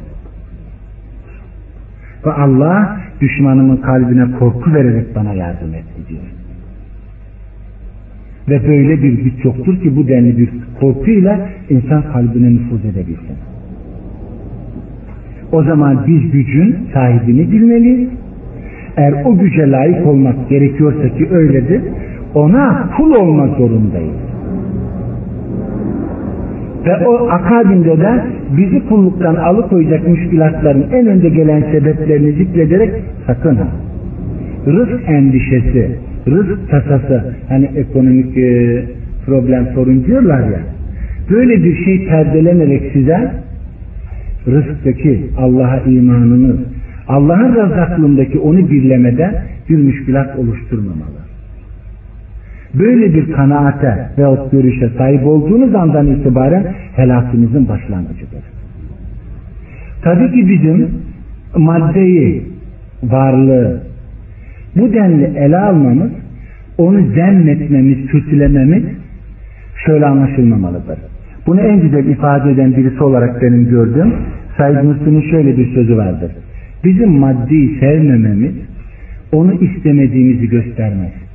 [2.25, 6.21] Ve Allah düşmanımın kalbine korku vererek bana yardım etti diyor.
[8.49, 10.49] Ve böyle bir güç yoktur ki bu denli bir
[10.79, 13.37] korkuyla insan kalbine nüfuz edebilsin.
[15.51, 18.09] O zaman biz gücün sahibini bilmeliyiz.
[18.97, 21.81] Eğer o güce layık olmak gerekiyorsa ki öyledir,
[22.35, 24.15] ona kul olmak zorundayız.
[26.87, 28.23] Ve o akabinde de
[28.57, 32.91] bizi kulluktan alıkoyacak müşkilatların en önde gelen sebeplerini zikrederek
[33.27, 33.67] sakın ha.
[34.67, 35.91] Rızk endişesi,
[36.27, 38.83] rızk tasası, hani ekonomik e,
[39.25, 40.59] problem sorun diyorlar ya.
[41.31, 43.31] Böyle bir şey perdelenerek size
[44.47, 46.57] rızktaki Allah'a imanınız,
[47.07, 51.26] Allah'ın rızaklığındaki onu birlemede bir müşkilat oluşturmamalı.
[52.79, 56.65] Böyle bir kanaate veyahut görüşe sahip olduğunuz andan itibaren
[56.95, 58.43] helakınızın başlangıcıdır.
[60.01, 60.89] Tabii ki bizim
[61.57, 62.43] maddeyi,
[63.03, 63.81] varlığı
[64.75, 66.11] bu denli ele almamız,
[66.77, 68.83] onu zemmetmemiz, kötülememiz
[69.85, 70.99] şöyle anlaşılmamalıdır.
[71.47, 74.13] Bunu en güzel ifade eden birisi olarak benim gördüğüm
[74.57, 76.31] Said Nursi'nin şöyle bir sözü vardır.
[76.83, 78.55] Bizim maddi sevmememiz
[79.31, 81.26] onu istemediğimizi göstermez.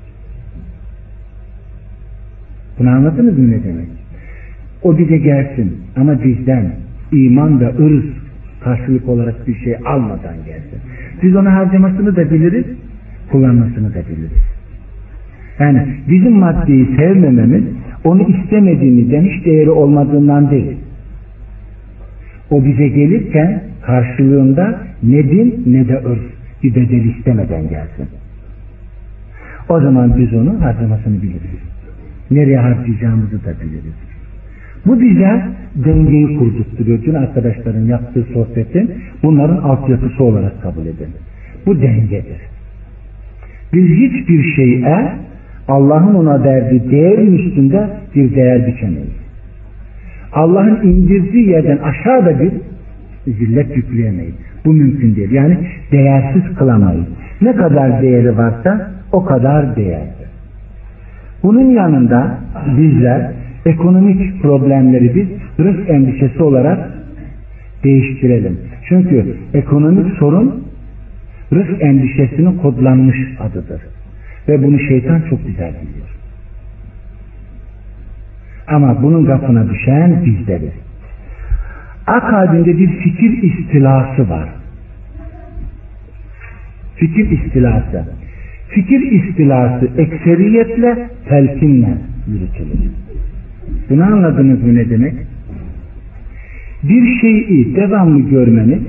[2.79, 3.89] Bunu anladınız mı ne demek?
[4.83, 6.73] O bize gelsin ama bizden
[7.13, 8.05] iman ve ırz
[8.61, 10.79] karşılık olarak bir şey almadan gelsin.
[11.23, 12.67] Biz onu harcamasını da biliriz,
[13.31, 14.43] kullanmasını da biliriz.
[15.59, 17.65] Yani bizim maddeyi sevmememiz
[18.05, 20.77] onu istemediğimizden hiç değeri olmadığından değil.
[22.51, 26.23] O bize gelirken karşılığında ne din ne de ırz
[26.63, 28.09] bir bedel istemeden gelsin.
[29.69, 31.72] O zaman biz onu harcamasını biliriz.
[32.35, 33.95] Nereye harcayacağımızı da biliriz.
[34.87, 35.43] Bu bize
[35.75, 37.03] dengeyi kurdurtuyor.
[37.03, 38.91] Dün arkadaşların yaptığı sohbetin
[39.23, 41.09] bunların altyapısı olarak kabul edin.
[41.67, 42.41] Bu dengedir.
[43.73, 45.13] Biz hiçbir şeye
[45.69, 49.23] Allah'ın ona verdiği değerin üstünde bir değer biçemeyiz.
[50.33, 52.53] Allah'ın indirdiği yerden aşağıda bir
[53.33, 54.35] zillet yükleyemeyiz.
[54.65, 55.31] Bu mümkün değil.
[55.31, 55.59] Yani
[55.93, 57.07] değersiz kılamayız.
[57.41, 60.22] Ne kadar değeri varsa o kadar değerdir.
[61.43, 62.39] Bunun yanında
[62.79, 63.33] bizler
[63.67, 65.29] ekonomik problemleri biz
[65.65, 66.91] rızk endişesi olarak
[67.85, 68.59] değiştirelim.
[68.89, 70.65] Çünkü ekonomik sorun
[71.53, 73.83] rızk endişesinin kodlanmış adıdır.
[74.49, 76.09] Ve bunu şeytan çok güzel biliyor.
[78.67, 80.73] Ama bunun kapına düşen bizleriz.
[82.07, 84.49] Akabinde bir fikir istilası var.
[86.97, 88.05] Fikir istilası.
[88.75, 91.95] Fikir istilası ekseriyetle telkinle
[92.29, 92.91] yürütülür.
[93.91, 95.15] Bunu anladınız mı ne demek?
[96.83, 98.83] Bir şeyi devamlı görmeniz,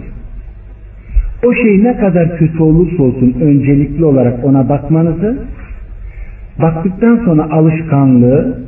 [1.45, 5.37] o şey ne kadar kötü olursa olsun öncelikli olarak ona bakmanızı,
[6.61, 8.59] baktıktan sonra alışkanlığı,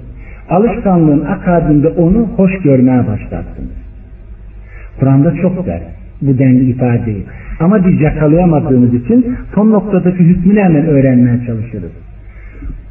[0.49, 3.71] alışkanlığın akabinde onu hoş görmeye başlarsınız.
[4.99, 5.81] Kur'an'da çok der
[6.21, 7.23] bu denli ifadeyi.
[7.59, 11.91] Ama biz yakalayamadığımız için son noktadaki hükmünü hemen öğrenmeye çalışırız.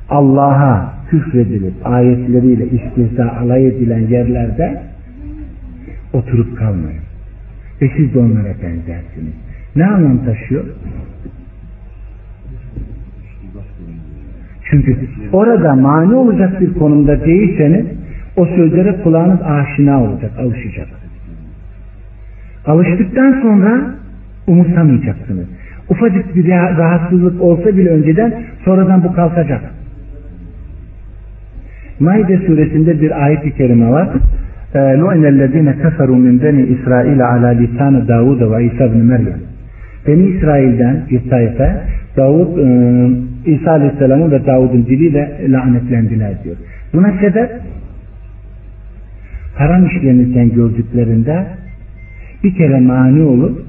[0.08, 4.82] Allah'a küfredilip ayetleriyle istihza alay edilen yerlerde
[6.12, 7.02] oturup kalmayın.
[7.82, 9.34] Ve siz de onlara benzersiniz.
[9.76, 10.64] Ne anlam taşıyor?
[14.70, 14.96] Çünkü
[15.32, 17.86] orada mani olacak bir konumda değilseniz
[18.36, 20.88] o sözlere kulağınız aşina olacak, alışacak.
[22.66, 23.94] Alıştıktan sonra
[24.47, 25.45] umursamayacaksınız.
[25.89, 28.33] Ufacık bir rahatsızlık olsa bile önceden
[28.65, 29.61] sonradan bu kalkacak.
[31.99, 34.09] Maide suresinde bir ayet-i kerime var.
[34.75, 39.39] لُعِنَ الَّذ۪ينَ كَفَرُوا مِنْ بَنِي İsrail عَلَى لِسَانِ دَاوُدَ وَاِيسَى بْنِ مَرْيَمْ
[40.07, 41.81] Beni İsrail'den bir tayfa
[42.17, 46.55] Davud, e, İsa Aleyhisselam'ın ve Davud'un diliyle lanetlendiler diyor.
[46.93, 47.49] Buna sebep
[49.55, 51.45] haram işlenirken gördüklerinde
[52.43, 53.65] bir kere mani olup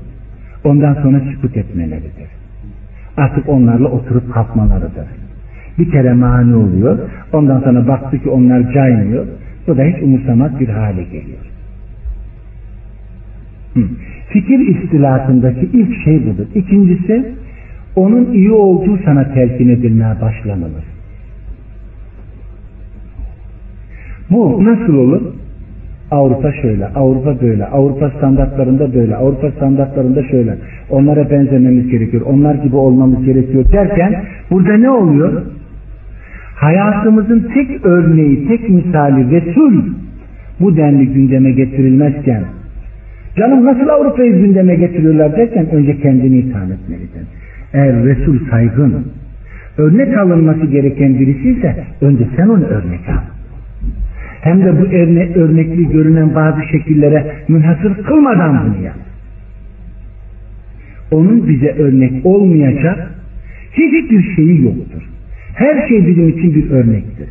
[0.65, 2.29] ondan sonra sükut etmeleridir.
[3.17, 5.07] Artık onlarla oturup kalkmalarıdır.
[5.77, 6.99] Bir kere mani oluyor.
[7.33, 9.25] Ondan sonra baktı ki onlar caymıyor.
[9.67, 11.45] Bu da hiç umursamaz bir hale geliyor.
[13.73, 13.81] Hı.
[14.29, 16.45] Fikir istilatındaki ilk şey budur.
[16.55, 17.33] İkincisi
[17.95, 20.83] onun iyi olduğu sana telkin edilmeye başlanılır.
[24.31, 25.21] Bu nasıl olur?
[26.15, 30.55] Avrupa şöyle, Avrupa böyle, Avrupa standartlarında böyle, Avrupa standartlarında şöyle.
[30.89, 35.41] Onlara benzememiz gerekiyor, onlar gibi olmamız gerekiyor derken burada ne oluyor?
[36.55, 39.83] Hayatımızın tek örneği, tek misali Resul
[40.59, 42.43] bu denli gündeme getirilmezken
[43.37, 47.27] canım nasıl Avrupa'yı gündeme getiriyorlar derken önce kendini itham etmelisin.
[47.73, 49.05] Eğer Resul saygın,
[49.77, 53.34] örnek alınması gereken birisi ise önce sen onu örnek al.
[54.45, 58.95] Hem de bu örne örnekli görünen bazı şekillere münhasır kılmadan bunu yap.
[61.11, 63.11] Onun bize örnek olmayacak
[63.71, 65.01] hiçbir şeyi yoktur.
[65.55, 67.27] Her şey bizim için bir örnektir.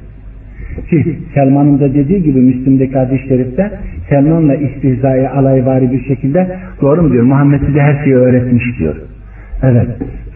[0.91, 3.71] Ki Selman'ın da dediği gibi Müslim'deki hadis-i şerifte
[4.09, 7.25] Selman'la istihzaya alayvari bir şekilde doğru mu diyor?
[7.25, 8.97] Muhammed size her şeyi öğretmiş diyor.
[9.63, 9.89] Evet.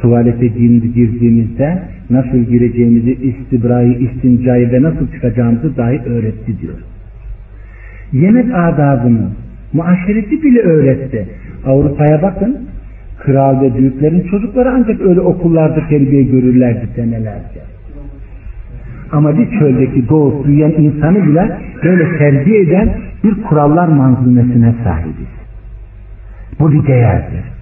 [0.02, 6.78] Tuvalete girdiğimizde nasıl gireceğimizi, istibrayı, istincayı ve nasıl çıkacağımızı dahi öğretti diyor.
[8.12, 9.28] Yemek adabını,
[9.72, 11.26] muaşereti bile öğretti.
[11.66, 12.56] Avrupa'ya bakın,
[13.18, 17.60] kral ve büyüklerin çocukları ancak öyle okullarda terbiye görürlerdi senelerce.
[19.12, 22.90] Ama bir çöldeki doğup büyüyen insanı bile böyle terbiye eden
[23.24, 25.28] bir kurallar manzumesine sahibiz.
[26.60, 27.57] Bu bir değerdir.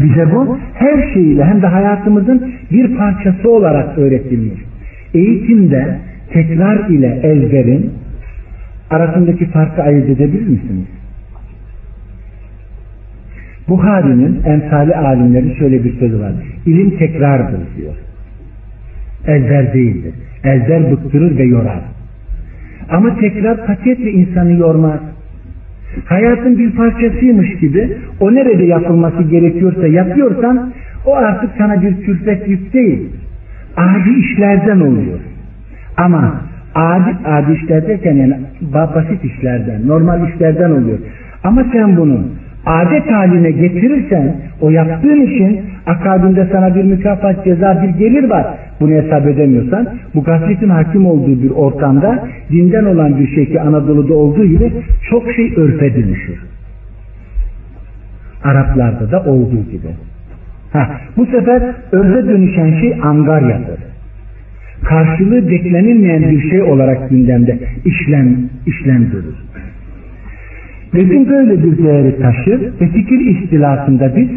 [0.00, 4.60] Bize bu her şeyiyle hem de hayatımızın bir parçası olarak öğretilmiş.
[5.14, 5.98] Eğitimde
[6.32, 7.92] tekrar ile ezberin
[8.90, 10.86] arasındaki farkı ayırt edebilir misiniz?
[13.68, 16.32] Buhari'nin emsali alimlerin şöyle bir sözü var.
[16.66, 17.94] İlim tekrardır diyor.
[19.26, 20.14] Ezber değildir.
[20.44, 21.80] Ezber bıktırır ve yorar.
[22.90, 25.00] Ama tekrar katiyetle insanı yormaz.
[26.04, 30.72] Hayatın bir parçasıymış gibi o nerede yapılması gerekiyorsa yapıyorsan
[31.06, 33.08] o artık sana bir külfet yük değil.
[33.76, 35.18] Adi işlerden oluyor.
[35.96, 36.40] Ama
[36.74, 40.98] adi, adi işler derken yani basit işlerden, normal işlerden oluyor.
[41.44, 42.20] Ama sen bunu
[42.66, 48.46] adet haline getirirsen o yaptığın işin akabinde sana bir mükafat ceza bir gelir var.
[48.80, 54.14] Bunu hesap edemiyorsan bu gafletin hakim olduğu bir ortamda dinden olan bir şey ki Anadolu'da
[54.14, 54.72] olduğu gibi
[55.10, 56.38] çok şey örfe dönüşür.
[58.44, 59.88] Araplarda da olduğu gibi.
[60.72, 61.62] Ha, bu sefer
[61.92, 63.78] örfe dönüşen şey angaryadır.
[64.84, 68.36] Karşılığı beklenilmeyen bir şey olarak gündemde işlem,
[68.66, 69.34] işlem görür.
[70.94, 74.28] Bizim böyle bir değeri taşır ve fikir istilasında biz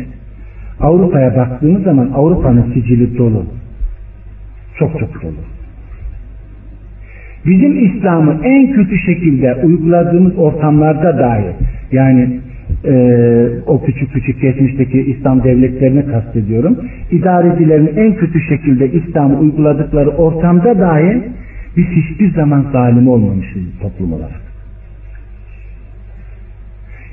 [0.79, 3.45] Avrupa'ya baktığımız zaman Avrupa'nın sicili dolu.
[4.79, 5.31] Çok çok dolu.
[7.45, 11.53] Bizim İslam'ı en kötü şekilde uyguladığımız ortamlarda dahi
[11.91, 12.39] yani
[12.85, 12.93] e,
[13.67, 16.77] o küçük küçük geçmişteki İslam devletlerini kastediyorum.
[17.11, 21.21] İdarecilerin en kötü şekilde İslam'ı uyguladıkları ortamda dahi
[21.77, 24.46] biz hiçbir zaman zalim olmamışız toplum olarak.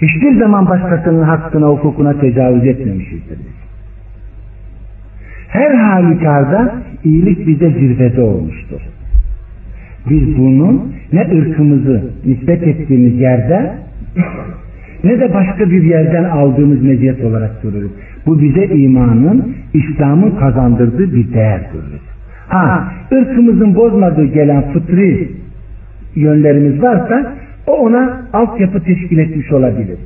[0.03, 3.39] Hiçbir zaman başkasının hakkına, hukukuna tecavüz etmemişizdir
[5.49, 6.75] Her halükarda
[7.05, 8.81] iyilik bize zirvede olmuştur.
[10.11, 13.75] Biz bunun ne ırkımızı nispet ettiğimiz yerde
[15.05, 17.91] ne de başka bir yerden aldığımız meziyet olarak görürüz.
[18.27, 22.03] Bu bize imanın, İslam'ın kazandırdığı bir değer görürüz.
[22.49, 25.29] Ha, ırkımızın bozmadığı gelen fıtri
[26.15, 27.35] yönlerimiz varsa
[27.67, 29.99] o ona altyapı teşkil etmiş olabilir.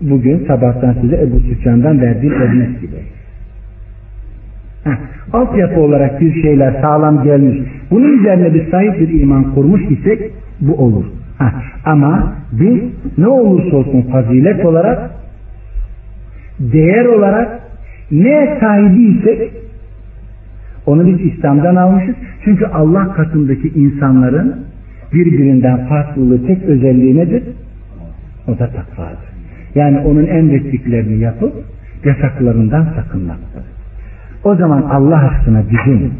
[0.00, 2.96] Bugün sabahtan size Ebu Süfyan'dan verdiğim örnek gibi.
[4.84, 4.96] Heh,
[5.32, 7.58] altyapı olarak bir şeyler sağlam gelmiş.
[7.90, 11.04] Bunun üzerine bir sahip bir iman kurmuş isek bu olur.
[11.38, 11.52] Heh,
[11.84, 12.82] ama biz
[13.18, 15.10] ne olursa olsun fazilet olarak
[16.60, 17.60] değer olarak
[18.10, 19.52] ne sahibiysek
[20.86, 22.14] onu biz İslam'dan almışız.
[22.44, 24.66] Çünkü Allah katındaki insanların
[25.12, 27.42] birbirinden farklılığı tek özelliği nedir?
[28.48, 29.36] O da takvadır.
[29.74, 31.52] Yani onun emrettiklerini yapıp
[32.04, 33.62] yasaklarından sakınmaktır.
[34.44, 36.12] O zaman Allah aşkına bizim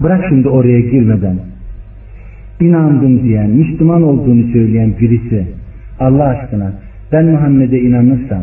[0.00, 1.38] bırak şimdi oraya girmeden
[2.60, 5.46] inandım diyen, Müslüman olduğunu söyleyen birisi
[6.00, 6.72] Allah aşkına
[7.12, 8.42] ben Muhammed'e inanırsam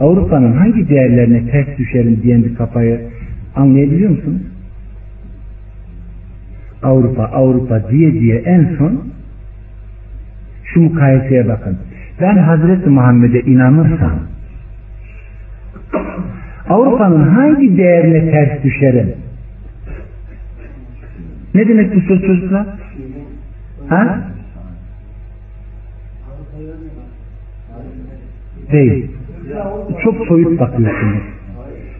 [0.00, 3.00] Avrupa'nın hangi değerlerine ters düşerim diyen bir kafayı
[3.56, 4.42] anlayabiliyor musunuz?
[6.82, 9.04] Avrupa, Avrupa diye diye en son
[10.64, 11.78] şu mukayeseye bakın.
[12.20, 14.12] Ben Hazreti Muhammed'e inanırsam
[16.68, 19.12] Avrupa'nın hangi değerine ters düşerim?
[21.54, 22.66] Ne demek bu söz çocuklar?
[23.88, 24.20] Ha?
[28.72, 29.10] Değil.
[30.04, 31.22] Çok soyut bakıyorsunuz.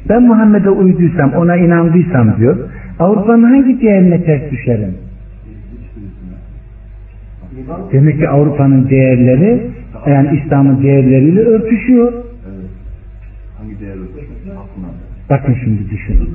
[0.09, 2.59] Ben Muhammed'e uyduysam, ona inandıysam diyor.
[3.01, 4.95] Avrupa'nın hangi değerine ters düşerim?
[7.93, 9.71] Demek ki Avrupa'nın değerleri
[10.07, 12.13] yani İslam'ın değerleriyle örtüşüyor.
[15.31, 16.29] Bakın şimdi düşünün.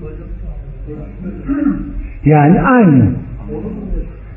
[2.26, 3.06] Yani aynı.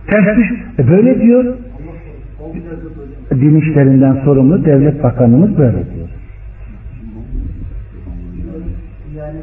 [0.07, 0.53] Ters düş.
[0.79, 1.55] E böyle diyor.
[3.31, 6.09] Din işlerinden sorumlu devlet bakanımız böyle diyor.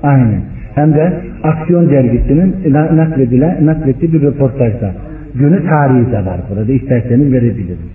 [0.04, 0.55] Aynen.
[0.76, 1.14] Hem de
[1.44, 4.94] Aksiyon dergisinin na- nakledilen, naklettiği bir röportajda.
[5.36, 6.72] Günü tarihi de var burada.
[6.72, 7.90] İsterseniz verebilirim.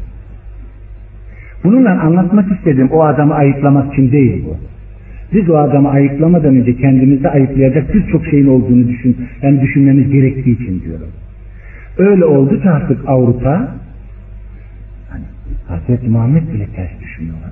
[1.64, 4.56] Bununla anlatmak istediğim o adamı ayıplamak için değil bu.
[5.36, 10.82] Biz o adamı ayıplamadan önce kendimizi ayıplayacak birçok şeyin olduğunu düşün, yani düşünmemiz gerektiği için
[10.82, 11.08] diyorum.
[11.98, 13.68] Öyle oldu ki artık Avrupa
[15.10, 15.24] hani
[15.68, 17.50] Hazreti Muhammed bile ters düşünüyorlar.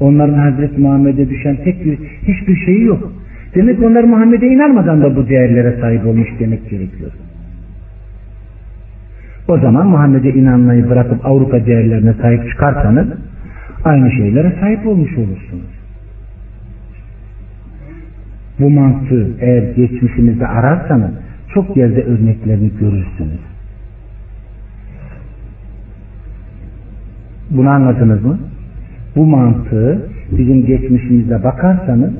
[0.00, 3.12] Onların Hazreti Muhammed'e düşen tek bir hiçbir şeyi yok.
[3.54, 7.10] Demek onlar Muhammed'e inanmadan da bu değerlere sahip olmuş demek gerekiyor.
[9.48, 13.06] O zaman Muhammed'e inanmayı bırakıp Avrupa değerlerine sahip çıkarsanız
[13.84, 15.74] aynı şeylere sahip olmuş olursunuz.
[18.60, 21.10] Bu mantığı eğer geçmişinizde ararsanız
[21.54, 23.40] çok yerde örneklerini görürsünüz.
[27.50, 28.38] Bunu anladınız mı?
[29.16, 32.12] Bu mantığı bizim geçmişimize bakarsanız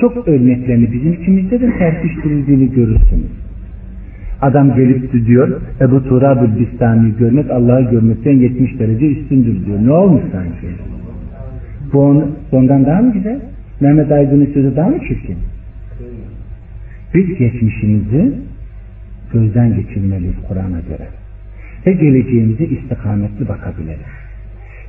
[0.00, 3.30] çok örneklerini bizim içimizde de serpiştirildiğini görürsünüz.
[4.42, 9.78] Adam gelip diyor Ebu Turab-ül Bistami'yi görmek Allah'ı görmekten 70 derece üstündür diyor.
[9.82, 10.66] Ne olmuş sanki?
[11.92, 13.40] Bu on, ondan daha mı güzel?
[13.80, 15.36] Mehmet Aydın'ın sözü daha mı çirkin?
[17.14, 18.32] Biz geçmişimizi
[19.32, 21.08] gözden geçirmeliyiz Kur'an'a göre.
[21.86, 24.12] Ve geleceğimize istikametli bakabiliriz.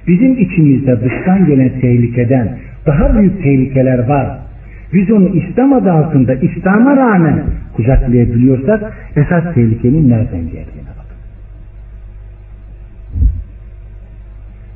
[0.07, 4.37] Bizim içimizde dıştan gelen tehlikeden daha büyük tehlikeler var.
[4.93, 7.43] Biz onu İslam adı altında İslam'a rağmen
[7.75, 11.17] kucaklayabiliyorsak esas tehlikenin nereden geldiğine bakın.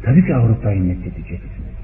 [0.04, 1.78] Tabii ki Avrupa'yı net edeceksiniz.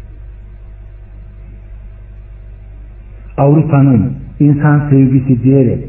[3.38, 5.80] Avrupa'nın insan sevgisi diyerek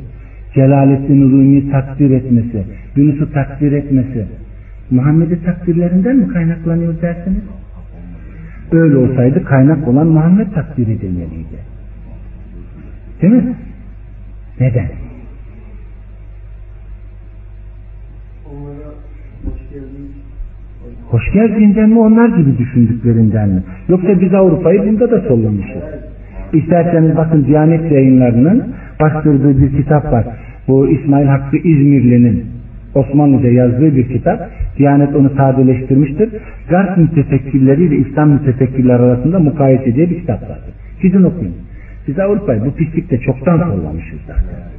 [0.54, 2.64] Celaleddin Rumi'yi takdir etmesi,
[2.96, 4.26] Yunus'u takdir etmesi
[4.90, 7.42] Muhammed'i takdirlerinden mi kaynaklanıyor dersiniz?
[8.72, 11.73] Öyle olsaydı kaynak olan Muhammed takdir edilmeliydi.
[13.22, 13.54] Değil mi?
[14.60, 14.86] Neden?
[21.10, 23.62] Hoş geldiğinden mi onlar gibi düşündüklerinden mi?
[23.88, 25.82] Yoksa biz Avrupa'yı bunda da sollamışız.
[26.52, 30.24] İsterseniz bakın Diyanet yayınlarının bastırdığı bir kitap var.
[30.68, 32.44] Bu İsmail Hakkı İzmirli'nin
[32.94, 34.50] Osmanlıca yazdığı bir kitap.
[34.78, 36.30] Diyanet onu sadeleştirmiştir.
[36.70, 40.74] Garp mütefekkirleri ile İslam mütefekkirler arasında mukayese diye bir kitap vardır.
[41.02, 41.54] Gidin okuyun.
[42.08, 44.74] Biz Avrupa'yı bu pislikte çoktan sollamışız zaten.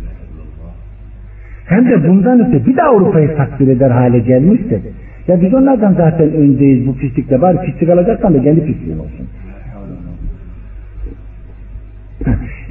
[1.66, 4.82] Hem de bundan öte bir de Avrupa'yı takdir eder hale gelmiştir.
[5.28, 7.42] Ya biz onlardan zaten öndeyiz bu pislikte.
[7.42, 9.28] Bari pislik alacaksan da kendi pisliğin olsun.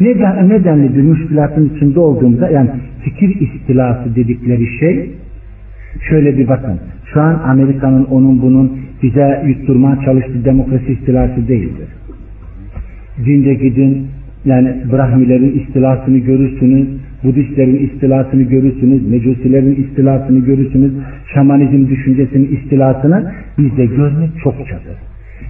[0.01, 2.71] Neden, nedenli bir müşkülatın içinde olduğumuzda yani
[3.05, 5.11] fikir istilası dedikleri şey
[6.09, 6.81] şöyle bir bakın.
[7.13, 11.89] Şu an Amerika'nın onun bunun bize yutturmaya çalıştığı demokrasi istilası değildir.
[13.27, 14.09] Dinde gidin
[14.45, 16.89] yani Brahmilerin istilasını görürsünüz,
[17.25, 20.93] Budistlerin istilasını görürsünüz, Mecusilerin istilasını görürsünüz,
[21.35, 24.97] Şamanizm düşüncesinin istilasını bizde görmek çokçadır.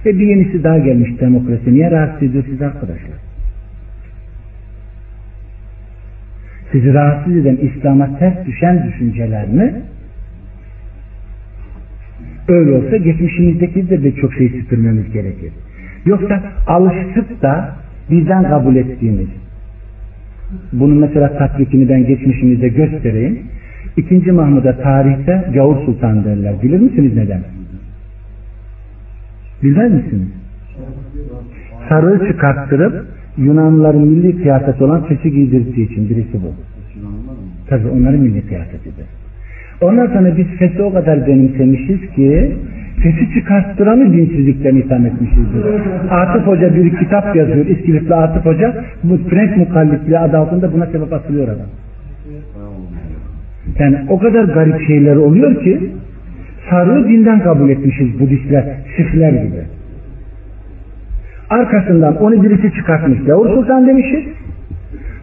[0.05, 1.73] Ve bir yenisi daha gelmiş demokrasi.
[1.73, 3.17] Niye rahatsız ediyor siz arkadaşlar?
[6.71, 9.81] Sizi rahatsız eden İslam'a ters düşen düşünceler mi?
[12.47, 15.51] Öyle olsa geçmişimizdeki de birçok şey süpürmemiz gerekir.
[16.05, 17.75] Yoksa alıştık da
[18.11, 19.27] bizden kabul ettiğimiz
[20.73, 23.39] bunun mesela tatbikini ben geçmişimizde göstereyim.
[23.97, 26.53] İkinci Mahmud'a tarihte Gavur Sultan derler.
[26.63, 27.41] Bilir misiniz neden?
[29.63, 30.27] Bilmez misiniz?
[31.89, 33.05] Sarığı çıkarttırıp
[33.37, 36.53] Yunanlıların milli kıyafeti olan fesi giydirdiği için birisi bu.
[37.69, 39.05] Tabi onların milli kıyafetidir.
[39.81, 42.57] Ondan sonra biz fesi o kadar benimsemişiz ki
[43.03, 45.65] fesi çıkarttıranı dinsizlikten itham etmişizdir.
[46.09, 47.65] Atıf Hoca bir kitap yazıyor.
[47.65, 48.83] İskilipli Atıf Hoca
[49.29, 51.67] Frank mukallitliği adı altında buna sebep atılıyor adam.
[53.79, 55.91] Yani o kadar garip şeyler oluyor ki
[56.69, 58.65] sarığı dinden kabul etmişiz Budistler,
[58.97, 59.61] Sifler gibi.
[61.49, 63.19] Arkasından onu birisi çıkartmış.
[63.27, 64.23] Yavuz Sultan demişiz.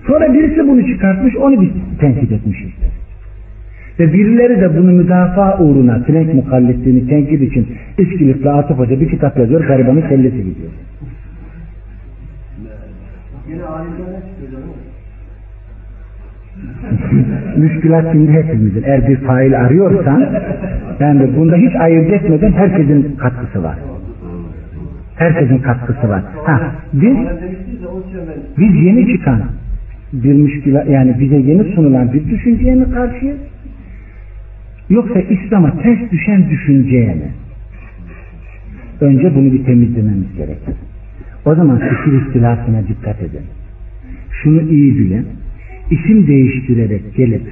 [0.07, 1.71] Sonra birisi bunu çıkartmış, onu biz
[2.01, 2.82] tenkit etmişizdir.
[4.03, 9.39] Ve birileri de bunu müdafaa uğruna Frank mukallitliğini tenkit için İskilipli Atıf Hoca bir kitap
[9.39, 10.71] yazıyor, garibanın kellesi gidiyor.
[14.53, 14.69] Canım?
[17.57, 18.83] Müşkülat şimdi hepimizin.
[18.83, 20.27] Eğer bir fail arıyorsan
[21.01, 23.79] yani bunda hiç ayırt etmeden herkesin katkısı var.
[25.17, 26.23] Herkesin katkısı var.
[26.45, 26.61] Ha,
[26.93, 27.17] biz
[28.59, 29.43] biz yeni çıkan
[30.13, 33.39] bir müşkülat yani bize yeni sunulan bir düşünceye mi karşıyız?
[34.93, 37.31] Yoksa İslam'a ters düşen düşünceye mi?
[39.01, 40.75] Önce bunu bir temizlememiz gerekir.
[41.45, 43.41] O zaman fikir istilafına dikkat edin.
[44.43, 45.27] Şunu iyi bilin.
[45.91, 47.43] İsim değiştirerek gelip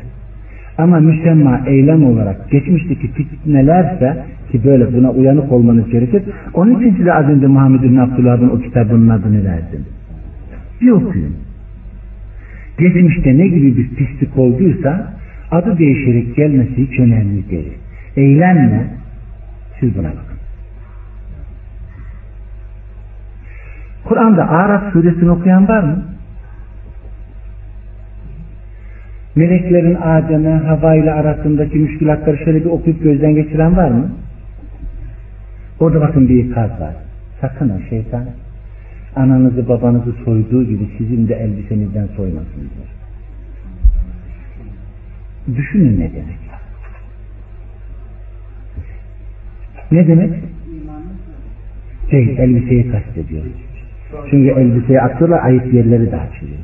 [0.78, 6.22] ama müsemma eylem olarak geçmişteki fitnelerse ki böyle buna uyanık olmanız gerekir.
[6.54, 9.84] Onun için size az önce Muhammed bin Abdullah'ın o kitabının adını verdim.
[10.80, 11.34] Bir okuyun.
[12.78, 15.19] Geçmişte ne gibi bir pislik olduysa
[15.50, 17.72] adı değişerek gelmesi hiç önemli değil.
[18.16, 18.86] Eylemle
[19.80, 20.38] siz buna bakın.
[24.04, 26.04] Kur'an'da Araf suresini okuyan var mı?
[29.36, 34.10] Meleklerin Adem'e, Hava ile arasındaki müşkilatları şöyle bir okuyup gözden geçiren var mı?
[35.80, 36.94] Orada bakın bir ikaz var.
[37.40, 38.24] Sakın ha şeytan
[39.16, 42.89] ananızı babanızı soyduğu gibi sizin de elbisenizden soymasın diyor.
[45.56, 46.40] Düşünün ne demek.
[49.92, 50.30] Ne demek?
[52.12, 53.42] Değil, elbiseyi kastediyor.
[54.30, 56.58] Çünkü elbiseyi atıyorlar, ayıp yerleri de açılıyor.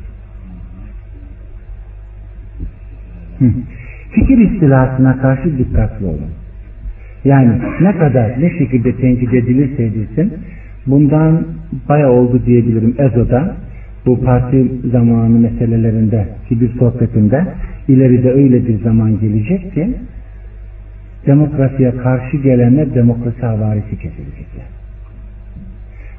[4.12, 6.30] Fikir istilasına karşı dikkatli olun.
[7.24, 10.32] Yani ne kadar ne şekilde tenkit edilirse edilsin
[10.86, 11.46] bundan
[11.88, 13.56] baya oldu diyebilirim Ezo'da
[14.06, 17.46] bu parti zamanı meselelerinde ki bir sohbetinde
[17.88, 19.94] ileride öyle bir zaman gelecek ki
[21.26, 24.66] demokrasiye karşı gelenler demokrasi havarisi kesilecekler.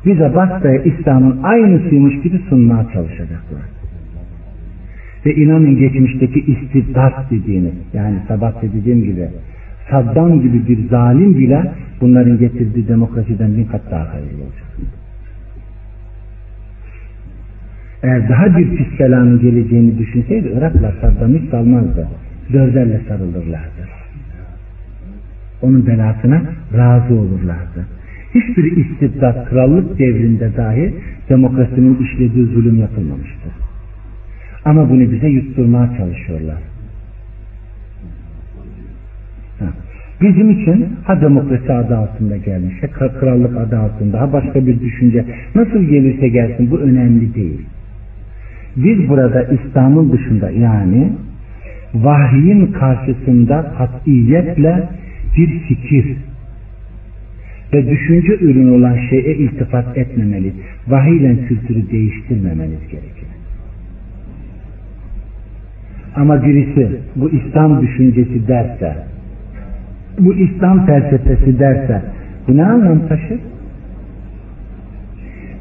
[0.06, 3.62] Bize Baskı'ya İslam'ın aynısıymış gibi sunmaya çalışacaklar.
[5.26, 9.28] Ve inanın geçmişteki istibdat dediğini yani sabah dediğim gibi
[9.90, 14.97] Saddam gibi bir zalim bile bunların getirdiği demokrasiden bin kat daha hayırlı olacak.
[18.04, 22.08] Eğer daha bir pis belanın geleceğini düşünseydi Iraklar Saddam'ı hiç salmazdı.
[22.54, 23.88] Dörderle sarılırlardı.
[25.62, 26.42] Onun belasına
[26.78, 27.86] razı olurlardı.
[28.36, 30.94] Hiçbir istibdat krallık devrinde dahi
[31.30, 33.52] demokrasinin işlediği zulüm yapılmamıştır.
[34.66, 36.58] Ama bunu bize yutturmaya çalışıyorlar.
[40.22, 45.26] Bizim için ha demokrasi adı altında gelmiş, ha krallık adı altında, ha başka bir düşünce
[45.56, 47.62] nasıl gelirse gelsin bu önemli değil.
[48.78, 51.12] Biz burada İslam'ın dışında yani
[51.94, 54.90] vahyin karşısında katiyetle
[55.38, 56.18] bir fikir
[57.74, 60.54] ve düşünce ürünü olan şeye iltifat etmemeli.
[60.88, 63.28] Vahiyle kültürü değiştirmemeniz gerekir.
[66.16, 68.98] Ama birisi bu İslam düşüncesi derse,
[70.20, 72.02] bu İslam felsefesi derse,
[72.48, 73.40] bu ne anlam taşır?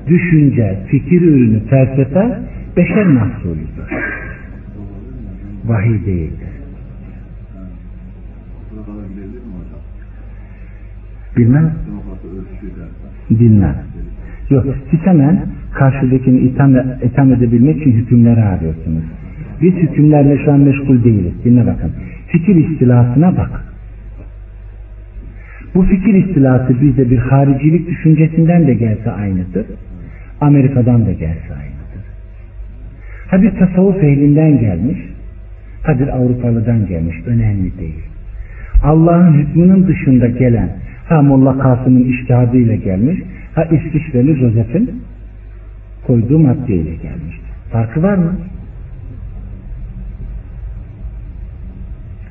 [0.09, 2.39] Düşünce, fikir ürünü, felsefe
[2.77, 3.89] beşer mahsulüdür.
[5.65, 6.49] Vahiy değildir.
[11.37, 11.73] Bilmem.
[13.31, 13.77] Bilmem.
[14.51, 19.05] Yok, siz hemen karşıdakini itham, itham edebilmek için hükümleri arıyorsunuz.
[19.63, 21.33] Biz hükümlerle şu an meşgul değiliz.
[21.45, 21.93] Dinle bakın.
[22.29, 23.65] Fikir istilasına bak.
[25.75, 29.67] Bu fikir istilası bizde bir haricilik düşüncesinden de gelse aynıdır.
[30.41, 31.76] Amerika'dan da gelse aynıdır.
[33.29, 34.99] Ha bir tasavvuf ehlinden gelmiş,
[35.83, 37.17] ha bir Avrupalıdan gelmiş.
[37.27, 38.05] Önemli değil.
[38.83, 40.69] Allah'ın hükmünün dışında gelen
[41.09, 43.19] ha Molla Kasım'ın iştihadıyla gelmiş,
[43.55, 45.03] ha İsviçreli Joseph'in
[46.07, 47.41] koyduğu maddeyle gelmiş.
[47.73, 48.33] Farkı var mı?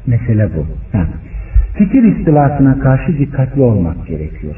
[0.07, 0.65] Mesele bu.
[0.97, 1.07] Ha.
[1.77, 4.55] Fikir istilasına karşı dikkatli olmak gerekiyor.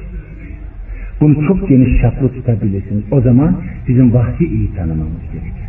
[1.22, 3.04] Bunu çok geniş çaplı tutabilirsiniz.
[3.12, 5.67] O zaman bizim vahyi iyi tanımamız gerekir.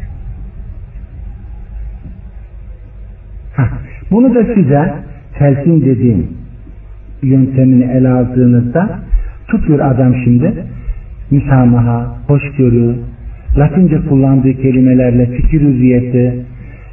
[4.10, 4.94] Bunu da size
[5.38, 6.26] telsin dediğim
[7.22, 8.98] yöntemini ele aldığınızda
[9.48, 10.52] tutuyor adam şimdi
[11.30, 12.94] müsamaha, hoşgörü,
[13.56, 16.44] Latince kullandığı kelimelerle fikir hürriyeti,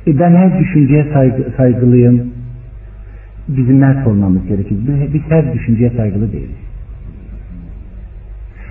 [0.07, 2.21] e ben her düşünceye saygı, saygılıyım,
[3.47, 4.77] bizim mert olmamız gerekir.
[5.13, 6.65] Biz her düşünceye saygılı değiliz.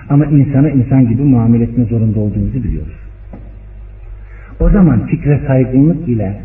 [0.09, 2.93] Ama insana insan gibi muamele etme zorunda olduğumuzu biliyoruz.
[4.59, 6.35] O zaman fikre saygınlık ile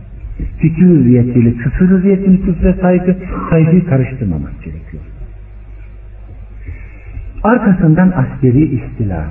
[0.59, 3.17] fikir hürriyetiyle küfür hürriyetini küfre saygı,
[3.51, 5.03] saygıyı karıştırmamak gerekiyor.
[7.43, 9.25] Arkasından askeri istila.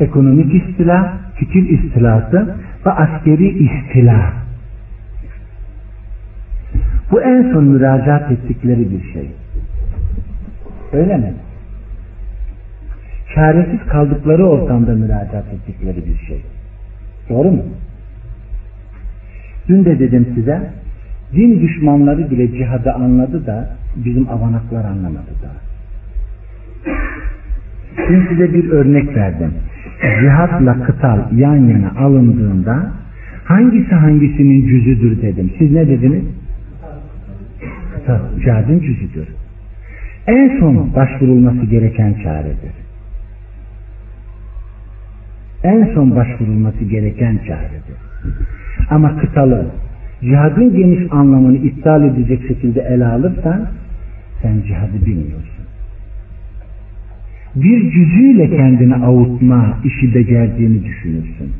[0.00, 2.56] Ekonomik istila, fikir istilası
[2.86, 4.32] ve askeri istila.
[7.10, 9.30] Bu en son müracaat ettikleri bir şey.
[10.92, 11.34] Öyle mi?
[13.34, 16.42] Çaresiz kaldıkları ortamda müracaat ettikleri bir şey.
[17.28, 17.62] Doğru mu?
[19.68, 20.70] Dün de dedim size,
[21.32, 25.50] din düşmanları bile cihadı anladı da bizim avanaklar anlamadı da.
[28.08, 29.50] Dün size bir örnek verdim.
[30.20, 32.92] Cihatla kıtal yan yana alındığında
[33.44, 35.52] hangisi hangisinin cüzüdür dedim.
[35.58, 36.24] Siz ne dediniz?
[37.94, 39.28] Kıtal, cihadın cüzüdür.
[40.26, 42.87] En son başvurulması gereken çaredir.
[45.64, 47.96] En son başvurulması gereken çaredir.
[48.90, 49.66] Ama kıtalı,
[50.20, 53.68] cihadın geniş anlamını iptal edecek şekilde ele alırsan
[54.42, 55.64] sen cihadı bilmiyorsun.
[57.54, 61.52] Bir cüzüyle kendini avutma işi becerdiğini düşünürsün.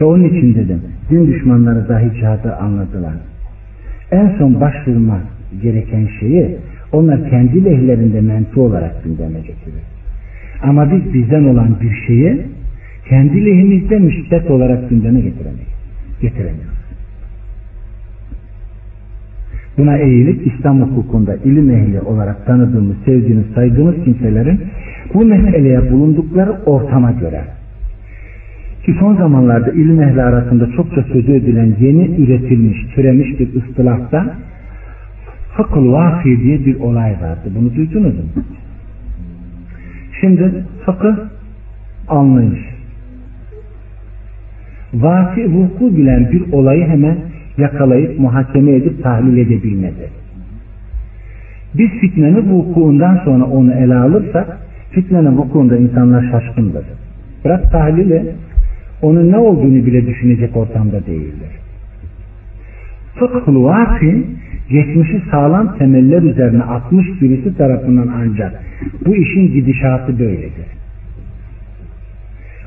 [0.00, 3.14] Ve onun için dedim, din düşmanları dahi cihadı anladılar.
[4.10, 5.20] En son başvurma
[5.62, 6.56] gereken şeyi
[6.92, 9.95] onlar kendi lehlerinde menfi olarak gündeme getirir.
[10.62, 12.42] Ama biz bizden olan bir şeyi
[13.08, 15.76] kendi lehimizde müsbet olarak gündeme getiremeyiz.
[16.22, 16.76] Getiremiyoruz.
[19.78, 24.60] Buna eğilip İslam hukukunda ilim ehli olarak tanıdığımız, sevdiğimiz, saydığımız kimselerin
[25.14, 27.44] bu meseleye bulundukları ortama göre
[28.86, 34.34] ki son zamanlarda ilim ehli arasında çokça sözü edilen yeni üretilmiş, türemiş bir ıstılahta
[35.56, 37.50] fıkıl vafi diye bir olay vardı.
[37.58, 38.24] Bunu duydunuz mu?
[40.20, 41.16] Şimdi fıkıh
[42.08, 42.60] anlayış.
[44.94, 47.16] Vafi vuku bilen bir olayı hemen
[47.58, 50.10] yakalayıp muhakeme edip tahlil edebilmedi.
[51.74, 54.58] Biz fitnenin vukuundan sonra onu ele alırsak
[54.90, 56.84] fitnenin vukuunda insanlar şaşkındır.
[57.44, 58.32] Bırak tahlili
[59.02, 61.50] onun ne olduğunu bile düşünecek ortamda değildir.
[63.14, 64.26] Fıkhul vaki
[64.70, 68.62] geçmişi sağlam temeller üzerine atmış birisi tarafından ancak
[69.06, 70.66] bu işin gidişatı böyledir.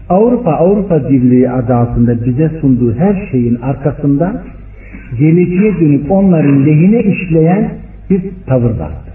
[0.10, 4.44] Avrupa Avrupa Birliği adı altında bize sunduğu her şeyin arkasında
[5.20, 7.72] geleceğe dönüp onların lehine işleyen
[8.10, 9.14] bir tavır vardır.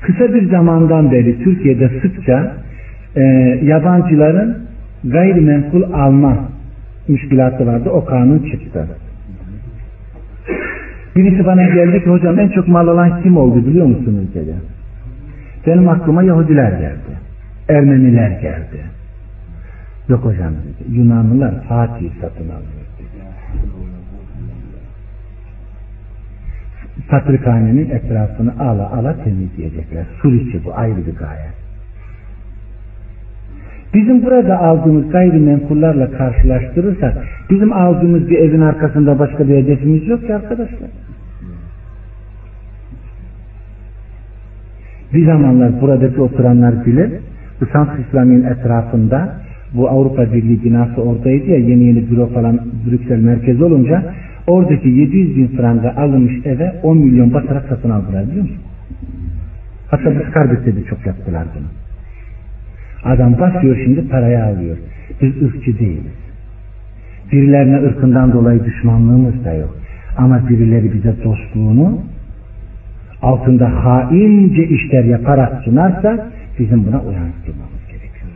[0.00, 2.56] Kısa bir zamandan beri Türkiye'de sıkça
[3.16, 3.22] e,
[3.62, 4.58] yabancıların
[5.04, 6.48] gayrimenkul alma
[7.08, 7.90] müşkilatı vardı.
[7.90, 8.86] O kanun çıktı.
[11.16, 14.54] Birisi bana geldi ki hocam en çok mal alan kim oldu biliyor musunuz dedi.
[15.66, 17.18] Benim aklıma Yahudiler geldi.
[17.68, 18.80] Ermeniler geldi.
[20.08, 20.96] Yok hocam dedi.
[20.96, 23.24] Yunanlılar Fatih satın alıyor dedi.
[27.08, 30.04] Patrikhanenin etrafını ala ala temizleyecekler.
[30.22, 31.63] Suriçi bu ayrı bir gaye.
[33.94, 37.14] Bizim burada aldığımız gayrimenkullarla karşılaştırırsak
[37.50, 40.90] bizim aldığımız bir evin arkasında başka bir hedefimiz yok ki arkadaşlar.
[45.14, 47.10] Bir zamanlar buradaki oturanlar bilir
[47.60, 49.34] bu Şans İslami'nin etrafında
[49.74, 52.60] bu Avrupa Birliği binası oradaydı ya yeni yeni büro falan
[52.90, 54.14] Brüksel merkezi olunca
[54.46, 58.62] oradaki 700 bin franga alınmış eve 10 milyon basarak satın aldılar biliyor musun?
[59.90, 61.83] Hatta biz Karbet'te de çok yaptılar bunu.
[63.04, 64.76] Adam basıyor şimdi parayı alıyor.
[65.22, 66.12] Biz ırkçı değiliz.
[67.32, 69.76] Birilerine ırkından dolayı düşmanlığımız da yok.
[70.16, 72.00] Ama birileri bize dostluğunu
[73.22, 78.32] altında haince işler yaparak sunarsa bizim buna uyansırmamız gerekiyor.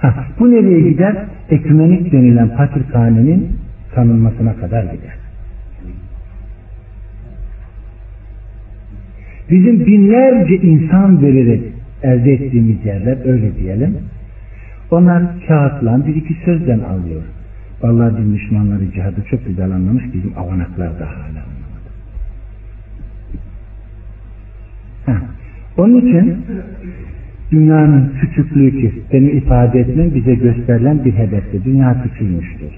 [0.00, 1.16] Ha, bu nereye gider?
[1.50, 3.56] Ekümenik denilen patrikhanenin
[3.94, 5.23] tanınmasına kadar gider.
[9.50, 11.62] Bizim binlerce insan vererek
[12.02, 13.96] elde ettiğimiz yerler öyle diyelim.
[14.90, 17.22] Onlar kağıtla bir iki sözden alıyor.
[17.82, 21.90] Vallahi din düşmanları cihadı çok güzel anlamış bizim avanaklar da hala anlamadı.
[25.06, 25.28] Heh.
[25.78, 26.36] Onun için
[27.50, 31.64] dünyanın küçüklüğü ki benim ifade etmem bize gösterilen bir hedefti.
[31.64, 32.70] Dünya küçülmüştür.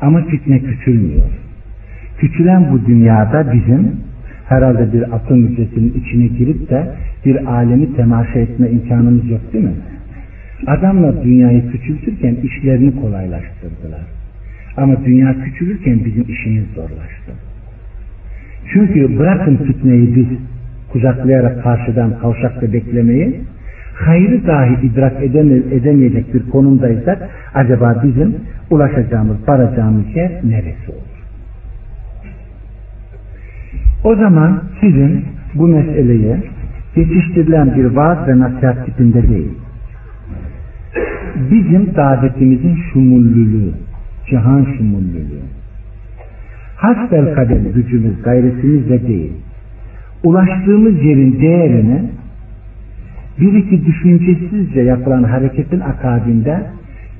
[0.00, 1.30] Ama fitne küçülmüyor.
[2.18, 3.92] Küçülen bu dünyada bizim
[4.48, 6.86] herhalde bir atom hücresinin içine girip de
[7.24, 9.74] bir alemi temaşa etme imkanımız yok değil mi?
[10.66, 14.00] Adamlar dünyayı küçültürken işlerini kolaylaştırdılar.
[14.76, 17.32] Ama dünya küçülürken bizim işimiz zorlaştı.
[18.72, 20.26] Çünkü bırakın fitneyi biz
[20.92, 23.40] kucaklayarak karşıdan kavşakta beklemeyi,
[23.94, 25.22] hayrı dahi idrak
[25.72, 28.36] edemeyecek bir konumdaysak acaba bizim
[28.70, 31.05] ulaşacağımız, varacağımız yer neresi olur?
[34.06, 35.24] O zaman sizin
[35.54, 36.36] bu meseleye
[36.96, 39.52] Yetiştirilen bir vaaz ve nasihat tipinde değil.
[41.50, 43.70] Bizim davetimizin şumullülüğü,
[44.30, 45.42] cihan şumullülüğü.
[46.76, 49.32] Hasbel kader gücümüz, gayretimizle değil.
[50.24, 52.02] Ulaştığımız yerin değerini
[53.40, 56.60] bir iki düşüncesizce yapılan hareketin akabinde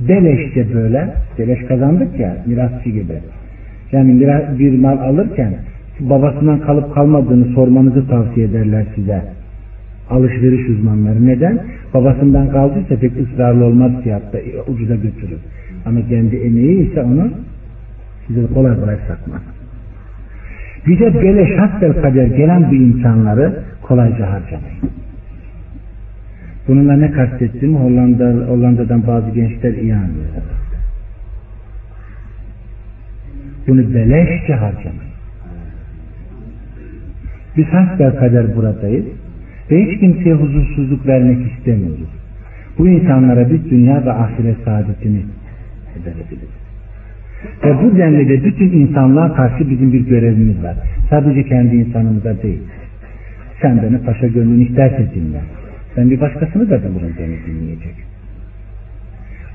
[0.09, 3.19] beleşçe böyle, beleş kazandık ya mirasçı gibi.
[3.93, 4.21] Yani
[4.59, 5.55] bir mal alırken
[6.01, 9.23] babasından kalıp kalmadığını sormanızı tavsiye ederler size.
[10.11, 11.27] Alışveriş uzmanları.
[11.27, 11.59] Neden?
[11.95, 15.39] Babasından kaldıysa pek ısrarlı olmaz fiyatta, ucuza götürür.
[15.87, 17.31] Ama kendi emeği ise onu
[18.27, 19.41] size kolay kolay satmaz.
[20.87, 24.91] Bize beleş hasbel kader gelen bu insanları kolayca harcamayın.
[26.69, 30.43] Bununla ne kastettiğimi Hollanda, Hollanda'dan bazı gençler iyi anlıyor.
[33.69, 35.06] Bunu beleşçe harcamayın.
[37.57, 39.05] Biz hasbel kader buradayız
[39.71, 42.09] ve hiç kimseye huzursuzluk vermek istemiyoruz.
[42.79, 45.23] Bu insanlara biz dünya ve ahiret saadetini
[46.07, 46.57] verebiliriz.
[47.65, 50.77] Ve bu denli de bütün insanlığa karşı bizim bir görevimiz var.
[51.11, 52.61] Sadece kendi insanımıza değil.
[53.63, 55.41] Sen beni paşa gönlün isterse dinle.
[55.97, 57.95] Ben bir başkasını da bulurum beni dinleyecek.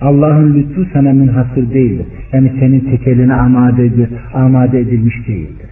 [0.02, 2.06] Allah'ın lütfu sana münhasır değildir.
[2.34, 5.70] Yani senin tekeline amade, edilir, amade edilmiş değildir.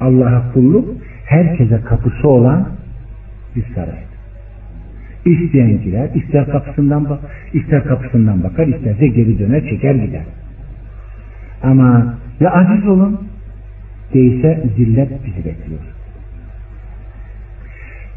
[0.00, 0.88] Allah'a kulluk
[1.26, 2.68] herkese kapısı olan
[3.56, 4.10] bir saraydır.
[5.24, 7.18] İsteyen girer, ister kapısından bak,
[7.52, 10.24] ister kapısından bakar, isterse geri döner, çeker gider.
[11.62, 13.20] Ama ya aziz olun,
[14.14, 15.80] değilse zillet bizi bekliyor.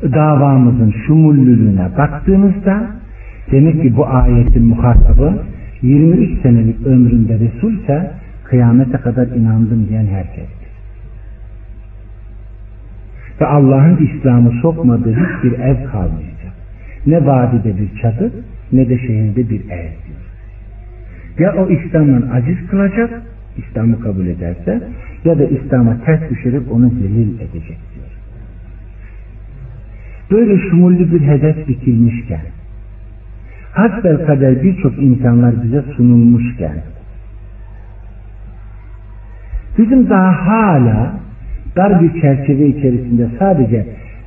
[0.04, 2.88] Davamızın şumullülüğüne baktığımızda
[3.52, 5.44] demek ki bu ayetin muhatabı
[5.82, 8.12] 23 senelik ömründe Resulse
[8.44, 10.63] kıyamete kadar inandım diyen herkestir.
[13.42, 16.54] Ve Allah'ın İslam'ı sokmadığı hiçbir ev kalmayacak.
[17.08, 18.32] Ne vadide bir çadır
[18.72, 20.24] ne de şehirde bir ev diyor.
[21.40, 23.22] Ya o İslam'ın aciz kılacak,
[23.58, 24.82] İslam'ı kabul ederse
[25.26, 28.08] ya da İslam'a ters düşürüp onu zelil edecek diyor.
[30.32, 32.42] Böyle şumullü bir hedef dikilmişken
[33.72, 36.78] hasbel kader birçok insanlar bize sunulmuşken
[39.78, 41.14] bizim daha hala
[41.76, 43.86] dar bir çerçeve içerisinde sadece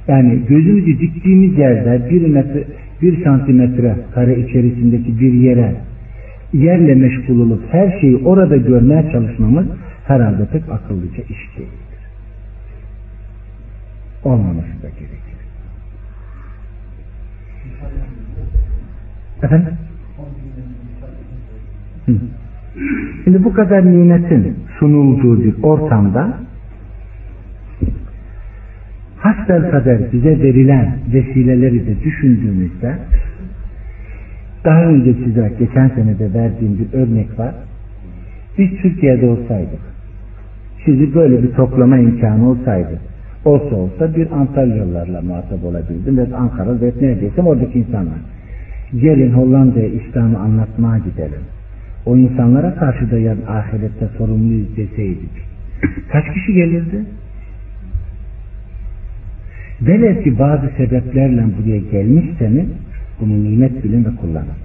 [0.08, 2.64] yani gözümüzü diktiğimiz yerde bir metre
[3.02, 5.74] bir santimetre kare içerisindeki bir yere
[6.52, 9.66] yerle meşgul olup her şeyi orada görmeye çalışmamız
[10.06, 12.00] herhalde pek akıllıca iş değildir.
[14.24, 15.36] Olmaması da gerekir.
[19.42, 19.74] Efendim?
[23.24, 26.38] Şimdi bu kadar nimetin sunulduğu bir ortamda
[29.26, 32.94] hasbel kader bize verilen vesileleri de düşündüğümüzde
[34.64, 37.54] daha önce size geçen senede verdiğim bir örnek var.
[38.58, 39.80] Biz Türkiye'de olsaydık
[40.84, 43.00] sizi böyle bir toplama imkanı olsaydı
[43.44, 48.18] olsa olsa bir Antalyalılarla muhatap olabildim ve Ankara ve neredeyse oradaki insanlar.
[49.00, 51.42] Gelin Hollanda'ya İslam'ı anlatmaya gidelim.
[52.06, 55.30] O insanlara karşı da yarın ahirette sorumluyuz deseydik.
[56.12, 57.04] Kaç kişi gelirdi?
[59.82, 62.66] Velev ki bazı sebeplerle buraya gelmişseniz
[63.20, 64.56] bunu nimet bilin ve kullanın.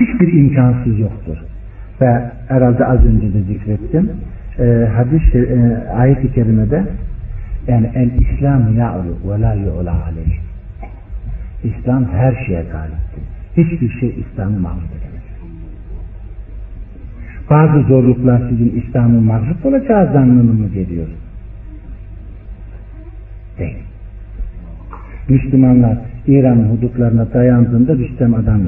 [0.00, 1.36] Hiçbir imkansız yoktur.
[2.00, 4.10] Ve herhalde az önce de zikrettim.
[4.58, 6.84] E, hadis e, ayet-i kerimede
[7.68, 10.38] yani el İslam ya'lu ve la yu'la aleyh.
[11.64, 13.22] İslam her şeye galiptir.
[13.56, 15.17] Hiçbir şey İslam'ı mağlup edemez.
[17.50, 21.06] Bazı zorluklar sizin İslam'ı mağlup olacağı zannını mı geliyor?
[23.58, 23.76] Değil.
[25.28, 28.60] Müslümanlar İran'ın hudutlarına dayandığında Rüstem adam.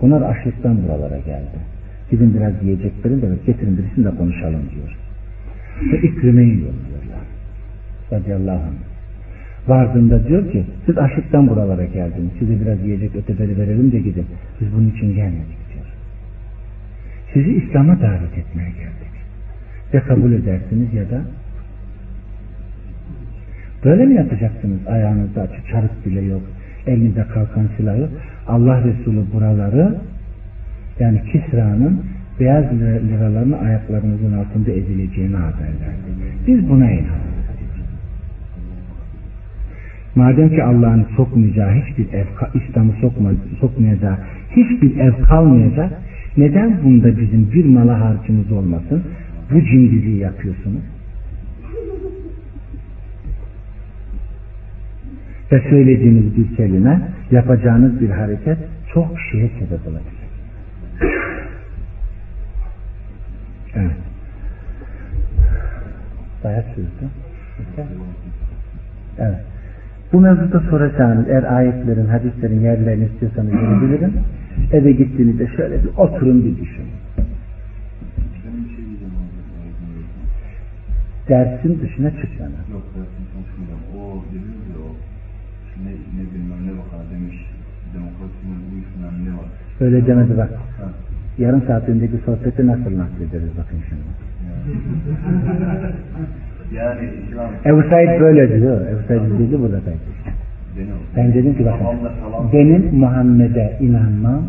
[0.00, 1.58] Bunlar açlıktan buralara geldi.
[2.10, 4.96] Gidin biraz yiyeceklerin de getirin birisini de konuşalım diyor.
[5.92, 7.24] Ve İkrime'yi yolluyorlar.
[8.12, 8.88] Radiyallahu anh.
[9.68, 12.30] Vardığında diyor ki siz açlıktan buralara geldiniz.
[12.38, 14.26] Size biraz yiyecek öteberi verelim de gidin.
[14.60, 15.57] Biz bunun için gelmedik.
[17.32, 19.12] Sizi İslam'a davet etmeye geldik.
[19.92, 21.22] Ya kabul edersiniz ya da
[23.84, 24.86] Böyle mi yapacaksınız?
[24.86, 26.42] Ayağınızda açık çarık bile yok.
[26.86, 28.08] Elinizde kalkan silah yok.
[28.46, 29.94] Allah Resulü buraları
[31.00, 32.02] yani Kisra'nın
[32.40, 32.64] beyaz
[33.08, 36.10] liralarını ayaklarınızın altında ezileceğini haber verdi.
[36.46, 37.28] Biz buna inanıyoruz.
[40.14, 42.24] Madem ki Allah'ın sokmayacağı hiçbir ev,
[42.54, 43.30] İslam'ı sokma,
[43.60, 44.16] sokmayacağı
[44.50, 45.92] hiçbir ev kalmayacak,
[46.38, 49.02] neden bunda bizim bir mala harcımız olmasın?
[49.50, 50.82] Bu cimriliği yapıyorsunuz.
[55.52, 58.58] Ve söylediğiniz bir kelime, yapacağınız bir hareket
[58.94, 60.18] çok şeye sebep olabilir.
[63.74, 63.96] Evet.
[66.44, 67.10] Bayağı sürdü.
[69.18, 69.44] Evet.
[70.12, 74.12] Bu mevzuda soracağınız eğer ayetlerin, hadislerin yerlerini istiyorsanız görebilirim.
[74.72, 76.88] Eve gittiğinizde şöyle bir oturun bir düşünün.
[81.28, 82.64] Dersin dışına çıkmadan.
[82.72, 83.80] Yok dersin konuşmayacağım.
[83.96, 84.90] O dediniz ya o
[85.84, 87.36] ne, ne bilmem ne bakar demiş.
[87.94, 89.46] Demokrasinin bu işinden ne var?
[89.80, 90.50] Öyle demedi bak.
[90.50, 90.88] Ha.
[91.38, 94.02] Yarım saat önceki sohbeti nasıl naklederiz bakın şimdi.
[96.74, 98.86] Yani İslam Ebu Said böyle diyor.
[98.86, 100.37] Ebu Said dedi burada belki.
[101.16, 101.86] Ben dedim ki bakın
[102.52, 104.42] benim Muhammed'e inanmam.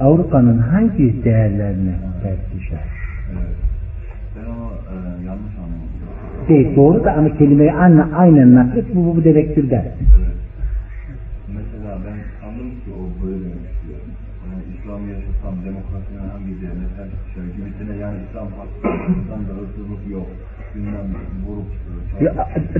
[0.00, 2.78] Avrupa'nın hangi değerlerine ters düşer?
[3.32, 3.56] Evet.
[4.36, 4.94] Ben onu e,
[5.26, 6.48] yanlış anladım.
[6.48, 9.84] Değil doğru da ama kelimeyi aynen, aynen naklet bu, bu, dedektir der.
[10.18, 10.27] Evet.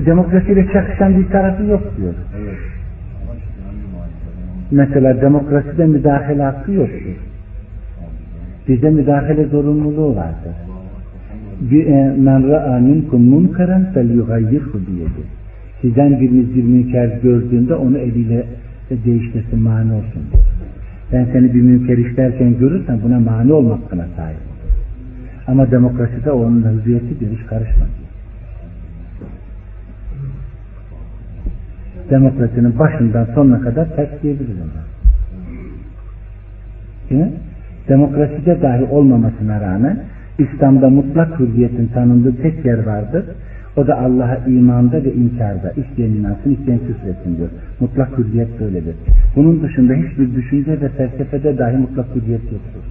[0.05, 2.13] Demokrasiyle çakışan bir tarafı yok diyor.
[4.71, 7.15] Mesela demokraside müdahale hakkı yoktur.
[8.67, 10.55] Bizde müdahale zorunluluğu vardır.
[11.71, 15.21] E, Men ra'a minkum munkaran fel yugayyirhu biyedi.
[15.81, 18.45] Sizden biriniz bir münker gördüğünde onu eliyle
[19.05, 20.21] değiştirsin mani olsun.
[20.31, 20.43] diyor.
[21.13, 24.37] Ben seni bir münker işlerken görürsen buna mani olma hakkına sahip.
[25.47, 27.98] Ama demokraside onun hürriyeti bir iş karışmaz.
[32.09, 34.57] Demokrasinin başından sonuna kadar ters diyebiliriz.
[37.09, 37.31] Değil mi?
[37.89, 39.99] Demokraside dahi olmamasına rağmen
[40.39, 43.25] İslam'da mutlak hürriyetin tanındığı tek yer vardır.
[43.77, 45.71] O da Allah'a imanda ve inkarda.
[45.71, 47.49] İsteyen inansın, isteyen küfretsin diyor.
[47.79, 48.95] Mutlak hürriyet böyledir.
[49.35, 52.83] Bunun dışında hiçbir düşünce ve felsefede dahi mutlak hürriyet yoktur.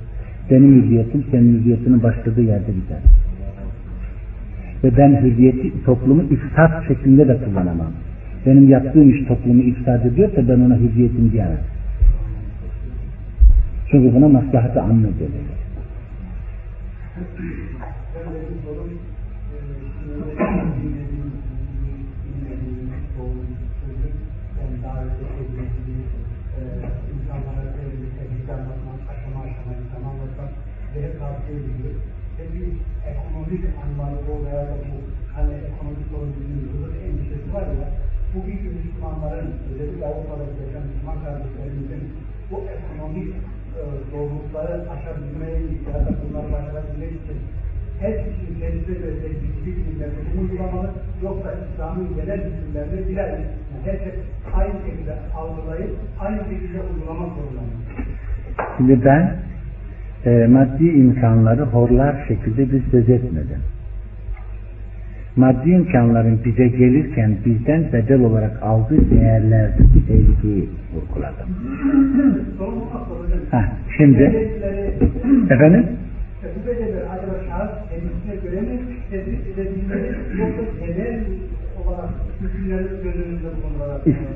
[0.51, 2.99] Benim hürriyetim senin hürriyetinin başladığı yerde biter.
[4.85, 7.93] Ve ben hürriyeti toplumu ifsat şeklinde de kullanamam.
[8.47, 11.60] Benim yaptığım iş toplumu ifsad ediyorsa ben ona hürriyetim diyemem.
[13.90, 15.59] Çünkü buna maslahatı anlı denilir.
[33.09, 34.69] ekonomik anlamda veya
[35.35, 36.35] hani ekonomik sorun
[37.05, 42.03] endişesi var ya bugünkü Müslümanların özellikle Avrupa'da yaşayan Müslüman kardeşlerimizin
[42.51, 43.29] bu ekonomik
[43.79, 47.39] e, zorlukları aşabilmeyi ya da bunları başarabilmek için
[48.01, 50.91] her kişinin kendisi ve seçici hükümlerini uygulamalı
[51.23, 53.47] yoksa İslam'ın genel hükümlerini birer yani
[53.85, 54.15] herkes
[54.55, 55.91] aynı şekilde algılayıp
[56.21, 57.79] aynı şekilde uygulamak zorundayız.
[58.77, 59.37] Şimdi ben
[60.25, 63.63] e, maddi imkanları horlar şekilde bir söz etmedim.
[65.39, 71.48] Maddi imkanların bize gelirken bizden bedel olarak aldığı değerlerdeki tehlikeyi vurguladım.
[73.51, 73.65] Heh,
[73.97, 74.48] şimdi
[75.51, 75.86] efendim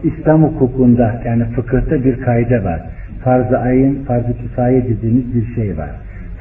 [0.05, 2.81] İslam hukukunda yani fıkıhta bir kaide var.
[3.25, 5.91] Farz-ı ayın, farz-ı kifaye dediğimiz bir şey var.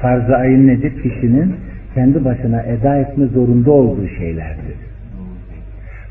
[0.00, 1.02] Farz-ı ayın nedir?
[1.02, 1.54] Kişinin
[1.95, 4.75] kendi başına eda etme zorunda olduğu şeylerdir.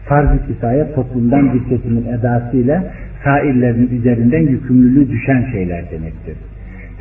[0.04, 2.84] Farz-ı kifaye toplumdan bir kesimin edasıyla
[3.24, 6.36] sairlerin üzerinden yükümlülüğü düşen şeyler demektir.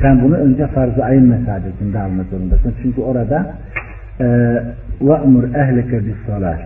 [0.00, 2.74] Sen bunu önce farz-ı ayın mesabesinde almak zorundasın.
[2.82, 3.54] Çünkü orada
[5.00, 6.58] وَأْمُرْ اَهْلَكَ بِالصَّلَاةِ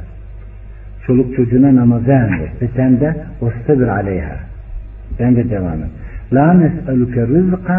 [1.06, 4.36] Çoluk çocuğuna namazı emret ve sen de وَاسْتَبِرْ عَلَيْهَا
[5.20, 5.90] Ben de devam et.
[6.32, 7.78] لَا نَسْأَلُكَ رِزْقًا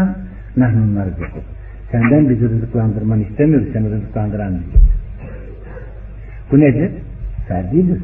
[0.56, 1.55] نَحْنُ نَرْزِقُكَ
[1.91, 4.81] Senden bizi rızıklandırmanı istemiyoruz, seni rızıklandıran biziz.
[6.51, 6.91] Bu nedir?
[7.47, 8.01] Ferdidir.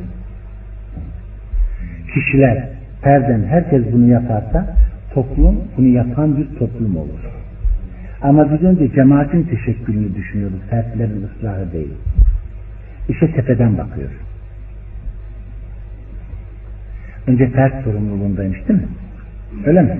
[2.13, 2.69] Kişiler,
[3.01, 4.77] ferden herkes bunu yaparsa
[5.13, 7.19] toplum bunu yapan bir toplum olur.
[8.21, 11.93] Ama biz önce cemaatin teşekkülünü düşünüyoruz, fertlerin ıslahı değil.
[13.09, 14.09] İşe tepeden bakıyor.
[17.27, 18.87] Önce fert sorumluluğundaymış değil mi?
[19.65, 19.97] Öyle mi?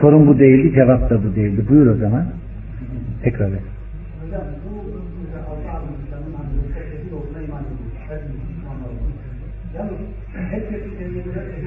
[0.00, 1.64] Sorun bu değildi, cevap da bu değildi.
[1.68, 2.24] Buyur o zaman.
[3.22, 3.62] Tekrar et.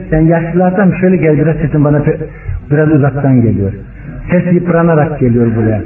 [0.10, 2.03] Sen yaşlılardan şöyle gel biraz sesin bana
[2.72, 3.74] biraz uzaktan geliyor.
[4.32, 5.82] Ses yıpranarak geliyor buraya.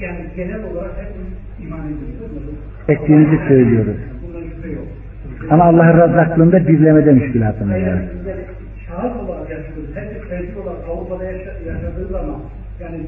[0.00, 1.32] yani genel olarak hepimiz
[1.66, 2.54] iman ediyoruz.
[2.88, 3.96] Ettiğinizi söylüyoruz.
[5.50, 7.78] Ama Allah'ın razzaklığında birlemede müşkülatımız var.
[7.78, 8.36] Yani bizler
[8.86, 9.90] şahıs olarak yaşıyoruz.
[9.94, 12.36] Herkes tercih olarak Avrupa'da yaşa- yaşadığı zaman
[12.80, 13.00] yani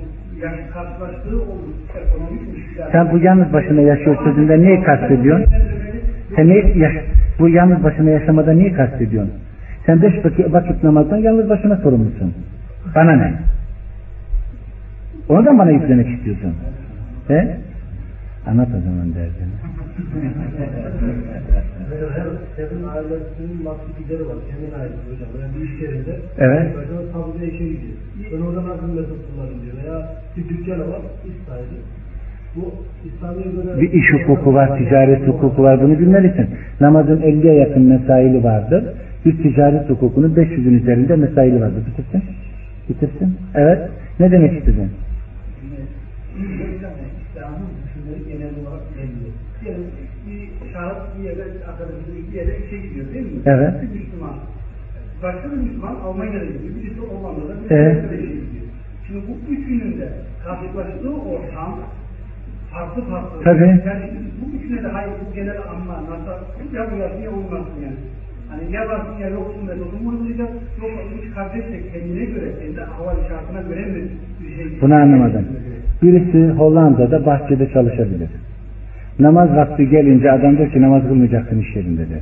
[0.43, 1.15] yaş karşılaştığı o ekonomik müşkülat.
[2.93, 5.53] Sen bu yalnız başına yaşıyor sözünde neyi kastediyorsun?
[6.37, 6.93] Sen ne, yaş,
[7.39, 9.35] bu yalnız başına yaşamada niye kastediyorsun?
[9.87, 12.35] Sen beş vakit, vakit namazdan yalnız başına sorumlusun.
[12.95, 13.33] Bana ne?
[15.29, 16.55] Onu da bana yüklemek istiyorsun.
[17.29, 17.57] He?
[18.47, 19.68] Anlat o zaman derdini.
[22.57, 24.37] Senin ailesinin maddi gideri var.
[24.51, 25.31] Kendin ailesi hocam.
[25.41, 26.15] Yani bir iş yerinde.
[26.39, 26.67] Evet.
[26.77, 27.97] Mesela tabii işe gidiyor.
[28.33, 29.75] Ben orada nasıl mesut kullanırım diyor.
[29.85, 29.99] Veya
[30.37, 31.01] bir dükkanı var.
[31.29, 31.79] iş sahibi.
[33.81, 36.47] Bir iş hukuku var, ticaret hukuku var bunu bilmelisin.
[36.81, 38.85] Namazın 50'ye yakın mesaili vardır.
[39.25, 41.83] Bir ticaret hukukunun 500'ün üzerinde mesaili vardır.
[41.87, 42.23] Bitirsin.
[42.89, 43.37] Bitirsin.
[43.55, 43.79] Evet.
[44.21, 44.91] Ne demek istedin?
[52.39, 53.41] Bir yere işe gidiyor değil mi?
[53.47, 53.73] Evet.
[53.83, 54.37] Bir Müslüman.
[55.23, 56.75] Başka bir Müslüman Almanya'da gidiyor.
[56.77, 57.97] Birisi Hollanda'da, birisi Evet.
[57.97, 58.67] Amerika'da gidiyor.
[59.07, 60.09] Şimdi bu üçünün de
[60.45, 61.79] karşılaştığı ortam
[62.73, 63.45] farklı farklı.
[63.45, 63.83] Tabii.
[63.87, 64.05] Yani
[64.41, 68.01] bu üçüne de hayır bu genel anma, nasıl, ya bu yapsın ya olmasın yani.
[68.51, 70.49] Hani ya varsın ya yoksun metodunu uygulayacak.
[70.81, 74.03] Yok üç kardeş de kendine göre, kendi hava şartına göre mi
[74.41, 75.47] bir şey Bunu anlamadım.
[76.03, 78.29] Birisi Hollanda'da bahçede çalışabilir.
[79.19, 82.21] Namaz vakti gelince adam der ki namaz kılmayacaksın iş yerinde der.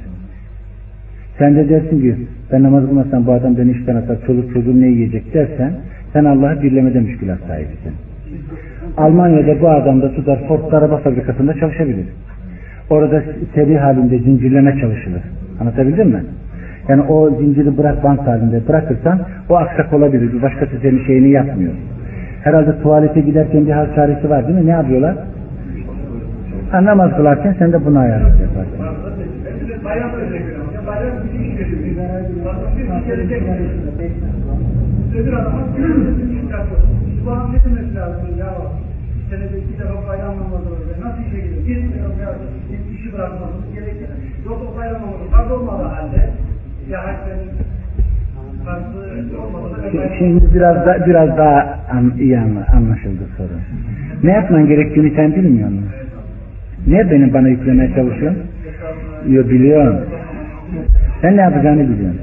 [1.38, 2.16] Sen de dersin ki
[2.52, 5.72] ben namaz kılmasam bu adam beni işten atar, çoluk çocuğum ne yiyecek dersen
[6.12, 7.92] sen Allah'ı birlemede müşkülat sahibisin.
[8.96, 12.06] Almanya'da bu adam da tutar Ford araba fabrikasında çalışabilir.
[12.90, 13.22] Orada
[13.54, 15.22] seri halinde zincirleme çalışılır.
[15.60, 16.22] Anlatabildim mi?
[16.88, 20.32] Yani o zinciri bırak bant halinde bırakırsan o aksak olabilir.
[20.32, 21.72] Bir başkası senin şeyini yapmıyor.
[22.44, 24.66] Herhalde tuvalete giderken bir hal çaresi var değil mi?
[24.66, 25.16] Ne yapıyorlar?
[26.70, 28.64] Ha, namaz kılarken sen de bunu ayarlayacaksın.
[29.84, 30.70] Bayram örnek veriyorum.
[30.74, 32.44] Ya bayram bir iş veriyor.
[32.44, 33.42] Bazen bir iş gelecek.
[35.18, 35.84] Öbür adama bir
[36.34, 36.80] iş çıkartıyor.
[37.26, 38.50] Bu adam ne demek lazım ya?
[39.30, 40.96] Senede iki defa bayram namazı oluyor.
[41.04, 41.62] Nasıl işe gidiyor?
[41.66, 41.76] Bir
[42.94, 43.10] işi
[43.74, 44.08] gerekir.
[44.78, 46.30] Bayram namazı farz olmadığı halde
[49.96, 53.48] da Şimdi- biraz da biraz daha an, iyi anla- anlaşıldı soru.
[54.22, 56.05] Ne yapman gerektiğini sen bilmiyor musun?
[56.86, 58.42] Niye benim bana yüklemeye çalışıyorsun?
[59.28, 60.00] Yo biliyorum.
[61.22, 62.20] Sen ne yapacağını biliyorsun.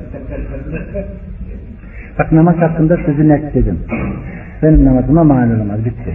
[2.19, 3.80] Bak namaz hakkında sözü net dedim.
[4.64, 5.85] Benim namazıma mani olmaz.
[5.85, 6.14] Bitti.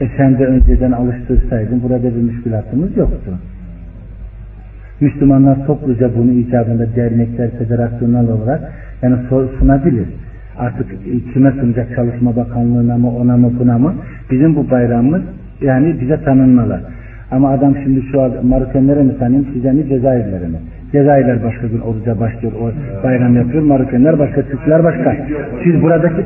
[0.00, 3.38] E sen de önceden alıştırsaydın burada bir müşkülatımız yoktu.
[5.00, 8.72] Müslümanlar topluca bunu icabında dernekler, federasyonel olarak
[9.02, 9.16] yani
[9.58, 10.06] sunabilir.
[10.58, 10.86] Artık
[11.32, 13.94] kime sunacak Çalışma Bakanlığı'na mı ona mı buna mı
[14.30, 15.22] bizim bu bayramımız
[15.60, 16.80] yani bize tanınmalı.
[17.30, 20.56] Ama adam şimdi şu an Marokenlere mi tanıyayım size mi Cezayirlere mi?
[20.92, 22.72] Cezayirler başka gün oruca başlıyor, o
[23.04, 23.62] bayram yapıyor.
[23.62, 25.16] Marokenler başka, Türkler başka.
[25.64, 26.24] Siz buradaki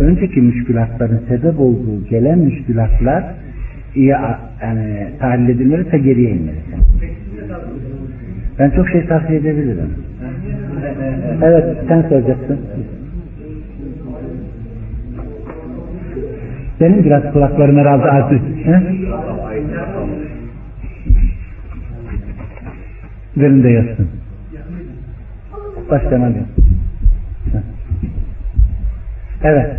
[0.00, 3.24] önceki müşkülatların sebep olduğu gelen müşkülatlar
[3.94, 4.14] iyi
[4.62, 6.78] yani tahlil edilmeliyse geriye inmelisin.
[8.58, 9.90] Ben çok şey tavsiye edebilirim.
[11.42, 12.60] Evet sen soracaksın.
[16.78, 18.42] Senin biraz kulakların herhalde artık.
[18.66, 18.82] He?
[23.36, 24.08] Verin de yazsın.
[25.90, 26.48] Baştan alayım.
[29.42, 29.76] Evet.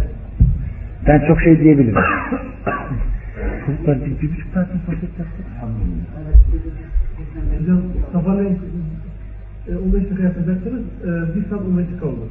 [1.08, 2.02] Ben çok şey diyebilirim.
[3.66, 5.46] Çocuklar bir, bir buçuk saatin sohbet yaptık.
[8.14, 8.60] Sabahleyin
[9.68, 10.82] e, 15 dakika yapacaksınız.
[11.04, 12.28] E, bir saat 15 dakika oldu.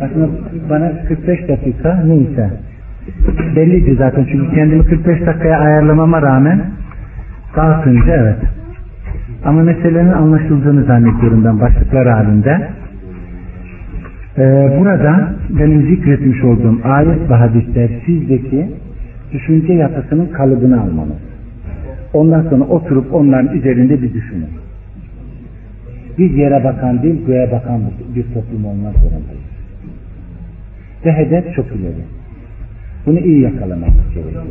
[0.00, 0.28] Aslında
[0.70, 2.50] bana 45 dakika neyse.
[3.56, 6.60] Belliydi zaten çünkü kendimi 45 dakikaya ayarlamama rağmen
[7.56, 8.38] dağıtınca evet.
[9.44, 12.68] Ama meselenin anlaşıldığını zannediyorum ben başlıklar halinde.
[14.38, 18.70] Ee, burada benim zikretmiş olduğum ayet ve hadisler sizdeki
[19.32, 21.18] düşünce yapısının kalıbını almanız.
[22.12, 24.48] Ondan sonra oturup onların üzerinde bir düşünün.
[26.20, 27.80] Biz yere bakan değil göğe bakan
[28.14, 29.50] bir- toplum olmak zorundayız.
[31.06, 32.04] Ve hedef çok ileri.
[33.06, 34.44] Bunu iyi yakalamamız gerekiyor.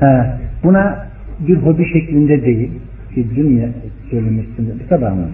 [0.00, 1.06] Ha, buna
[1.40, 2.70] bir hobi şeklinde değil,
[3.14, 3.68] ki dün ya
[4.10, 5.26] söylemiştim, bir sabah mı?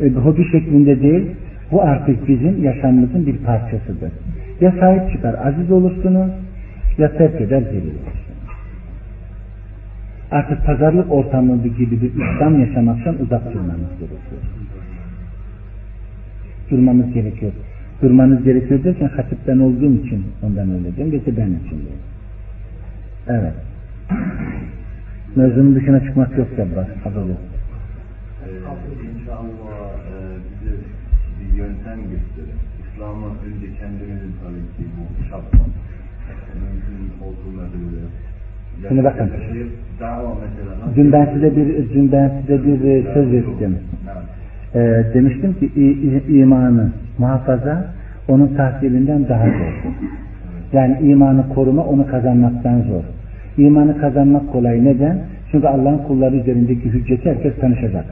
[0.00, 1.26] E, hobi şeklinde değil,
[1.72, 4.12] bu artık bizim yaşamımızın bir parçasıdır.
[4.60, 6.30] Ya sahip çıkar, aziz olursunuz,
[6.98, 8.38] ya terk eder, zelil olursunuz.
[10.30, 14.57] Artık pazarlık ortamı gibi bir İslam yaşamaktan uzak durmamız gerekiyor.
[16.70, 17.52] Durmamız gerekiyor.
[18.02, 21.10] durmanız gerekiyor derken hatipten olduğum için ondan öyle diyorum.
[21.12, 22.02] Geçi benim için diyorum.
[23.28, 23.52] Evet.
[25.36, 26.86] Mevzunun dışına çıkmak yok Cebbas.
[27.04, 27.38] Haber yok.
[28.46, 28.50] Ee,
[29.20, 29.48] inşallah
[30.10, 30.14] e,
[30.50, 30.74] bize
[31.40, 32.58] bir yöntem gösterin.
[32.94, 35.58] İslam'a önce kendimizin tabii ki bu şartla
[36.54, 38.00] mümkün olduğu kadarıyla.
[38.82, 39.30] Yani Şimdi bakın.
[39.30, 43.78] nasıl- Dün ben size bir, dün ben size bir e, söz ettim.
[44.74, 45.70] Ee, demiştim ki
[46.28, 47.84] imanı muhafaza
[48.28, 49.92] onun tahsilinden daha zor.
[50.72, 53.02] Yani imanı koruma onu kazanmaktan zor.
[53.58, 54.84] İmanı kazanmak kolay.
[54.84, 55.18] Neden?
[55.50, 58.04] Çünkü Allah'ın kulları üzerindeki hücceti herkes tanışacak.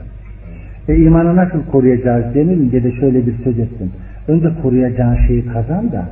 [0.88, 3.90] E imanı nasıl koruyacağız denilince de şöyle bir söz ettim.
[4.28, 6.08] Önce koruyacağın şeyi kazan da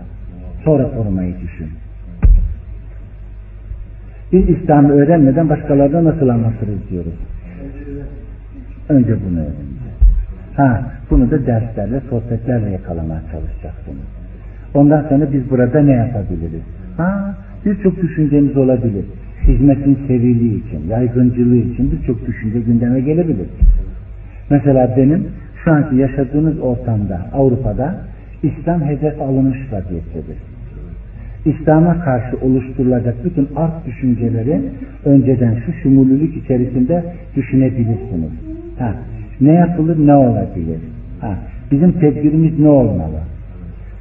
[0.64, 1.68] sonra korumayı düşün.
[4.32, 7.14] Biz İslam'ı öğrenmeden başkalarına nasıl anlatırız diyoruz.
[8.88, 9.73] Önce bunu öğreneceğiz.
[10.56, 14.06] Ha, bunu da derslerle, sohbetlerle yakalamaya çalışacaksınız.
[14.74, 16.62] Ondan sonra biz burada ne yapabiliriz?
[16.96, 17.34] Ha,
[17.66, 19.04] birçok düşüncemiz olabilir.
[19.42, 23.48] Hizmetin seriliği için, yaygıncılığı için birçok düşünce gündeme gelebilir.
[24.50, 25.26] Mesela benim
[25.64, 27.94] şu anki yaşadığınız ortamda, Avrupa'da
[28.42, 30.36] İslam hedef alınmış vaziyettedir.
[31.44, 34.60] İslam'a karşı oluşturulacak bütün art düşünceleri
[35.04, 37.04] önceden şu şumulülük içerisinde
[37.36, 38.30] düşünebilirsiniz.
[38.78, 38.94] Ha,
[39.40, 40.78] ne yapılır, ne olabilir?
[41.20, 41.34] Ha,
[41.70, 43.18] bizim tedbirimiz ne olmalı?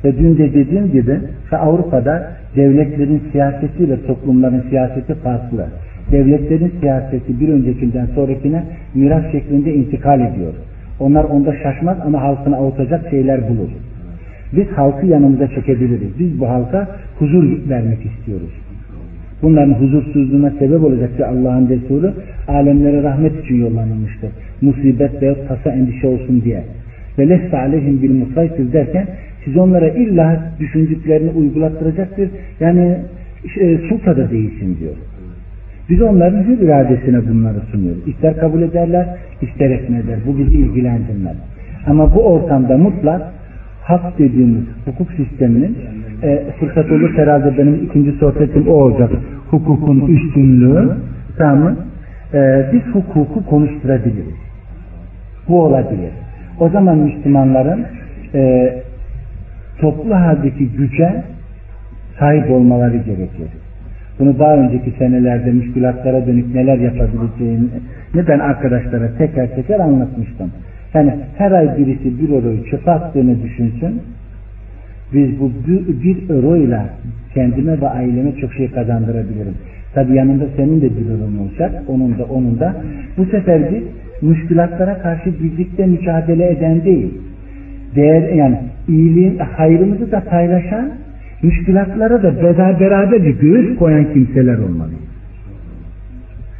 [0.04, 1.20] Ve dün de dediğim gibi
[1.52, 5.66] Avrupa'da devletlerin siyasetiyle toplumların siyaseti farklı.
[6.12, 8.64] Devletlerin siyaseti bir öncekinden sonrakine
[8.96, 10.54] miras şeklinde intikal ediyor.
[11.00, 13.70] Onlar onda şaşmaz ama halkını avutacak şeyler bulur.
[14.54, 16.20] Biz halkı yanımıza çekebiliriz.
[16.20, 16.88] Biz bu halka
[17.20, 18.63] huzur vermek istiyoruz.
[19.44, 22.14] Bunların huzursuzluğuna sebep olacak ki Allah'ın Resulü
[22.48, 24.30] alemlere rahmet için yollanılmıştır.
[24.62, 26.64] Musibet veya tasa endişe olsun diye.
[27.20, 29.08] Ve lesse aleyhim bil musaytir derken
[29.46, 32.30] siz onlara illa düşündüklerini uygulattıracak bir
[32.60, 32.98] yani
[33.60, 34.94] e, sultada değilsin diyor.
[35.90, 38.08] Biz onların hür iradesine bunları sunuyoruz.
[38.08, 39.08] İster kabul ederler,
[39.42, 40.20] ister etmezler.
[40.28, 41.36] Bu bizi ilgilendirmez.
[41.88, 43.22] Ama bu ortamda mutlak
[43.84, 45.78] hak dediğimiz hukuk sisteminin
[46.24, 49.12] e, fırsat olur herhalde benim ikinci sohbetim o olacak.
[49.50, 50.98] Hukukun üstünlüğü
[51.38, 51.76] tamam
[52.34, 54.36] e, biz hukuku konuşturabiliriz.
[55.48, 56.12] Bu olabilir.
[56.60, 57.86] O zaman Müslümanların
[58.34, 58.74] e,
[59.82, 61.24] toplu haldeki güce
[62.20, 63.48] sahip olmaları gerekir.
[64.20, 67.70] Bunu daha önceki senelerde müşkülatlara dönük neler yapabileceğini
[68.28, 70.52] ben arkadaşlara teker teker anlatmıştım.
[70.94, 74.02] Yani her ay birisi bir euroyu çöpe attığını düşünsün.
[75.14, 76.82] Biz bu bir, bir euro ile
[77.34, 79.56] kendime ve aileme çok şey kazandırabilirim.
[79.94, 81.84] Tabi yanında senin de bir euron olacak.
[81.88, 82.76] Onun da onun da.
[83.18, 83.84] Bu sefer biz
[84.22, 87.14] müşkülatlara karşı birlikte mücadele eden değil.
[87.96, 90.90] Değer, yani iyiliğin, hayrımızı da paylaşan
[91.44, 92.42] müşkülatlara da
[92.80, 94.92] beraber bir göğüs koyan kimseler olmalı.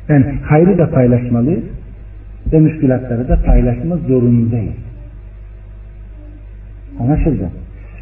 [0.10, 1.64] Yani hayrı da paylaşmalıyız
[2.54, 4.74] ve müşkülatları da paylaşma zorundayız.
[7.00, 7.50] Anlaşıldı.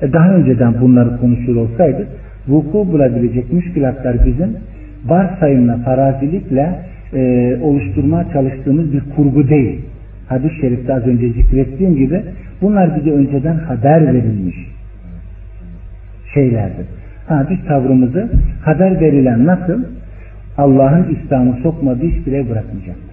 [0.01, 2.07] E daha önceden bunları konuşur olsaydık
[2.47, 4.57] vuku bulabilecek müşkülatlar bizim
[5.05, 6.79] varsayımla, farazilikle
[7.13, 9.81] e, oluşturmaya çalıştığımız bir kurgu değil.
[10.27, 12.21] Hadis-i şerifte az önce zikrettiğim gibi
[12.61, 14.55] bunlar bize önceden haber verilmiş
[16.33, 16.85] şeylerdir.
[17.27, 18.29] Ha, biz tavrımızı
[18.63, 19.83] haber verilen nasıl?
[20.57, 23.10] Allah'ın İslam'ı sokmadığı hiçbir bırakmayacaktır.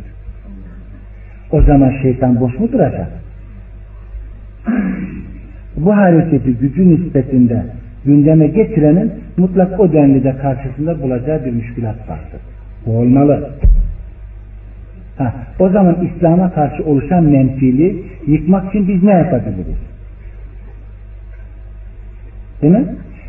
[1.52, 3.08] O zaman şeytan boş mu duracak?
[5.76, 7.62] Bu hareketi gücü nispetinde
[8.04, 12.40] gündeme getirenin mutlak o denli de karşısında bulacağı bir müşkülat vardır.
[12.86, 13.50] Bu olmalı.
[15.18, 19.78] Ha, o zaman İslam'a karşı oluşan menfili yıkmak için biz ne yapabiliriz?
[22.62, 22.84] Değil mi?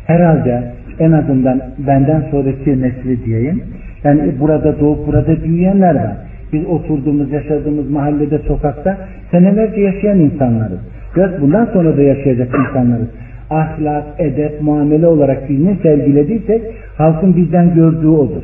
[0.06, 3.62] Herhalde en azından benden sonraki nesli diyeyim.
[4.04, 6.16] Yani burada doğup burada büyüyenler var.
[6.52, 8.98] Biz oturduğumuz, yaşadığımız mahallede, sokakta
[9.30, 10.78] senelerce yaşayan insanlarız.
[11.16, 13.08] Biraz bundan sonra da yaşayacak insanlarız.
[13.50, 16.62] Ahlak, edep, muamele olarak biz ne sergilediysek
[16.96, 18.42] halkın bizden gördüğü odur.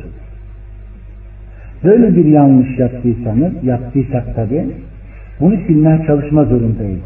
[1.83, 4.65] Böyle bir yanlış yaptıysanız, yaptıysak tabi,
[5.39, 6.99] bunu silmeye çalışma zorundayız.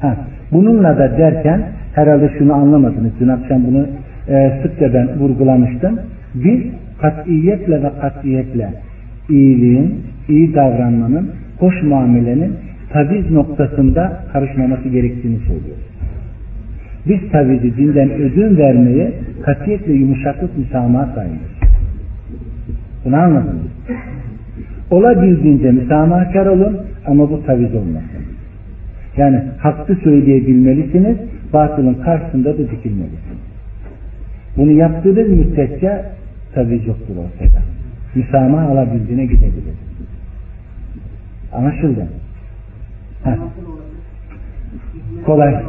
[0.00, 0.16] Ha,
[0.52, 1.62] bununla da derken
[1.94, 3.12] herhalde şunu anlamadınız.
[3.20, 3.86] Dün akşam bunu
[4.28, 5.98] e, sıkça ben vurgulamıştım.
[6.34, 6.60] Biz
[7.00, 8.70] katiyetle ve katiyetle
[9.30, 9.94] iyiliğin,
[10.28, 12.52] iyi davranmanın, hoş muamelenin
[12.92, 15.84] taviz noktasında karışmaması gerektiğini söylüyoruz.
[17.08, 19.10] Biz tavizi dinden ödün vermeyi
[19.42, 21.54] katiyetle yumuşaklık müsamaha sayıyoruz.
[23.04, 23.66] Bunu anladınız.
[24.90, 28.24] Olabildiğince müsamahakar olun ama bu taviz olmasın.
[29.16, 31.16] Yani hakkı söyleyebilmelisiniz,
[31.52, 33.44] batılın karşısında da dikilmelisiniz.
[34.56, 36.02] Bunu yaptığınız müddetçe
[36.54, 37.62] tabi yoktur ortada.
[38.14, 39.74] Müsamaha alabildiğine gidebilir.
[41.52, 42.06] Anlaşıldı.
[43.24, 43.36] Heh.
[45.26, 45.62] Kolay.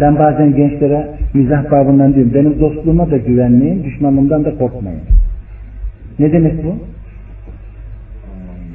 [0.00, 2.34] Ben bazen gençlere mizah babından diyorum.
[2.34, 5.00] Benim dostluğuma da güvenmeyin, düşmanlığımdan da korkmayın.
[6.18, 6.76] Ne demek bu?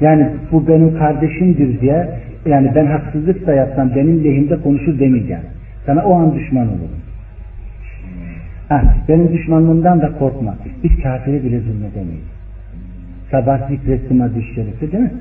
[0.00, 2.08] Yani bu benim kardeşimdir diye
[2.46, 5.42] yani ben haksızlık da yapsam benim lehimde konuşur demeyeceğim.
[5.86, 7.03] Sana o an düşman olurum.
[8.74, 10.54] Ha, benim düşmanlığımdan da korkma.
[10.84, 12.28] Biz kafire bile zulmedemeyiz.
[13.30, 15.12] Sabah zikrettim hadis-i şerifi değil mi?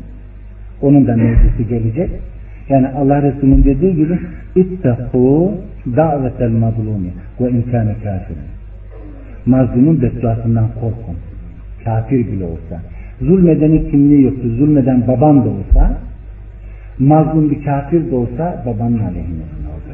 [0.81, 2.09] Onun da mevzusu gelecek.
[2.69, 4.19] Yani Allah Resulü'nün dediği gibi
[4.55, 5.51] ittaku
[5.85, 7.11] davetel mazlumi
[7.41, 8.49] ve imkâne kafirin.
[9.45, 11.17] Mazlumun bedduasından korkun.
[11.85, 12.81] Kafir bile olsa.
[13.21, 14.49] Zulmedenin kimliği yoktur.
[14.57, 15.97] Zulmeden baban da olsa
[16.99, 19.43] mazlum bir kafir de olsa babanın aleyhine
[19.73, 19.92] olacak.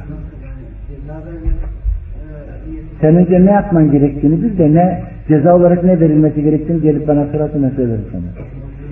[3.02, 7.26] Sen önce ne yapman gerektiğini bil de ne ceza olarak ne verilmesi gerektiğini gelip bana
[7.26, 8.46] sırasına söylerim sana.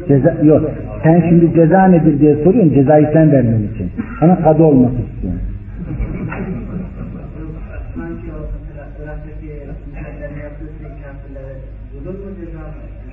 [0.08, 0.72] Ceza, yok.
[1.04, 2.74] Sen şimdi ceza nedir diye soruyorsun.
[2.74, 3.92] Cezayı sen vermen için.
[4.20, 5.42] Sana kadı olmak istiyorsun.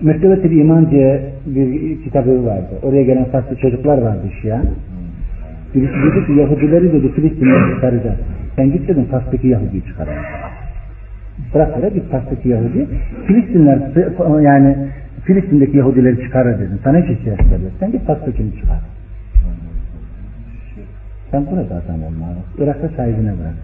[0.00, 2.74] Mektebet İman diye bir kitabı vardı.
[2.82, 4.62] Oraya gelen farklı çocuklar vardı Şia.
[5.74, 8.16] Birisi dedi ki Yahudileri dedi Filistin'den çıkaracağız.
[8.56, 10.22] Sen git dedim Fas'taki Yahudi'yi çıkaralım.
[11.54, 12.86] Bırak git Fas'taki Yahudi.
[13.26, 13.78] Filistinler
[14.42, 14.76] yani
[15.24, 16.78] Filistin'deki Yahudileri çıkarır dedim.
[16.84, 17.70] Sana hiç ihtiyaç veriyor.
[17.80, 18.80] Sen git Fas'takini çıkar.
[21.30, 22.26] Sen burada adam olma.
[22.58, 23.54] Irak'ta sahibine bırak.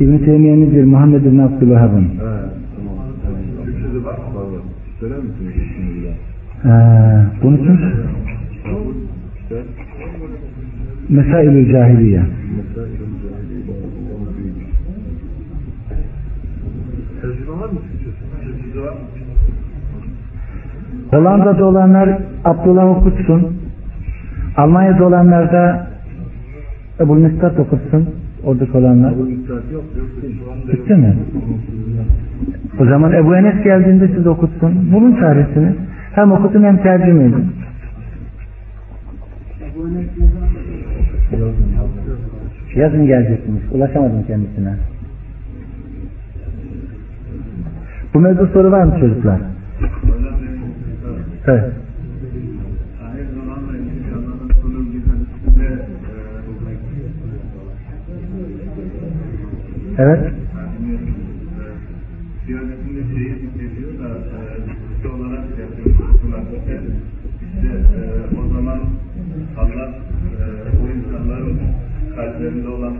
[0.00, 2.04] İbn-i Teymiye'nin bir Muhammed bin Abdülvahab'ın.
[2.04, 2.96] Evet, tamam.
[3.64, 4.56] Türkçe'de var mı?
[21.10, 23.56] Hollanda'da olanlar Abdullah okutsun.
[24.56, 25.86] Almanya'da olanlar da
[27.00, 28.08] Ebu Mistat okutsun.
[28.44, 29.12] Oradaki olanlar.
[30.72, 31.16] Bitti mi?
[32.80, 34.92] O zaman Ebu Enes geldiğinde siz okutsun.
[34.92, 35.74] Bulun çaresini.
[36.14, 37.46] Hem okutun hem tercüme edin.
[42.76, 43.62] Yazın geleceksiniz.
[43.72, 44.74] Ulaşamadım kendisine.
[48.16, 49.40] Bu mevzu soru var mı çocuklar?
[51.46, 51.72] Evet.
[59.98, 60.20] Evet.
[60.22, 60.32] E.
[67.42, 68.78] İşte e, o zaman
[69.58, 70.44] Allah e,
[70.82, 71.58] o insanların
[72.16, 72.94] kalplerinde olan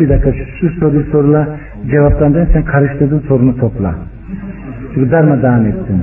[0.00, 1.58] Bir dakika şu, soruyu sorula
[1.90, 3.94] cevaptan sen karıştırdığın sorunu topla.
[4.94, 6.02] Çünkü darmadağın ettin.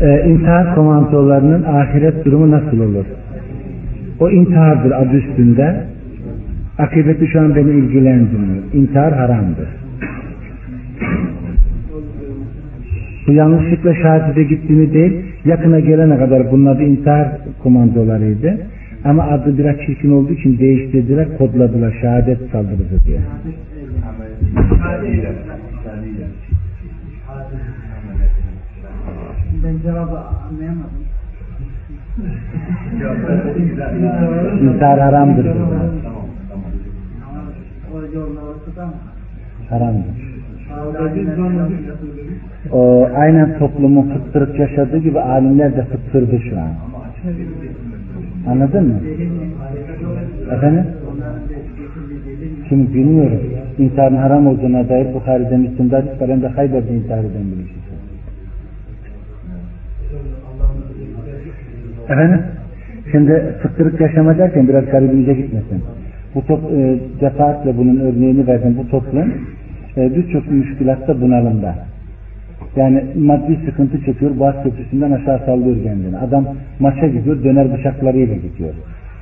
[0.00, 3.04] Ee, intihar komandolarının ahiret durumu nasıl olur?
[4.20, 5.84] O intihardır adı üstünde.
[6.78, 8.64] Akıbeti şu an beni ilgilendirmiyor.
[8.72, 9.79] İntihar haramdır.
[13.30, 15.12] Bu yanlışlıkla şehadete gittiğini değil,
[15.44, 17.28] yakına gelene kadar bunun adı intihar
[17.62, 18.60] komandolarıydı.
[19.04, 23.18] Ama adı biraz çirkin olduğu için değiştirdiler, kodladılar şehadet saldırısı diye.
[29.64, 31.04] Ben cevabı anlayamadım.
[34.62, 35.46] İntihar haramdır.
[39.70, 40.29] Haramdır.
[42.72, 46.70] O, aynen toplumun fıttırık yaşadığı gibi alimler de fıttırdı şu an.
[48.50, 49.00] Anladın mı?
[50.52, 50.84] Efendim?
[52.68, 53.40] Şimdi bilmiyorum.
[53.78, 56.28] İntiharın haram olduğuna dair Bukhari'de Müslüm'de hadis var.
[56.28, 57.80] Hem de Hayber'de intihar eden birisi.
[62.04, 62.40] Efendim?
[63.12, 65.82] Şimdi fıttırık yaşama derken biraz garibimize gitmesin.
[66.34, 68.76] Bu top, e, defaatle bunun örneğini verdim.
[68.78, 69.32] Bu toplum
[69.96, 71.74] e, birçok müşkülatta bunalımda.
[72.76, 76.18] Yani maddi sıkıntı çekiyor, Boğaz Köprüsü'nden aşağı sallıyor kendini.
[76.18, 76.46] Adam
[76.80, 78.74] maça gidiyor, döner bıçaklarıyla gidiyor.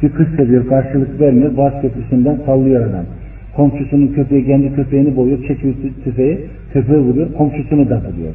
[0.03, 3.05] Bir kız seviyor, karşılık vermiyor, Boğaz Köprüsü'nden sallıyor adam.
[3.57, 6.39] Komşusunun köpeği kendi köpeğini boyuyor, çekiyor tü- tüfeği,
[6.73, 8.35] köpeği vuruyor, komşusunu da vuruyor.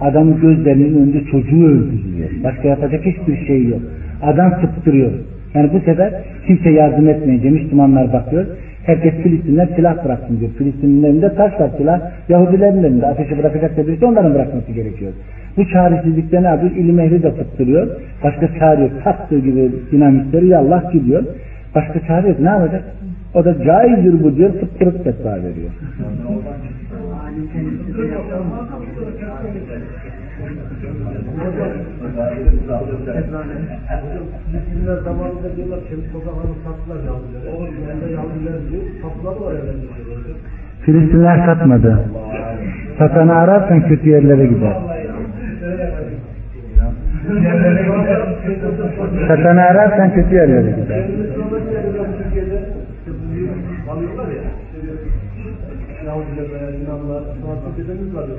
[0.00, 2.30] Adamın gözlerinin önünde çocuğu öldürüyor.
[2.44, 3.80] Başka yapacak hiçbir şey yok.
[4.22, 5.10] Adam sıktırıyor.
[5.54, 6.14] Yani bu sefer
[6.46, 8.46] kimse yardım etmeyince Müslümanlar bakıyor.
[8.86, 10.50] Herkes Filistinler silah bıraksın diyor.
[10.50, 12.00] Filistinlerin elinde taş var silah.
[12.28, 15.12] Yahudilerin elinde ateşi bırakacak da birisi onların bırakması gerekiyor.
[15.56, 16.72] Bu çaresizlikte ne yapıyor?
[16.72, 17.88] İlim ehli de sıktırıyor.
[18.24, 18.90] Başka çare yok.
[19.04, 21.24] Taktığı gibi dinamitleri yallah gidiyor.
[21.74, 22.40] Başka çare yok.
[22.40, 22.84] Ne yapacak?
[23.34, 24.50] O da caizdir bu diyor.
[24.60, 25.70] Sıktırıp fetva veriyor.
[34.46, 37.40] Filistinler zamanında diyorlar kendi sokaklarını sattılar Yahudiler.
[37.52, 40.36] O yüzden Yahudiler diyor, tapıları var diyorlar.
[40.84, 41.98] Filistinler satmadı.
[42.98, 44.76] Satanı ararsan kötü yerlere gider.
[49.28, 51.04] Satanı ararsan kötü yerlere gider.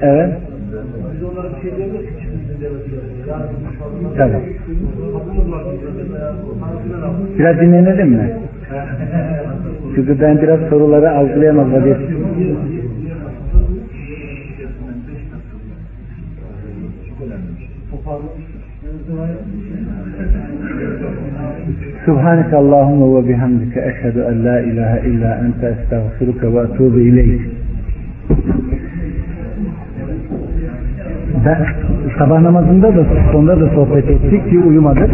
[0.01, 0.33] Evet.
[1.13, 3.29] Biz onlara bir şey diyemiyoruz ki çıkın devletlerine.
[3.29, 3.45] Yani
[4.17, 4.41] Tabii.
[6.59, 7.39] sanatçılar alıyor.
[7.39, 8.31] Biraz dinlenelim mi?
[9.95, 11.97] Çünkü ben biraz soruları algılayamaz vaziyet.
[23.15, 27.41] Ve bihamdike eşhedü en la ilahe illa ente estağfiruke ve etubu ileyk.
[31.47, 31.65] Ben
[32.19, 35.09] sabah namazında da sonunda da sohbet ettik ki uyumadık.